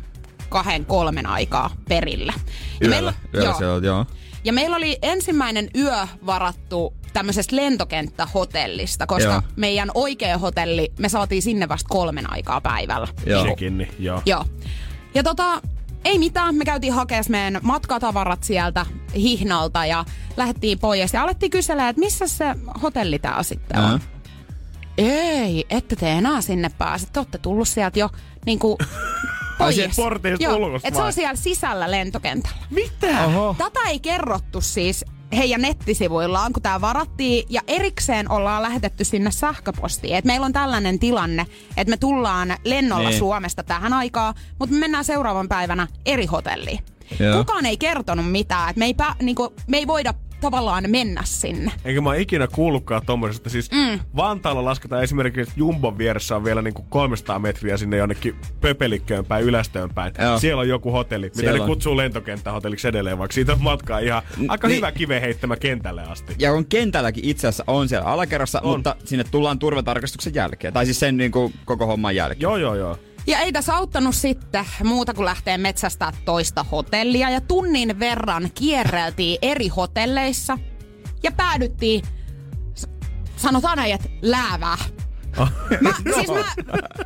[0.50, 2.34] kahden, kolmen aikaa perille.
[2.82, 3.58] Ja Yöllä, yöllä joo.
[3.58, 4.06] siellä, joo.
[4.44, 9.42] Ja meillä oli ensimmäinen yö varattu tämmöisestä lentokenttähotellista, koska Joo.
[9.56, 13.08] meidän oikea hotelli, me saatiin sinne vasta kolmen aikaa päivällä.
[13.26, 13.46] Joo.
[13.46, 14.22] Sekin, niin joo.
[14.26, 14.46] Joo.
[15.16, 15.62] Ja tota,
[16.06, 20.06] ei mitään, me käytiin hakemaan meidän matkatavarat sieltä hihnalta ja
[20.38, 22.46] lähdettiin pois ja alettiin kysellä, että missä se
[22.82, 23.86] hotelli tää sitten on.
[23.86, 24.00] Aha.
[24.98, 27.08] Ei, ette te enää sinne pääse.
[27.14, 28.10] Te olette tullut sieltä jo
[28.46, 29.76] niinku Ai pois.
[29.76, 32.58] sieltä porteista Joo, ulkosta et se on siellä sisällä lentokentällä.
[32.70, 33.26] Mitä?
[33.26, 33.56] Oho.
[33.58, 35.06] Tätä ei kerrottu siis
[35.36, 37.46] heidän nettisivuillaan, kun tämä varattiin.
[37.50, 40.16] Ja erikseen ollaan lähetetty sinne sähköpostiin.
[40.16, 41.46] Että meillä on tällainen tilanne,
[41.78, 43.20] että me tullaan lennolla Niin.
[43.20, 46.80] Suomesta tähän aikaan, mutta me mennään seuraavan päivänä eri hotelliin.
[47.20, 47.38] Joo.
[47.38, 48.70] Kukaan ei kertonut mitään.
[48.70, 51.72] Että me, ei pä, niinku, me ei voida tavallaan mennä sinne.
[51.86, 53.50] Enkä mä oon ikinä kuullutkaan tommosesta.
[53.50, 54.00] Siis mm.
[54.16, 59.46] Vantaalla lasketaan esimerkiksi, että Jumbon vieressä on vielä niinku 300 metriä sinne jonnekin pöpelikköön päin,
[59.46, 60.14] ylästöön päin.
[60.22, 60.40] Joo.
[60.40, 61.68] Siellä on joku hotelli, mitä Siellä ne on.
[61.70, 64.78] kutsuu lentokenttähotelliksi edelleen, vaikka siitä on matkaa ihan aika niin.
[64.78, 66.36] hyvä kive heittämä kentälle asti.
[66.40, 68.70] Ja on kentälläkin itse asiassa on siellä alakerrassa, On.
[68.70, 70.74] mutta sinne tullaan turvatarkastuksen jälkeen.
[70.74, 72.42] Tai siis sen niin kuin, koko homman jälkeen.
[72.42, 72.98] Joo, joo, joo.
[73.28, 77.30] Ja ei tässä auttanut sitten muuta kuin lähteä metsästää toista hotellia.
[77.30, 80.58] Ja tunnin verran kierreltiin eri hotelleissa
[81.24, 82.02] ja päädyttiin,
[83.38, 84.78] sanotaan näin, että läävää.
[85.82, 86.44] Mä, siis mä,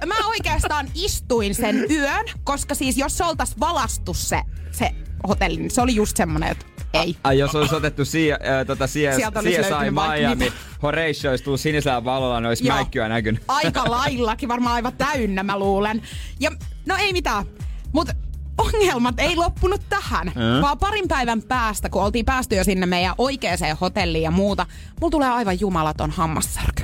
[0.06, 4.42] mä oikeastaan istuin sen yön, koska siis jos se oltais valastu se,
[4.72, 4.92] se
[5.28, 7.16] hotelli, niin se oli just semmonen, että ei.
[7.24, 10.54] Ai jos olisi otettu si- äh, tota CS, CSI Miami.
[10.84, 12.76] Horatio olisi tullut sinisellä valolla, ne olisi Joo.
[12.76, 13.44] mäikkyä näkynyt.
[13.48, 16.02] Aika laillakin, varmaan aivan täynnä mä luulen.
[16.40, 16.52] Ja
[16.86, 17.46] no ei mitään,
[17.94, 18.14] mutta
[18.58, 20.62] ongelmat ei loppunut tähän, Mm.
[20.62, 24.66] vaan parin päivän päästä, kun oltiin päästy jo sinne meidän oikeaan hotelliin ja muuta,
[25.02, 26.84] mulla tulee aivan jumalaton hammassärky.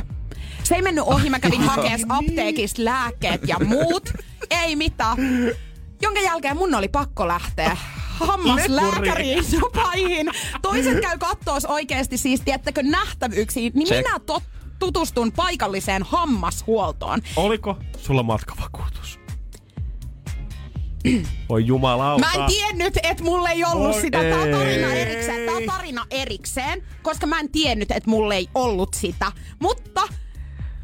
[0.66, 4.14] Se ei mennyt ohi, mä kävin hakemaan apteekista lääkkeet ja muut.
[4.50, 5.18] Ei mitään.
[6.02, 7.78] Jonka jälkeen mun oli pakko lähteä
[8.20, 10.32] hammaslääkäriin sopaihin.
[10.62, 13.72] Toiset käy kattoos oikeasti siis, tiettäkö, nähtävyyksiin.
[13.76, 14.08] Niin Check.
[14.08, 14.44] minä tot,
[14.80, 17.22] tutustun paikalliseen hammashuoltoon.
[17.36, 19.20] Oliko sulla matkavakuutus?
[21.50, 22.26] Voi jumalauta.
[22.26, 24.18] Mä en tiennyt, että mulla ei ollut Voi sitä.
[24.18, 25.46] Tää on tarina erikseen.
[25.46, 29.32] Tää on tarina erikseen, koska mä en tiennyt, että mulla ei ollut sitä.
[29.60, 30.02] Mutta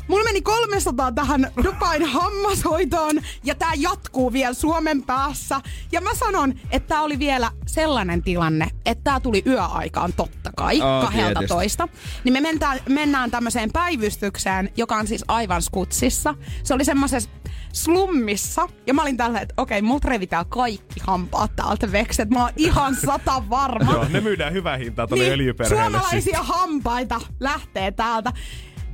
[0.07, 5.61] Mulla meni 300 tähän Dubain hammashoitoon ja tää jatkuu vielä Suomen päässä.
[5.91, 10.82] Ja mä sanon, että tää oli vielä sellainen tilanne, että tää tuli yöaikaan totta kai,
[10.82, 11.88] Aa, 12.
[12.23, 16.36] Niin me mentään, mennään tämmöiseen päivystykseen, joka on siis aivan skutsissa.
[16.64, 17.30] Se oli semmoisessa
[17.73, 18.68] slummissa.
[18.88, 22.22] Ja mä olin tällä, että okei, multa revitään kaikki hampaat täältä veksi.
[22.22, 23.91] Että mä oon ihan sata varma.
[23.91, 25.84] Joo, ne myydään hyvää hintaa tuonne niin, öljyperheelle.
[25.84, 28.34] Suomalaisia hampaita lähtee täältä.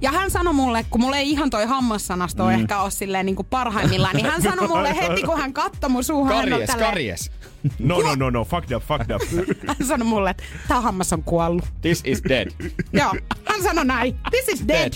[0.01, 2.49] Ja hän sanoi mulle, kun mulla ei ihan toi hammassanasto mm.
[2.51, 6.03] ehkä ole silleen niin kuin parhaimmillaan, niin hän sanoi mulle heti, kun hän katsoi mun
[6.03, 7.31] suuhun, Karjes, tälleen- karjes.
[7.79, 9.47] No, no, no, no, fuck up, fuck up.
[9.67, 11.65] hän sanoi mulle, että tää hammas on kuollut.
[11.81, 12.47] This is dead.
[12.93, 13.13] Joo,
[13.45, 14.79] hän sanoi näin, this is dead.
[14.79, 14.93] dead.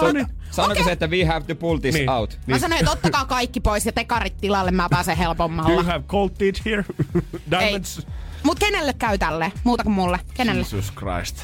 [0.00, 0.26] So, niin.
[0.50, 0.84] Sanoiko Okei.
[0.84, 2.10] se, että we have to pull this Niin.
[2.10, 2.38] out?
[2.46, 5.82] Mä sanoin, että ottakaa kaikki pois ja tekarit tilalle, mä pääsen Do you helpommalla.
[5.82, 6.84] have gold teeth here?
[7.14, 7.22] Ei.
[7.50, 8.06] Diamonds?
[8.42, 9.52] Mut kenelle käy tälle?
[9.64, 10.20] Muuta kuin mulle.
[10.34, 10.60] Kenelle?
[10.60, 11.36] Jesus Christ.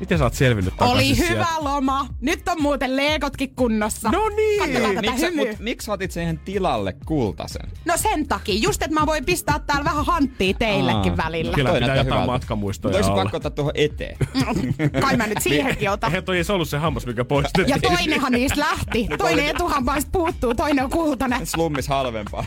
[0.00, 1.32] Miten sä oot selvinnyt takaisin Oli sieltä?
[1.32, 2.06] hyvä loma.
[2.20, 4.10] Nyt on muuten leekotkin kunnossa.
[4.10, 4.58] No niin.
[4.62, 7.68] Katsotaan tätä Miksi mut, miksi sä otit siihen tilalle kultasen?
[7.84, 8.54] No sen takia.
[8.58, 11.16] Just, että mä voin pistää täällä vähän hanttia teillekin Aa.
[11.24, 11.54] välillä.
[11.54, 12.26] Kyllä Toi pitää jotain hyvältä.
[12.32, 13.22] matkamuistoja olisi olla.
[13.22, 14.16] pakko ottaa tuohon eteen.
[15.00, 16.10] Kai mä nyt siihenkin otan.
[16.10, 17.68] Eihän toi edes ollut se hammas, mikä poistettiin.
[17.68, 19.08] Ja toinenhan niistä lähti.
[19.18, 21.46] Toinen etuhampaista puuttuu, toinen on kultainen.
[21.46, 22.44] Slummis halvempaa.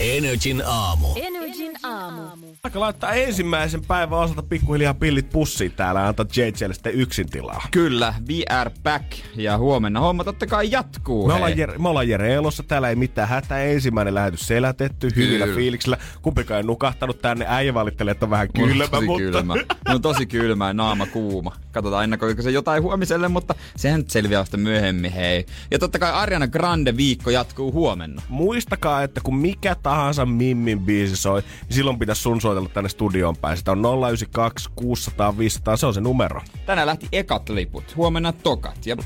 [0.00, 1.08] Energin aamu.
[1.46, 2.22] Energin aamu.
[2.64, 7.62] Aika laittaa ensimmäisen päivän osalta pikkuhiljaa pillit pussiin täällä ja antaa JJlle sitten yksin tilaa.
[7.70, 9.04] Kyllä, VR back.
[9.36, 11.26] Ja huomenna homma totta kai jatkuu.
[11.26, 11.36] Me hei.
[11.36, 13.62] ollaan, Jere, me ollaan Jere Elossa, täällä ei mitään hätää.
[13.62, 15.56] Ensimmäinen lähetys selätetty, hyvillä Kyllä.
[15.56, 15.98] fiiliksillä.
[16.22, 17.46] Kumpikaan ei nukahtanut tänne.
[17.48, 19.22] Äijä valittelee, että on vähän kylmä, tosi mutta...
[19.22, 19.54] kylmä.
[19.88, 21.56] No on tosi kylmä ja naama kuuma.
[21.72, 25.46] Katsotaan ennakoiko se jotain huomiselle, mutta sehän nyt selviää vasta myöhemmin, hei.
[25.70, 28.22] Ja totta kai Ariana Grande viikko jatkuu huomenna.
[28.28, 33.36] Muistakaa, että kun mikä tahansa Mimmin biisi soi, niin silloin pitäisi sun soitella tänne studioon
[33.36, 33.56] päin.
[33.58, 36.40] Sitä on 092 600 500, se on se numero.
[36.66, 38.96] Tänään lähti ekat liput, huomenna tokat ja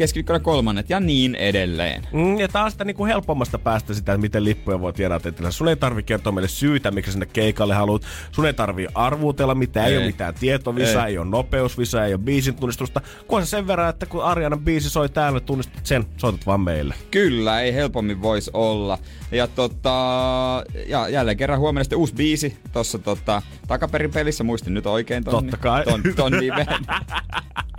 [0.00, 2.06] keskiviikkona kolmannet ja niin edelleen.
[2.12, 5.20] Mm, ja taas sitä niinku helpommasta päästä sitä, että miten lippuja voi tiedä.
[5.24, 8.02] Että sun ei tarvi kertoa meille syytä, miksi sinne keikalle haluat.
[8.32, 9.98] Sun ei tarvi arvuutella mitään, ei, Ei.
[9.98, 11.10] ole mitään tietovisaa, ei.
[11.12, 11.18] Ei.
[11.18, 13.00] ole nopeusvisaa, ei ole biisin tunnistusta.
[13.26, 16.94] Kun se sen verran, että kun Ariana biisi soi täällä, tunnistat sen, soitat vaan meille.
[17.10, 18.98] Kyllä, ei helpommin voisi olla.
[19.32, 19.90] Ja tota,
[20.86, 25.32] ja jälleen kerran huomenna sitten uusi biisi tossa tota, takaperin pelissä, muistin nyt oikein ton,
[25.44, 25.84] Totta kai.
[25.84, 26.66] ton, ton nimen.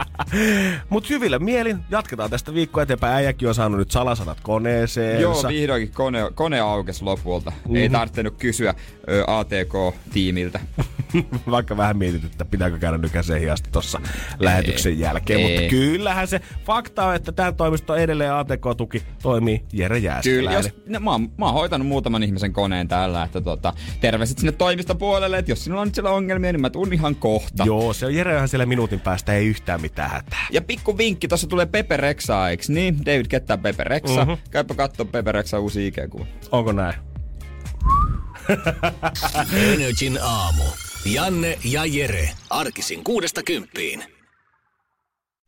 [0.90, 3.14] Mut hyvillä mielin, jatketaan tästä viikkoa eteenpäin.
[3.14, 5.22] Äijäkin on saanut nyt salasanat koneeseen.
[5.22, 7.50] Joo, vihdoinkin kone, kone aukesi lopulta.
[7.50, 7.76] Mm-hmm.
[7.76, 8.74] Ei tarvinnut kysyä
[9.10, 10.60] ö, ATK-tiimiltä.
[11.52, 14.02] Vaikka vähän mietit, että pitääkö käydä nykäiseen hiasta tuossa
[14.40, 15.40] lähetyksen jälkeen.
[15.40, 15.56] ei.
[15.56, 20.54] Mutta kyllähän se fakta on, että tämän toimisto edelleen ATK-tuki toimii Jere Kyllä, Jääskeläinen.
[20.54, 24.52] jos, no, mä, oon, mä oon hoitanut muutaman ihmisen koneen tällä, että tota, terveiset sinne
[24.52, 27.64] toimistopuolelle, että jos sinulla on nyt siellä ongelmia, niin mä tuun ihan kohta.
[27.66, 30.48] Joo, se on Jere ihan siellä minuutin päästä, ei yhtään mitään hätää.
[30.52, 33.06] Ja pikku vinkki, tuossa tulee Pepe Rexaa, eiks niin?
[33.06, 34.26] David Kettä Pepe Rexa.
[34.26, 34.34] Mhm.
[34.52, 36.26] Käypä kattoo Pepe Rexa uusi IG-kuva.
[36.52, 36.96] Onko näin?
[39.74, 40.64] Energin aamu.
[41.06, 42.30] Janne ja Jere.
[42.50, 44.04] Arkisin kuudesta kymppiin.